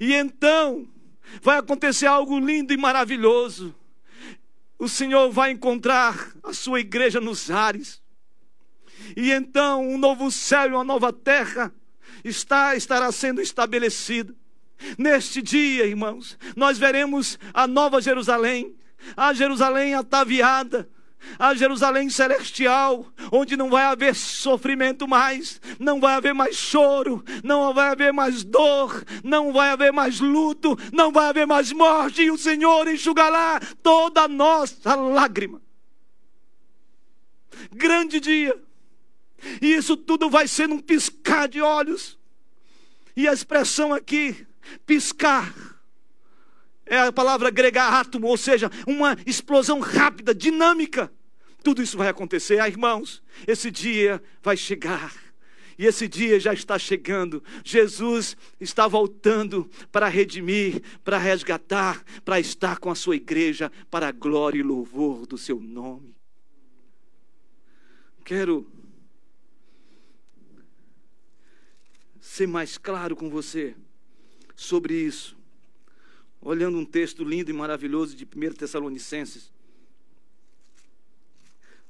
E 0.00 0.14
então, 0.14 0.86
vai 1.40 1.58
acontecer 1.58 2.06
algo 2.06 2.38
lindo 2.38 2.72
e 2.72 2.76
maravilhoso. 2.76 3.74
O 4.78 4.88
Senhor 4.88 5.30
vai 5.30 5.52
encontrar 5.52 6.32
a 6.42 6.52
sua 6.52 6.80
igreja 6.80 7.20
nos 7.20 7.50
ares. 7.50 8.02
E 9.16 9.30
então 9.30 9.86
um 9.86 9.98
novo 9.98 10.30
céu 10.30 10.68
e 10.68 10.72
uma 10.72 10.84
nova 10.84 11.12
terra 11.12 11.72
está 12.24 12.76
estará 12.76 13.10
sendo 13.12 13.40
estabelecido. 13.40 14.36
Neste 14.98 15.40
dia, 15.40 15.86
irmãos, 15.86 16.36
nós 16.56 16.76
veremos 16.76 17.38
a 17.54 17.66
nova 17.66 18.00
Jerusalém, 18.00 18.74
a 19.16 19.32
Jerusalém 19.32 19.94
ataviada, 19.94 20.88
a 21.38 21.54
Jerusalém 21.54 22.10
celestial, 22.10 23.06
onde 23.30 23.56
não 23.56 23.70
vai 23.70 23.84
haver 23.84 24.14
sofrimento 24.14 25.06
mais, 25.08 25.60
não 25.78 26.00
vai 26.00 26.14
haver 26.14 26.34
mais 26.34 26.56
choro, 26.56 27.24
não 27.42 27.72
vai 27.72 27.88
haver 27.88 28.12
mais 28.12 28.44
dor, 28.44 29.04
não 29.22 29.52
vai 29.52 29.70
haver 29.70 29.92
mais 29.92 30.20
luto, 30.20 30.78
não 30.92 31.12
vai 31.12 31.26
haver 31.26 31.46
mais 31.46 31.72
morte, 31.72 32.22
e 32.22 32.30
o 32.30 32.38
Senhor 32.38 32.88
enxugará 32.88 33.60
toda 33.82 34.22
a 34.22 34.28
nossa 34.28 34.94
lágrima. 34.94 35.60
Grande 37.70 38.20
dia, 38.20 38.60
e 39.60 39.74
isso 39.74 39.96
tudo 39.96 40.30
vai 40.30 40.48
ser 40.48 40.68
num 40.68 40.78
piscar 40.78 41.48
de 41.48 41.60
olhos, 41.60 42.18
e 43.16 43.28
a 43.28 43.32
expressão 43.32 43.92
aqui, 43.92 44.46
piscar, 44.86 45.52
é 46.92 46.98
a 46.98 47.10
palavra 47.10 47.48
grega 47.48 47.84
átomo, 47.84 48.26
ou 48.26 48.36
seja, 48.36 48.70
uma 48.86 49.16
explosão 49.24 49.80
rápida, 49.80 50.34
dinâmica. 50.34 51.10
Tudo 51.64 51.82
isso 51.82 51.96
vai 51.96 52.08
acontecer, 52.08 52.60
ah, 52.60 52.68
irmãos. 52.68 53.22
Esse 53.46 53.70
dia 53.70 54.22
vai 54.42 54.58
chegar. 54.58 55.14
E 55.78 55.86
esse 55.86 56.06
dia 56.06 56.38
já 56.38 56.52
está 56.52 56.78
chegando. 56.78 57.42
Jesus 57.64 58.36
está 58.60 58.86
voltando 58.86 59.70
para 59.90 60.06
redimir, 60.06 60.82
para 61.02 61.16
resgatar, 61.16 62.04
para 62.26 62.38
estar 62.38 62.78
com 62.78 62.90
a 62.90 62.94
sua 62.94 63.16
igreja, 63.16 63.72
para 63.90 64.08
a 64.08 64.12
glória 64.12 64.58
e 64.58 64.62
louvor 64.62 65.26
do 65.26 65.38
seu 65.38 65.58
nome. 65.58 66.14
Quero 68.22 68.70
ser 72.20 72.46
mais 72.46 72.76
claro 72.76 73.16
com 73.16 73.30
você 73.30 73.74
sobre 74.54 74.92
isso 74.92 75.40
olhando 76.42 76.76
um 76.76 76.84
texto 76.84 77.22
lindo 77.22 77.50
e 77.50 77.54
maravilhoso 77.54 78.16
de 78.16 78.24
1 78.24 78.54
Tessalonicenses, 78.54 79.52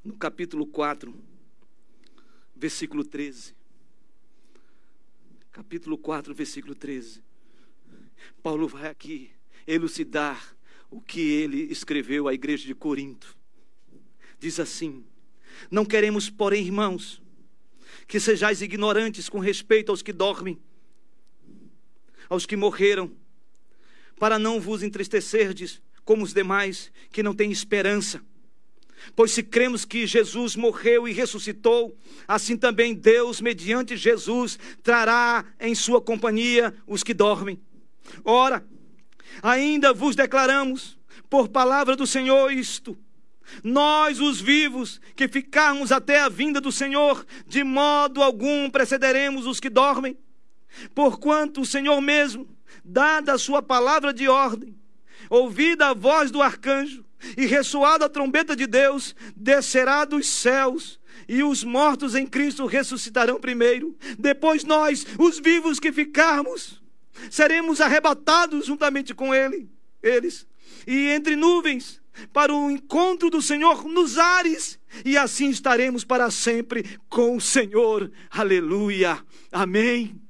no 0.04 0.14
capítulo 0.14 0.66
4, 0.66 1.14
versículo 2.54 3.02
13. 3.02 3.54
Capítulo 5.50 5.96
4, 5.96 6.34
versículo 6.34 6.74
13. 6.74 7.22
Paulo 8.42 8.68
vai 8.68 8.90
aqui 8.90 9.30
elucidar 9.66 10.54
o 10.90 11.00
que 11.00 11.20
ele 11.20 11.62
escreveu 11.72 12.28
à 12.28 12.34
igreja 12.34 12.66
de 12.66 12.74
Corinto. 12.74 13.36
Diz 14.38 14.60
assim: 14.60 15.04
Não 15.70 15.84
queremos, 15.84 16.28
porém, 16.28 16.64
irmãos, 16.64 17.22
que 18.06 18.20
sejais 18.20 18.60
ignorantes 18.60 19.28
com 19.28 19.38
respeito 19.38 19.90
aos 19.90 20.02
que 20.02 20.12
dormem, 20.12 20.60
aos 22.28 22.44
que 22.44 22.56
morreram 22.56 23.21
para 24.22 24.38
não 24.38 24.60
vos 24.60 24.84
entristecerdes 24.84 25.82
como 26.04 26.22
os 26.22 26.32
demais 26.32 26.92
que 27.10 27.24
não 27.24 27.34
têm 27.34 27.50
esperança. 27.50 28.22
Pois 29.16 29.32
se 29.32 29.42
cremos 29.42 29.84
que 29.84 30.06
Jesus 30.06 30.54
morreu 30.54 31.08
e 31.08 31.12
ressuscitou, 31.12 31.98
assim 32.28 32.56
também 32.56 32.94
Deus, 32.94 33.40
mediante 33.40 33.96
Jesus, 33.96 34.60
trará 34.80 35.44
em 35.58 35.74
sua 35.74 36.00
companhia 36.00 36.72
os 36.86 37.02
que 37.02 37.12
dormem. 37.12 37.60
Ora, 38.24 38.64
ainda 39.42 39.92
vos 39.92 40.14
declaramos, 40.14 40.96
por 41.28 41.48
palavra 41.48 41.96
do 41.96 42.06
Senhor, 42.06 42.52
isto: 42.52 42.96
nós, 43.64 44.20
os 44.20 44.40
vivos, 44.40 45.00
que 45.16 45.26
ficarmos 45.26 45.90
até 45.90 46.20
a 46.20 46.28
vinda 46.28 46.60
do 46.60 46.70
Senhor, 46.70 47.26
de 47.44 47.64
modo 47.64 48.22
algum 48.22 48.70
precederemos 48.70 49.48
os 49.48 49.58
que 49.58 49.68
dormem, 49.68 50.16
porquanto 50.94 51.62
o 51.62 51.66
Senhor 51.66 52.00
mesmo 52.00 52.52
dada 52.84 53.34
a 53.34 53.38
sua 53.38 53.62
palavra 53.62 54.12
de 54.12 54.28
ordem, 54.28 54.76
ouvida 55.30 55.88
a 55.88 55.94
voz 55.94 56.30
do 56.30 56.42
arcanjo 56.42 57.04
e 57.36 57.46
ressoada 57.46 58.06
a 58.06 58.08
trombeta 58.08 58.56
de 58.56 58.66
Deus, 58.66 59.14
descerá 59.36 60.04
dos 60.04 60.28
céus 60.28 61.00
e 61.28 61.42
os 61.42 61.62
mortos 61.62 62.14
em 62.14 62.26
Cristo 62.26 62.66
ressuscitarão 62.66 63.40
primeiro. 63.40 63.96
Depois 64.18 64.64
nós, 64.64 65.06
os 65.18 65.38
vivos 65.38 65.78
que 65.78 65.92
ficarmos, 65.92 66.82
seremos 67.30 67.80
arrebatados 67.80 68.66
juntamente 68.66 69.14
com 69.14 69.34
ele, 69.34 69.70
eles, 70.02 70.46
e 70.86 71.08
entre 71.08 71.36
nuvens 71.36 72.00
para 72.32 72.54
o 72.54 72.70
encontro 72.70 73.30
do 73.30 73.40
Senhor 73.40 73.84
nos 73.88 74.18
ares, 74.18 74.78
e 75.04 75.16
assim 75.16 75.48
estaremos 75.48 76.04
para 76.04 76.30
sempre 76.30 76.98
com 77.08 77.36
o 77.36 77.40
Senhor. 77.40 78.10
Aleluia. 78.30 79.24
Amém. 79.50 80.20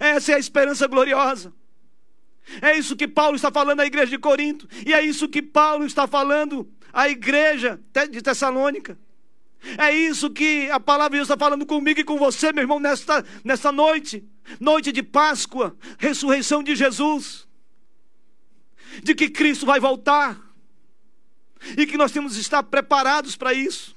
Essa 0.00 0.32
é 0.32 0.34
a 0.36 0.38
esperança 0.38 0.86
gloriosa. 0.86 1.52
É 2.60 2.76
isso 2.76 2.96
que 2.96 3.08
Paulo 3.08 3.36
está 3.36 3.50
falando 3.50 3.80
à 3.80 3.86
igreja 3.86 4.10
de 4.10 4.18
Corinto, 4.18 4.68
e 4.86 4.92
é 4.92 5.02
isso 5.02 5.28
que 5.28 5.40
Paulo 5.40 5.84
está 5.84 6.06
falando 6.06 6.70
à 6.92 7.08
igreja 7.08 7.80
de 8.10 8.20
Tessalônica. 8.20 8.98
É 9.78 9.94
isso 9.94 10.30
que 10.30 10.70
a 10.70 10.78
palavra 10.78 11.10
de 11.10 11.16
Deus 11.16 11.28
está 11.28 11.38
falando 11.38 11.64
comigo 11.64 11.98
e 11.98 12.04
com 12.04 12.18
você, 12.18 12.52
meu 12.52 12.62
irmão, 12.62 12.78
nesta, 12.78 13.24
nesta 13.42 13.72
noite, 13.72 14.22
noite 14.60 14.92
de 14.92 15.02
Páscoa, 15.02 15.74
ressurreição 15.98 16.62
de 16.62 16.76
Jesus, 16.76 17.48
de 19.02 19.14
que 19.14 19.30
Cristo 19.30 19.64
vai 19.64 19.80
voltar 19.80 20.38
e 21.78 21.86
que 21.86 21.96
nós 21.96 22.12
temos 22.12 22.34
que 22.34 22.40
estar 22.40 22.62
preparados 22.62 23.36
para 23.36 23.54
isso. 23.54 23.96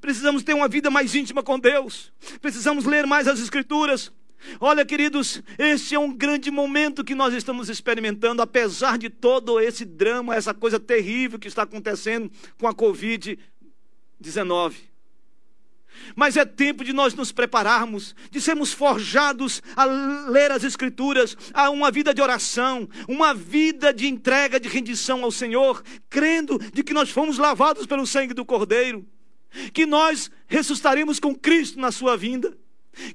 Precisamos 0.00 0.42
ter 0.42 0.54
uma 0.54 0.68
vida 0.68 0.90
mais 0.90 1.14
íntima 1.14 1.42
com 1.42 1.58
Deus, 1.58 2.12
precisamos 2.40 2.84
ler 2.84 3.06
mais 3.06 3.26
as 3.26 3.40
Escrituras, 3.40 4.12
Olha, 4.60 4.84
queridos, 4.84 5.42
este 5.58 5.94
é 5.94 5.98
um 5.98 6.12
grande 6.12 6.50
momento 6.50 7.04
que 7.04 7.14
nós 7.14 7.34
estamos 7.34 7.68
experimentando, 7.68 8.42
apesar 8.42 8.98
de 8.98 9.08
todo 9.08 9.60
esse 9.60 9.84
drama, 9.84 10.34
essa 10.34 10.52
coisa 10.52 10.78
terrível 10.78 11.38
que 11.38 11.48
está 11.48 11.62
acontecendo 11.62 12.30
com 12.58 12.66
a 12.66 12.74
Covid-19. 12.74 14.74
Mas 16.16 16.36
é 16.36 16.44
tempo 16.44 16.84
de 16.84 16.92
nós 16.92 17.14
nos 17.14 17.32
prepararmos, 17.32 18.14
de 18.30 18.40
sermos 18.40 18.72
forjados 18.72 19.62
a 19.76 19.84
ler 19.84 20.50
as 20.50 20.64
Escrituras, 20.64 21.36
a 21.52 21.70
uma 21.70 21.90
vida 21.90 22.12
de 22.12 22.20
oração, 22.20 22.88
uma 23.08 23.32
vida 23.32 23.92
de 23.92 24.06
entrega, 24.06 24.58
de 24.58 24.68
rendição 24.68 25.24
ao 25.24 25.30
Senhor, 25.30 25.82
crendo 26.10 26.58
de 26.72 26.82
que 26.82 26.92
nós 26.92 27.10
fomos 27.10 27.38
lavados 27.38 27.86
pelo 27.86 28.06
sangue 28.06 28.34
do 28.34 28.44
Cordeiro, 28.44 29.06
que 29.72 29.86
nós 29.86 30.30
ressuscitaremos 30.46 31.20
com 31.20 31.34
Cristo 31.34 31.78
na 31.78 31.92
sua 31.92 32.16
vinda, 32.16 32.56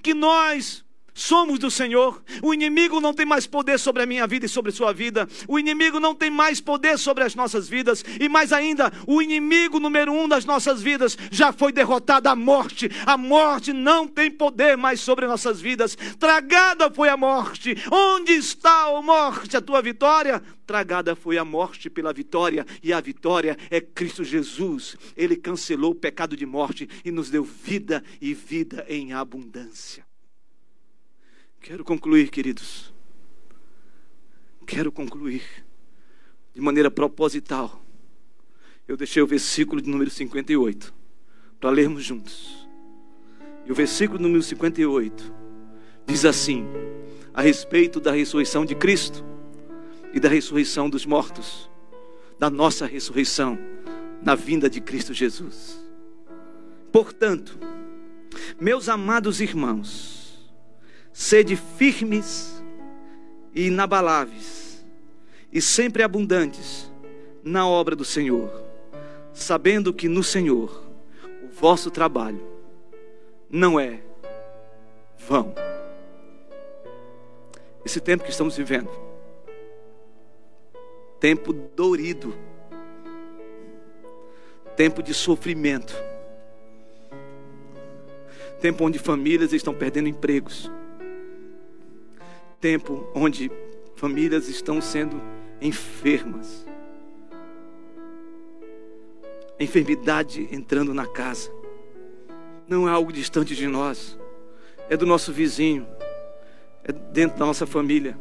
que 0.01 0.13
nós 0.13 0.85
somos 1.19 1.59
do 1.59 1.69
Senhor. 1.69 2.21
O 2.41 2.53
inimigo 2.53 3.01
não 3.01 3.13
tem 3.13 3.25
mais 3.25 3.45
poder 3.45 3.77
sobre 3.77 4.01
a 4.01 4.05
minha 4.05 4.25
vida 4.25 4.45
e 4.45 4.49
sobre 4.49 4.71
a 4.71 4.73
sua 4.73 4.93
vida. 4.93 5.27
O 5.47 5.59
inimigo 5.59 5.99
não 5.99 6.15
tem 6.15 6.29
mais 6.29 6.61
poder 6.61 6.97
sobre 6.97 7.23
as 7.23 7.35
nossas 7.35 7.67
vidas. 7.67 8.03
E 8.19 8.29
mais 8.29 8.53
ainda, 8.53 8.91
o 9.05 9.21
inimigo 9.21 9.79
número 9.79 10.13
um 10.13 10.27
das 10.27 10.45
nossas 10.45 10.81
vidas 10.81 11.17
já 11.29 11.51
foi 11.51 11.71
derrotado 11.71 12.29
a 12.29 12.35
morte. 12.35 12.89
A 13.05 13.17
morte 13.17 13.73
não 13.73 14.07
tem 14.07 14.31
poder 14.31 14.77
mais 14.77 15.01
sobre 15.01 15.27
nossas 15.27 15.59
vidas. 15.59 15.97
Tragada 16.17 16.89
foi 16.89 17.09
a 17.09 17.17
morte. 17.17 17.75
Onde 17.91 18.31
está, 18.31 18.85
a 18.85 19.01
morte, 19.01 19.57
a 19.57 19.61
tua 19.61 19.81
vitória? 19.81 20.41
Tragada 20.65 21.15
foi 21.15 21.37
a 21.37 21.43
morte 21.43 21.89
pela 21.89 22.13
vitória, 22.13 22.63
e 22.83 22.93
a 22.93 23.01
vitória 23.01 23.57
é 23.71 23.81
Cristo 23.81 24.23
Jesus. 24.23 24.95
Ele 25.17 25.35
cancelou 25.35 25.91
o 25.91 25.95
pecado 25.95 26.37
de 26.37 26.45
morte 26.45 26.87
e 27.03 27.11
nos 27.11 27.31
deu 27.31 27.43
vida 27.43 28.03
e 28.21 28.35
vida 28.35 28.85
em 28.87 29.11
abundância. 29.11 30.08
Quero 31.61 31.83
concluir, 31.83 32.29
queridos. 32.29 32.93
Quero 34.65 34.91
concluir 34.91 35.43
de 36.53 36.61
maneira 36.61 36.89
proposital. 36.89 37.83
Eu 38.87 38.95
deixei 38.95 39.21
o 39.21 39.27
versículo 39.27 39.81
de 39.81 39.89
número 39.89 40.09
58 40.09 40.93
para 41.59 41.69
lermos 41.69 42.03
juntos. 42.03 42.67
E 43.65 43.71
o 43.71 43.75
versículo 43.75 44.19
número 44.19 44.41
58 44.41 45.33
diz 46.05 46.25
assim: 46.25 46.65
a 47.33 47.41
respeito 47.41 47.99
da 47.99 48.11
ressurreição 48.11 48.65
de 48.65 48.73
Cristo 48.73 49.23
e 50.13 50.19
da 50.19 50.29
ressurreição 50.29 50.89
dos 50.89 51.05
mortos, 51.05 51.69
da 52.39 52.49
nossa 52.49 52.85
ressurreição 52.85 53.59
na 54.23 54.33
vinda 54.33 54.69
de 54.69 54.81
Cristo 54.81 55.13
Jesus. 55.13 55.79
Portanto, 56.91 57.59
meus 58.59 58.89
amados 58.89 59.39
irmãos, 59.39 60.18
Sede 61.21 61.57
firmes 61.57 62.63
e 63.53 63.67
inabaláveis, 63.67 64.85
e 65.51 65.61
sempre 65.61 66.01
abundantes 66.01 66.89
na 67.43 67.67
obra 67.67 67.93
do 67.93 68.05
Senhor, 68.05 68.63
sabendo 69.33 69.93
que 69.93 70.07
no 70.07 70.23
Senhor 70.23 70.81
o 71.43 71.49
vosso 71.49 71.91
trabalho 71.91 72.41
não 73.49 73.77
é 73.77 73.99
vão. 75.27 75.53
Esse 77.83 77.99
tempo 77.99 78.23
que 78.23 78.31
estamos 78.31 78.55
vivendo, 78.55 78.89
tempo 81.19 81.51
dorido, 81.51 82.33
tempo 84.77 85.03
de 85.03 85.13
sofrimento, 85.13 85.93
tempo 88.61 88.85
onde 88.85 88.97
famílias 88.97 89.51
estão 89.51 89.73
perdendo 89.73 90.07
empregos 90.07 90.71
tempo 92.59 93.09
onde 93.13 93.51
famílias 93.95 94.47
estão 94.47 94.81
sendo 94.81 95.21
enfermas. 95.61 96.65
A 99.59 99.63
enfermidade 99.63 100.47
entrando 100.51 100.93
na 100.93 101.05
casa. 101.05 101.51
Não 102.67 102.87
é 102.87 102.91
algo 102.91 103.11
distante 103.11 103.55
de 103.55 103.67
nós. 103.67 104.17
É 104.89 104.95
do 104.95 105.05
nosso 105.05 105.33
vizinho. 105.33 105.87
É 106.83 106.91
dentro 106.91 107.37
da 107.37 107.45
nossa 107.45 107.65
família. 107.65 108.17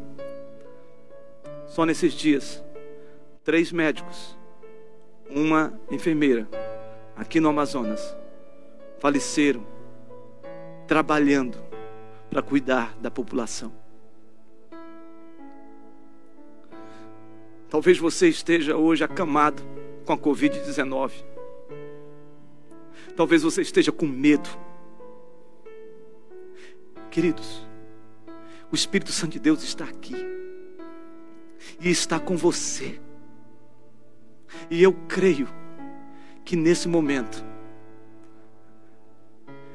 Só 1.67 1.85
nesses 1.85 2.13
dias, 2.13 2.63
três 3.45 3.71
médicos, 3.71 4.37
uma 5.31 5.79
enfermeira, 5.91 6.49
aqui 7.15 7.39
no 7.39 7.49
Amazonas, 7.49 8.17
faleceram 8.99 9.65
trabalhando 10.89 11.59
para 12.31 12.43
cuidar 12.43 12.97
da 13.01 13.11
população. 13.11 13.73
Talvez 17.69 17.99
você 17.99 18.29
esteja 18.29 18.77
hoje 18.77 19.05
acamado 19.05 19.63
com 20.05 20.13
a 20.13 20.19
Covid-19. 20.19 21.13
Talvez 23.15 23.43
você 23.43 23.61
esteja 23.61 23.93
com 23.93 24.07
medo. 24.07 24.49
Queridos, 27.11 27.67
o 28.73 28.75
Espírito 28.75 29.13
Santo 29.13 29.33
de 29.33 29.39
Deus 29.39 29.63
está 29.63 29.85
aqui. 29.85 30.15
E 31.81 31.91
está 31.91 32.19
com 32.19 32.37
você. 32.37 32.99
E 34.71 34.83
eu 34.83 34.93
creio 35.07 35.49
que 36.45 36.57
nesse 36.57 36.89
momento, 36.89 37.45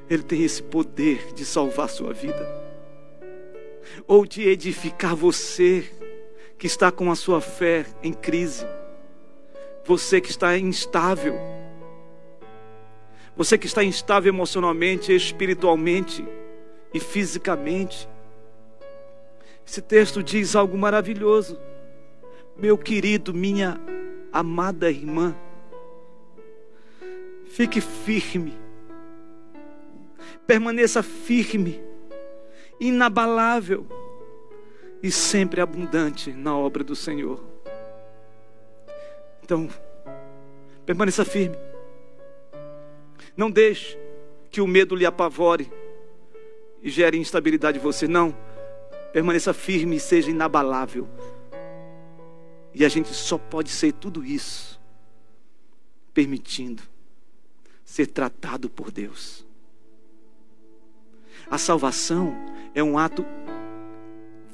Ele 0.10 0.24
tem 0.24 0.44
esse 0.44 0.64
poder 0.64 1.34
de 1.34 1.46
salvar 1.46 1.90
sua 1.90 2.12
vida, 2.12 2.48
ou 4.08 4.26
de 4.26 4.48
edificar 4.48 5.16
você 5.16 5.88
que 6.64 6.68
está 6.68 6.90
com 6.90 7.12
a 7.12 7.16
sua 7.16 7.42
fé 7.42 7.86
em 8.02 8.14
crise, 8.14 8.66
você 9.84 10.22
que 10.22 10.30
está 10.30 10.58
instável, 10.58 11.36
você 13.36 13.58
que 13.58 13.66
está 13.66 13.84
instável 13.84 14.34
emocionalmente, 14.34 15.14
espiritualmente 15.14 16.26
e 16.94 17.02
fisicamente. 17.02 18.08
Esse 19.68 19.82
texto 19.82 20.24
diz 20.24 20.56
algo 20.56 20.78
maravilhoso. 20.78 21.60
Meu 22.56 22.78
querido, 22.78 23.34
minha 23.34 23.78
amada 24.32 24.90
irmã, 24.90 25.36
fique 27.50 27.82
firme, 27.82 28.58
permaneça 30.48 31.04
firme, 31.04 31.84
inabalável 32.80 33.86
e 35.04 35.12
sempre 35.12 35.60
abundante 35.60 36.32
na 36.32 36.58
obra 36.58 36.82
do 36.82 36.96
Senhor. 36.96 37.44
Então, 39.44 39.68
permaneça 40.86 41.26
firme. 41.26 41.58
Não 43.36 43.52
deixe 43.52 44.00
que 44.50 44.62
o 44.62 44.68
medo 44.68 44.96
lhe 44.96 45.06
apavore 45.06 45.70
e 46.82 46.90
gere 46.90 47.18
instabilidade 47.18 47.78
em 47.78 47.82
você. 47.82 48.08
Não. 48.08 48.34
Permaneça 49.12 49.54
firme 49.54 49.98
e 49.98 50.00
seja 50.00 50.32
inabalável. 50.32 51.10
E 52.74 52.86
a 52.86 52.90
gente 52.90 53.14
só 53.14 53.38
pode 53.38 53.70
ser 53.70 53.92
tudo 53.92 54.24
isso 54.24 54.82
permitindo 56.14 56.82
ser 57.84 58.08
tratado 58.08 58.70
por 58.70 58.90
Deus. 58.90 59.46
A 61.50 61.58
salvação 61.58 62.34
é 62.74 62.82
um 62.82 62.98
ato 62.98 63.26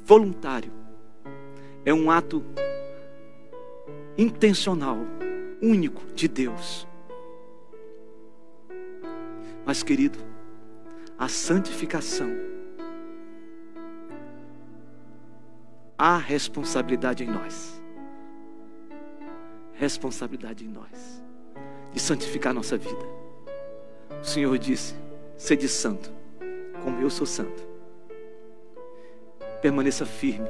voluntário. 0.10 0.72
É 1.86 1.94
um 1.94 2.10
ato 2.10 2.44
intencional, 4.18 4.98
único 5.62 6.04
de 6.16 6.28
Deus. 6.28 6.88
Mas, 9.64 9.84
querido, 9.84 10.18
a 11.16 11.28
santificação, 11.28 12.32
há 15.96 16.18
responsabilidade 16.18 17.24
em 17.24 17.28
nós. 17.28 17.80
Responsabilidade 19.74 20.66
em 20.66 20.70
nós 20.70 21.24
de 21.94 22.00
santificar 22.00 22.52
nossa 22.52 22.80
vida. 22.80 23.06
O 24.20 24.26
Senhor 24.26 24.58
disse: 24.58 24.96
sede 25.38 25.68
santo, 25.68 26.12
como 26.84 27.00
eu 27.00 27.12
sou 27.12 27.28
santo 27.28 27.69
permaneça 29.62 30.06
firme 30.06 30.50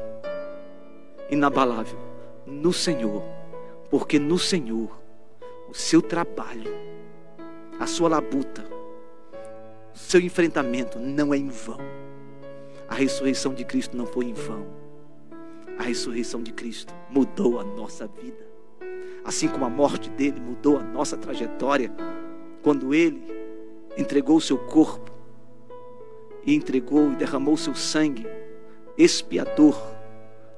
inabalável 1.30 1.98
no 2.46 2.74
Senhor, 2.74 3.24
porque 3.90 4.18
no 4.18 4.38
Senhor 4.40 5.00
o 5.70 5.74
seu 5.74 6.02
trabalho, 6.02 6.72
a 7.80 7.86
sua 7.86 8.10
labuta, 8.10 8.66
o 9.94 9.98
seu 9.98 10.20
enfrentamento 10.20 10.98
não 11.00 11.34
é 11.34 11.38
em 11.38 11.50
vão. 11.50 11.78
A 12.88 12.96
ressurreição 12.96 13.54
de 13.54 13.64
Cristo 13.64 13.96
não 13.96 14.08
foi 14.08 14.26
em 14.26 14.34
vão. 14.34 14.66
A 15.78 15.84
ressurreição 15.84 16.42
de 16.42 16.52
Cristo 16.52 16.94
mudou 17.10 17.60
a 17.60 17.64
nossa 17.64 18.08
vida. 18.08 18.48
Assim 19.24 19.48
como 19.48 19.66
a 19.66 19.70
morte 19.70 20.10
dele 20.10 20.40
mudou 20.40 20.78
a 20.78 20.84
nossa 20.84 21.16
trajetória, 21.16 21.92
quando 22.64 22.94
ele 22.94 23.24
entregou 23.98 24.38
o 24.38 24.42
seu 24.42 24.58
corpo 24.58 25.12
e 26.46 26.56
entregou 26.56 27.12
e 27.12 27.16
derramou 27.16 27.54
o 27.54 27.58
seu 27.58 27.76
sangue 27.76 28.26
expiador 29.00 29.82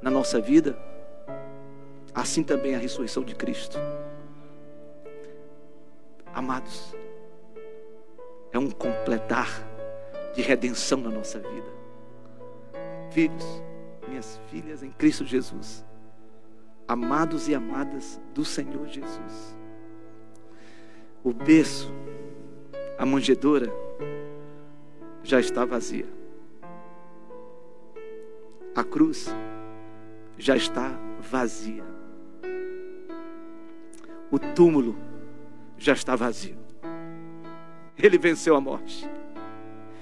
na 0.02 0.10
nossa 0.10 0.42
vida, 0.42 0.76
assim 2.12 2.44
também 2.44 2.74
a 2.74 2.80
ressurreição 2.80 3.24
de 3.24 3.36
Cristo. 3.36 3.78
Amados, 6.34 6.96
é 8.52 8.58
um 8.58 8.72
completar 8.72 9.48
de 10.34 10.42
redenção 10.42 11.00
na 11.02 11.12
nossa 11.12 11.38
vida. 11.40 11.72
Filhos, 13.12 13.46
minhas 14.08 14.42
filhas 14.50 14.82
em 14.82 14.90
Cristo 14.90 15.24
Jesus, 15.24 15.86
amados 16.88 17.48
e 17.48 17.54
amadas 17.54 18.20
do 18.34 18.44
Senhor 18.44 18.88
Jesus. 18.88 19.56
O 21.24 21.32
berço, 21.32 21.94
a 22.98 23.06
manjedoura, 23.06 23.72
já 25.24 25.40
está 25.40 25.64
vazia. 25.64 26.21
A 28.76 28.84
cruz 28.84 29.34
já 30.38 30.56
está 30.56 30.98
vazia. 31.20 31.84
O 34.32 34.40
túmulo 34.40 34.96
já 35.78 35.94
está 35.94 36.16
vazio. 36.16 36.58
Ele 37.98 38.18
venceu 38.18 38.56
a 38.56 38.62
morte. 38.62 39.10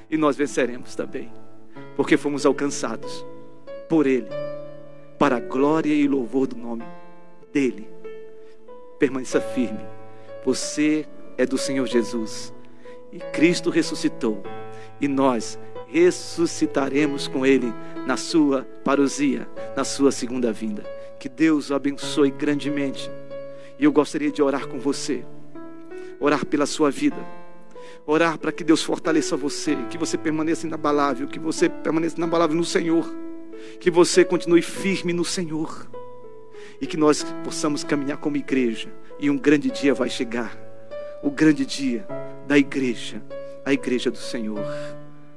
E 0.09 0.17
nós 0.17 0.35
venceremos 0.35 0.95
também, 0.95 1.31
porque 1.95 2.17
fomos 2.17 2.45
alcançados 2.45 3.25
por 3.87 4.07
Ele, 4.07 4.29
para 5.17 5.37
a 5.37 5.39
glória 5.39 5.93
e 5.93 6.07
louvor 6.07 6.47
do 6.47 6.55
nome 6.55 6.83
dEle. 7.51 7.89
Permaneça 8.97 9.39
firme. 9.41 9.85
Você 10.45 11.07
é 11.37 11.45
do 11.45 11.57
Senhor 11.57 11.85
Jesus. 11.87 12.53
E 13.11 13.19
Cristo 13.19 13.69
ressuscitou. 13.69 14.43
E 15.01 15.07
nós 15.07 15.59
ressuscitaremos 15.91 17.27
com 17.27 17.45
Ele 17.45 17.73
na 18.05 18.15
sua 18.15 18.63
parousia, 18.83 19.49
na 19.75 19.83
sua 19.83 20.11
segunda 20.11 20.51
vinda. 20.51 20.83
Que 21.19 21.27
Deus 21.27 21.69
o 21.69 21.75
abençoe 21.75 22.31
grandemente. 22.31 23.09
E 23.77 23.83
eu 23.83 23.91
gostaria 23.91 24.31
de 24.31 24.41
orar 24.41 24.67
com 24.67 24.79
você, 24.79 25.25
orar 26.19 26.45
pela 26.45 26.65
sua 26.65 26.91
vida, 26.91 27.17
orar 28.05 28.37
para 28.37 28.51
que 28.51 28.63
Deus 28.63 28.83
fortaleça 28.83 29.35
você, 29.35 29.75
que 29.89 29.97
você 29.97 30.17
permaneça 30.17 30.67
inabalável, 30.67 31.27
que 31.27 31.39
você 31.39 31.69
permaneça 31.69 32.17
inabalável 32.17 32.55
no 32.55 32.65
Senhor, 32.65 33.09
que 33.79 33.89
você 33.89 34.23
continue 34.23 34.61
firme 34.61 35.13
no 35.13 35.25
Senhor 35.25 35.89
e 36.81 36.87
que 36.87 36.97
nós 36.97 37.23
possamos 37.43 37.83
caminhar 37.83 38.17
como 38.17 38.37
igreja. 38.37 38.89
E 39.17 39.29
um 39.29 39.37
grande 39.37 39.71
dia 39.71 39.93
vai 39.93 40.09
chegar 40.09 40.57
o 41.23 41.31
grande 41.31 41.65
dia 41.65 42.05
da 42.47 42.57
igreja, 42.57 43.21
a 43.65 43.73
igreja 43.73 44.11
do 44.11 44.17
Senhor 44.17 44.65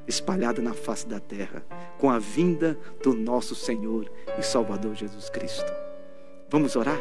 espalhada 0.06 0.60
na 0.60 0.74
face 0.74 1.06
da 1.06 1.20
terra, 1.20 1.64
com 1.98 2.10
a 2.10 2.18
vinda 2.18 2.78
do 3.02 3.14
nosso 3.14 3.54
Senhor 3.54 4.10
e 4.38 4.42
Salvador 4.42 4.94
Jesus 4.94 5.30
Cristo. 5.30 5.72
Vamos 6.50 6.76
orar? 6.76 7.00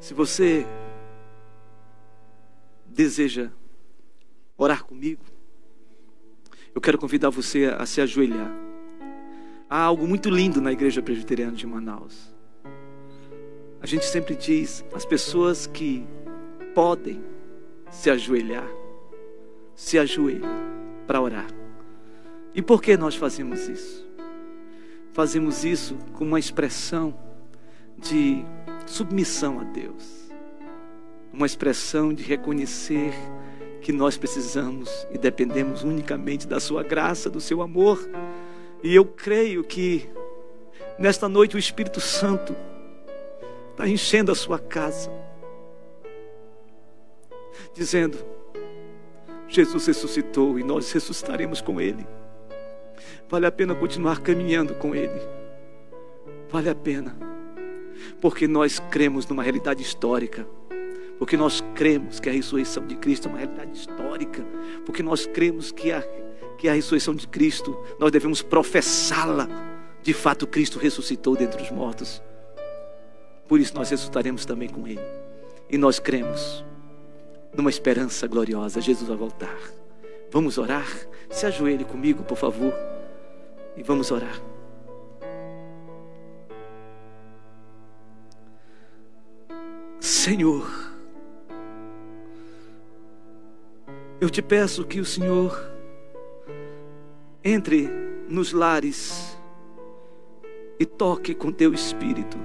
Se 0.00 0.14
você 0.14 0.66
deseja 2.86 3.50
orar 4.56 4.84
comigo, 4.84 5.22
eu 6.74 6.80
quero 6.80 6.98
convidar 6.98 7.30
você 7.30 7.66
a 7.66 7.84
se 7.86 8.00
ajoelhar. 8.00 8.50
Há 9.68 9.80
algo 9.80 10.06
muito 10.06 10.30
lindo 10.30 10.60
na 10.60 10.72
Igreja 10.72 11.02
Presbiteriana 11.02 11.52
de 11.52 11.66
Manaus. 11.66 12.34
A 13.80 13.86
gente 13.86 14.04
sempre 14.04 14.34
diz, 14.34 14.84
as 14.94 15.04
pessoas 15.04 15.66
que 15.66 16.06
podem 16.74 17.22
se 17.90 18.10
ajoelhar, 18.10 18.68
se 19.74 19.98
ajoelham 19.98 20.76
para 21.06 21.20
orar. 21.20 21.46
E 22.54 22.62
por 22.62 22.82
que 22.82 22.96
nós 22.96 23.14
fazemos 23.14 23.68
isso? 23.68 24.06
Fazemos 25.12 25.64
isso 25.64 25.96
com 26.12 26.24
uma 26.24 26.38
expressão 26.38 27.14
de 27.98 28.44
submissão 28.86 29.60
a 29.60 29.64
Deus, 29.64 30.30
uma 31.32 31.46
expressão 31.46 32.12
de 32.12 32.22
reconhecer 32.22 33.14
que 33.80 33.92
nós 33.92 34.16
precisamos 34.16 35.06
e 35.10 35.18
dependemos 35.18 35.82
unicamente 35.82 36.46
da 36.46 36.60
Sua 36.60 36.82
graça, 36.82 37.30
do 37.30 37.40
Seu 37.40 37.62
amor. 37.62 37.98
E 38.82 38.94
eu 38.94 39.04
creio 39.04 39.62
que 39.64 40.08
nesta 40.98 41.28
noite 41.28 41.56
o 41.56 41.58
Espírito 41.58 42.00
Santo 42.00 42.54
está 43.70 43.88
enchendo 43.88 44.32
a 44.32 44.34
sua 44.34 44.58
casa, 44.58 45.10
dizendo: 47.74 48.18
Jesus 49.48 49.86
ressuscitou 49.86 50.58
e 50.58 50.64
nós 50.64 50.90
ressuscitaremos 50.92 51.60
com 51.60 51.80
Ele. 51.80 52.06
Vale 53.28 53.46
a 53.46 53.52
pena 53.52 53.74
continuar 53.74 54.20
caminhando 54.20 54.74
com 54.74 54.94
Ele. 54.94 55.20
Vale 56.48 56.68
a 56.68 56.74
pena. 56.74 57.16
Porque 58.20 58.46
nós 58.46 58.78
cremos 58.90 59.26
numa 59.26 59.42
realidade 59.42 59.82
histórica. 59.82 60.46
Porque 61.18 61.36
nós 61.36 61.62
cremos 61.74 62.20
que 62.20 62.28
a 62.28 62.32
ressurreição 62.32 62.86
de 62.86 62.96
Cristo 62.96 63.28
é 63.28 63.30
uma 63.30 63.38
realidade 63.38 63.76
histórica. 63.76 64.44
Porque 64.84 65.02
nós 65.02 65.26
cremos 65.26 65.72
que 65.72 65.90
a, 65.90 66.02
que 66.58 66.68
a 66.68 66.74
ressurreição 66.74 67.14
de 67.14 67.26
Cristo, 67.26 67.76
nós 67.98 68.10
devemos 68.10 68.42
professá-la. 68.42 69.48
De 70.02 70.12
fato, 70.12 70.46
Cristo 70.46 70.78
ressuscitou 70.78 71.36
dentre 71.36 71.62
os 71.62 71.70
mortos. 71.70 72.22
Por 73.48 73.60
isso 73.60 73.74
nós 73.74 73.90
ressuscitaremos 73.90 74.44
também 74.44 74.68
com 74.68 74.86
Ele. 74.86 75.00
E 75.68 75.78
nós 75.78 75.98
cremos 75.98 76.64
numa 77.56 77.70
esperança 77.70 78.26
gloriosa. 78.26 78.80
Jesus 78.80 79.08
vai 79.08 79.16
voltar. 79.16 79.58
Vamos 80.30 80.58
orar? 80.58 80.86
Se 81.30 81.46
ajoelhe 81.46 81.84
comigo, 81.84 82.22
por 82.22 82.36
favor, 82.36 82.72
e 83.76 83.82
vamos 83.82 84.10
orar. 84.10 84.40
Senhor, 90.00 90.68
eu 94.20 94.28
te 94.28 94.42
peço 94.42 94.84
que 94.84 95.00
o 95.00 95.04
Senhor 95.04 95.72
entre 97.42 97.88
nos 98.28 98.52
lares 98.52 99.36
e 100.78 100.84
toque 100.84 101.34
com 101.34 101.52
teu 101.52 101.72
espírito. 101.72 102.36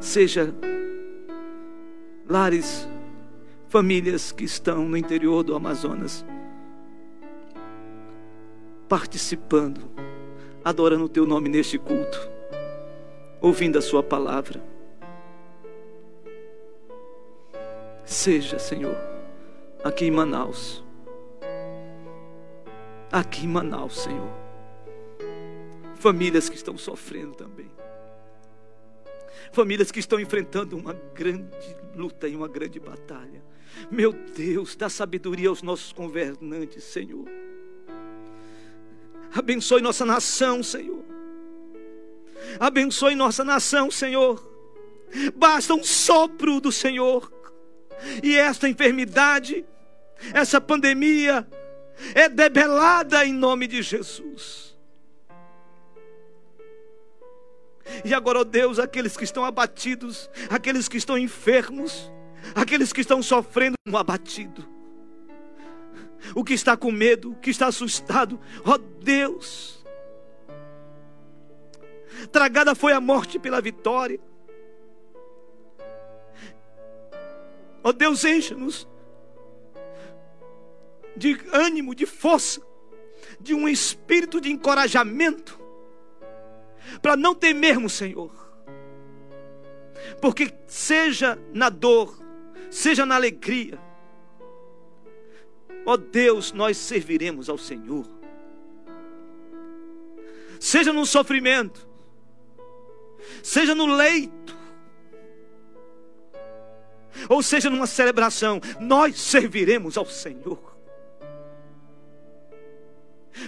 Seja 0.00 0.54
lares 2.28 2.88
famílias 3.68 4.32
que 4.32 4.44
estão 4.44 4.88
no 4.88 4.96
interior 4.96 5.42
do 5.42 5.54
Amazonas, 5.54 6.24
participando, 8.88 9.90
adorando 10.64 11.04
o 11.04 11.08
teu 11.08 11.26
nome 11.26 11.48
neste 11.48 11.78
culto, 11.78 12.30
ouvindo 13.40 13.78
a 13.78 13.82
sua 13.82 14.02
palavra. 14.02 14.62
Seja, 18.04 18.58
Senhor, 18.58 18.96
aqui 19.84 20.06
em 20.06 20.10
Manaus, 20.10 20.82
aqui 23.12 23.44
em 23.44 23.48
Manaus, 23.48 24.00
Senhor, 24.00 24.32
famílias 25.94 26.48
que 26.48 26.56
estão 26.56 26.78
sofrendo 26.78 27.34
também 27.34 27.77
famílias 29.52 29.90
que 29.90 30.00
estão 30.00 30.18
enfrentando 30.20 30.76
uma 30.76 30.94
grande 31.14 31.76
luta 31.94 32.28
e 32.28 32.36
uma 32.36 32.48
grande 32.48 32.78
batalha. 32.78 33.42
Meu 33.90 34.12
Deus, 34.12 34.74
dá 34.76 34.88
sabedoria 34.88 35.48
aos 35.48 35.62
nossos 35.62 35.92
governantes, 35.92 36.84
Senhor. 36.84 37.28
Abençoe 39.34 39.80
nossa 39.80 40.04
nação, 40.04 40.62
Senhor. 40.62 41.04
Abençoe 42.58 43.14
nossa 43.14 43.44
nação, 43.44 43.90
Senhor. 43.90 44.42
Basta 45.34 45.74
um 45.74 45.84
sopro 45.84 46.60
do 46.60 46.72
Senhor. 46.72 47.32
E 48.22 48.36
esta 48.36 48.68
enfermidade, 48.68 49.64
essa 50.32 50.60
pandemia, 50.60 51.46
é 52.14 52.28
debelada 52.28 53.24
em 53.24 53.32
nome 53.32 53.66
de 53.66 53.82
Jesus. 53.82 54.67
E 58.04 58.14
agora, 58.14 58.40
ó 58.40 58.44
Deus, 58.44 58.78
aqueles 58.78 59.16
que 59.16 59.24
estão 59.24 59.44
abatidos, 59.44 60.30
aqueles 60.50 60.88
que 60.88 60.96
estão 60.96 61.16
enfermos, 61.16 62.10
aqueles 62.54 62.92
que 62.92 63.00
estão 63.00 63.22
sofrendo 63.22 63.74
um 63.86 63.96
abatido, 63.96 64.66
o 66.34 66.44
que 66.44 66.54
está 66.54 66.76
com 66.76 66.90
medo, 66.90 67.32
o 67.32 67.36
que 67.36 67.50
está 67.50 67.66
assustado, 67.66 68.40
ó 68.64 68.78
Deus, 68.78 69.84
tragada 72.30 72.74
foi 72.74 72.92
a 72.92 73.00
morte 73.00 73.38
pela 73.38 73.60
vitória. 73.60 74.20
Ó 77.82 77.92
Deus, 77.92 78.24
encha-nos 78.24 78.88
de 81.16 81.38
ânimo, 81.52 81.94
de 81.94 82.06
força, 82.06 82.60
de 83.40 83.54
um 83.54 83.68
espírito 83.68 84.40
de 84.40 84.50
encorajamento, 84.50 85.58
para 87.00 87.16
não 87.16 87.34
temermos, 87.34 87.92
Senhor, 87.92 88.30
porque 90.20 90.52
seja 90.66 91.38
na 91.52 91.68
dor, 91.68 92.18
seja 92.70 93.04
na 93.04 93.16
alegria, 93.16 93.78
ó 95.84 95.96
Deus, 95.96 96.52
nós 96.52 96.76
serviremos 96.76 97.48
ao 97.48 97.58
Senhor, 97.58 98.06
seja 100.60 100.92
no 100.92 101.06
sofrimento, 101.06 101.86
seja 103.42 103.74
no 103.74 103.86
leito, 103.86 104.56
ou 107.28 107.42
seja 107.42 107.68
numa 107.68 107.86
celebração, 107.86 108.60
nós 108.80 109.18
serviremos 109.20 109.96
ao 109.96 110.06
Senhor. 110.06 110.76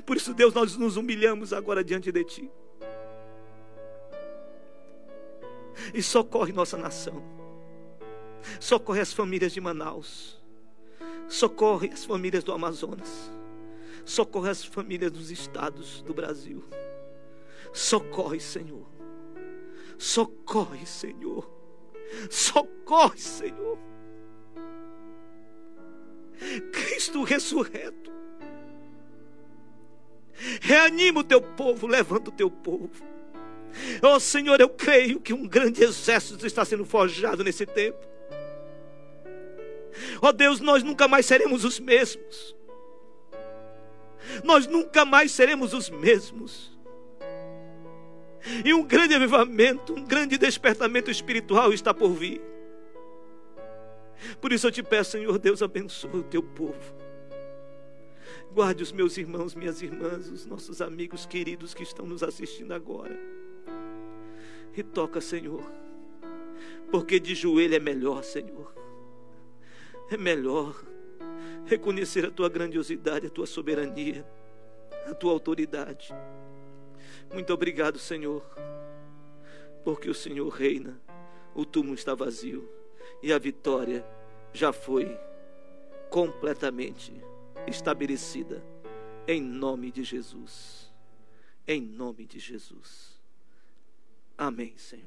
Por 0.05 0.17
isso, 0.17 0.33
Deus, 0.33 0.55
nós 0.55 0.77
nos 0.77 0.97
humilhamos 0.97 1.53
agora 1.53 1.83
diante 1.83 2.13
de 2.13 2.25
Ti. 2.25 2.51
E 5.95 6.03
socorre 6.03 6.53
nossa 6.53 6.77
nação. 6.77 7.23
Socorre 8.59 9.01
as 9.01 9.13
famílias 9.13 9.53
de 9.53 9.61
Manaus. 9.61 10.41
Socorre 11.29 11.91
as 11.93 12.05
famílias 12.05 12.43
do 12.43 12.53
Amazonas. 12.53 13.31
Socorre 14.05 14.51
as 14.51 14.65
famílias 14.65 15.13
dos 15.13 15.31
estados 15.31 16.03
do 16.03 16.13
Brasil. 16.13 16.65
Socorre, 17.73 18.41
Senhor. 18.41 18.87
Socorre, 19.99 20.87
Senhor. 20.87 21.49
Socorre, 22.31 23.19
Senhor. 23.19 23.79
Cristo 26.73 27.23
ressurreto. 27.23 28.11
Reanima 30.61 31.21
o 31.21 31.25
teu 31.25 31.41
povo, 31.41 31.87
levanta 31.87 32.31
o 32.31 32.33
teu 32.33 32.51
povo. 32.51 33.10
Oh 34.03 34.19
Senhor, 34.21 34.61
eu 34.61 34.69
creio 34.69 35.21
que 35.21 35.33
um 35.33 35.47
grande 35.47 35.83
exército 35.83 36.47
está 36.47 36.65
sendo 36.65 36.85
forjado 36.85 37.45
nesse 37.45 37.67
tempo. 37.67 37.99
Oh 40.23 40.33
Deus, 40.33 40.61
nós 40.61 40.83
nunca 40.83 41.09
mais 41.09 41.27
seremos 41.27 41.65
os 41.65 41.79
mesmos. 41.79 42.57
Nós 44.45 44.67
nunca 44.67 45.05
mais 45.05 45.33
seremos 45.33 45.73
os 45.75 45.91
mesmos. 45.91 46.71
E 48.65 48.73
um 48.73 48.83
grande 48.83 49.15
avivamento, 49.15 49.95
um 49.95 50.05
grande 50.05 50.39
despertamento 50.39 51.11
espiritual 51.11 51.73
está 51.73 51.93
por 51.93 52.11
vir. 52.13 52.41
Por 54.41 54.53
isso 54.53 54.67
eu 54.67 54.71
te 54.71 54.83
peço, 54.83 55.13
Senhor 55.13 55.39
Deus, 55.39 55.63
abençoe 55.63 56.21
o 56.21 56.23
teu 56.23 56.43
povo. 56.43 56.95
Guarde 58.53 58.83
os 58.83 58.93
meus 58.93 59.17
irmãos, 59.17 59.55
minhas 59.55 59.81
irmãs, 59.81 60.29
os 60.29 60.45
nossos 60.47 60.81
amigos 60.83 61.25
queridos 61.25 61.73
que 61.73 61.83
estão 61.83 62.07
nos 62.07 62.23
assistindo 62.23 62.73
agora. 62.73 63.17
E 64.77 64.83
toca, 64.83 65.21
Senhor, 65.21 65.63
porque 66.91 67.19
de 67.19 67.35
joelho 67.35 67.75
é 67.75 67.81
melhor, 67.81 68.23
Senhor. 68.23 68.73
É 70.11 70.17
melhor 70.17 70.83
reconhecer 71.67 72.25
a 72.25 72.31
tua 72.31 72.49
grandiosidade, 72.49 73.27
a 73.27 73.31
tua 73.31 73.47
soberania, 73.47 74.27
a 75.07 75.15
tua 75.15 75.33
autoridade. 75.33 76.13
Muito 77.33 77.53
obrigado, 77.53 77.99
Senhor, 77.99 78.45
porque 79.85 80.11
o 80.11 80.15
Senhor 80.15 80.49
reina, 80.49 81.01
o 81.55 81.65
túmulo 81.65 81.95
está 81.95 82.15
vazio 82.15 82.69
e 83.23 83.33
a 83.33 83.39
vitória 83.39 84.05
já 84.53 84.73
foi 84.73 85.17
completamente 86.09 87.13
estabelecida 87.67 88.65
em 89.27 89.41
nome 89.41 89.93
de 89.93 90.03
Jesus. 90.03 90.93
Em 91.67 91.81
nome 91.81 92.27
de 92.27 92.39
Jesus. 92.41 93.20
Amém, 94.41 94.73
Senhor. 94.79 95.05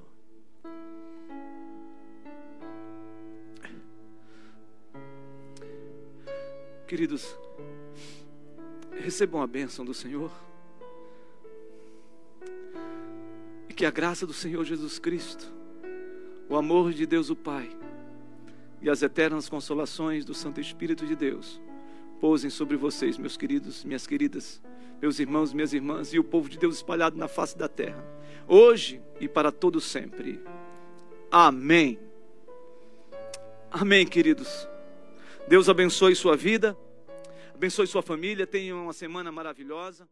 Queridos, 6.85 7.35
recebam 8.91 9.41
a 9.41 9.47
bênção 9.47 9.83
do 9.83 9.91
Senhor. 9.91 10.29
E 13.67 13.73
que 13.73 13.87
a 13.87 13.89
graça 13.89 14.27
do 14.27 14.33
Senhor 14.33 14.63
Jesus 14.63 14.99
Cristo, 14.99 15.51
o 16.47 16.55
amor 16.55 16.93
de 16.93 17.07
Deus 17.07 17.31
o 17.31 17.35
Pai 17.35 17.75
e 18.83 18.87
as 18.87 19.01
eternas 19.01 19.49
consolações 19.49 20.23
do 20.23 20.35
Santo 20.35 20.61
Espírito 20.61 21.07
de 21.07 21.15
Deus 21.15 21.59
repousem 22.23 22.49
sobre 22.49 22.77
vocês, 22.77 23.17
meus 23.17 23.35
queridos, 23.35 23.83
minhas 23.83 24.07
queridas, 24.07 24.61
meus 25.01 25.19
irmãos, 25.19 25.51
minhas 25.51 25.73
irmãs 25.73 26.13
e 26.13 26.19
o 26.19 26.23
povo 26.23 26.47
de 26.47 26.57
Deus 26.57 26.77
espalhado 26.77 27.17
na 27.17 27.27
face 27.27 27.57
da 27.57 27.67
terra, 27.67 28.01
hoje 28.47 29.01
e 29.19 29.27
para 29.27 29.51
todo 29.51 29.79
sempre. 29.79 30.39
Amém. 31.31 31.99
Amém, 33.71 34.05
queridos. 34.05 34.67
Deus 35.47 35.67
abençoe 35.67 36.15
sua 36.15 36.37
vida, 36.37 36.77
abençoe 37.53 37.87
sua 37.87 38.01
família, 38.01 38.47
tenha 38.47 38.75
uma 38.75 38.93
semana 38.93 39.31
maravilhosa. 39.31 40.07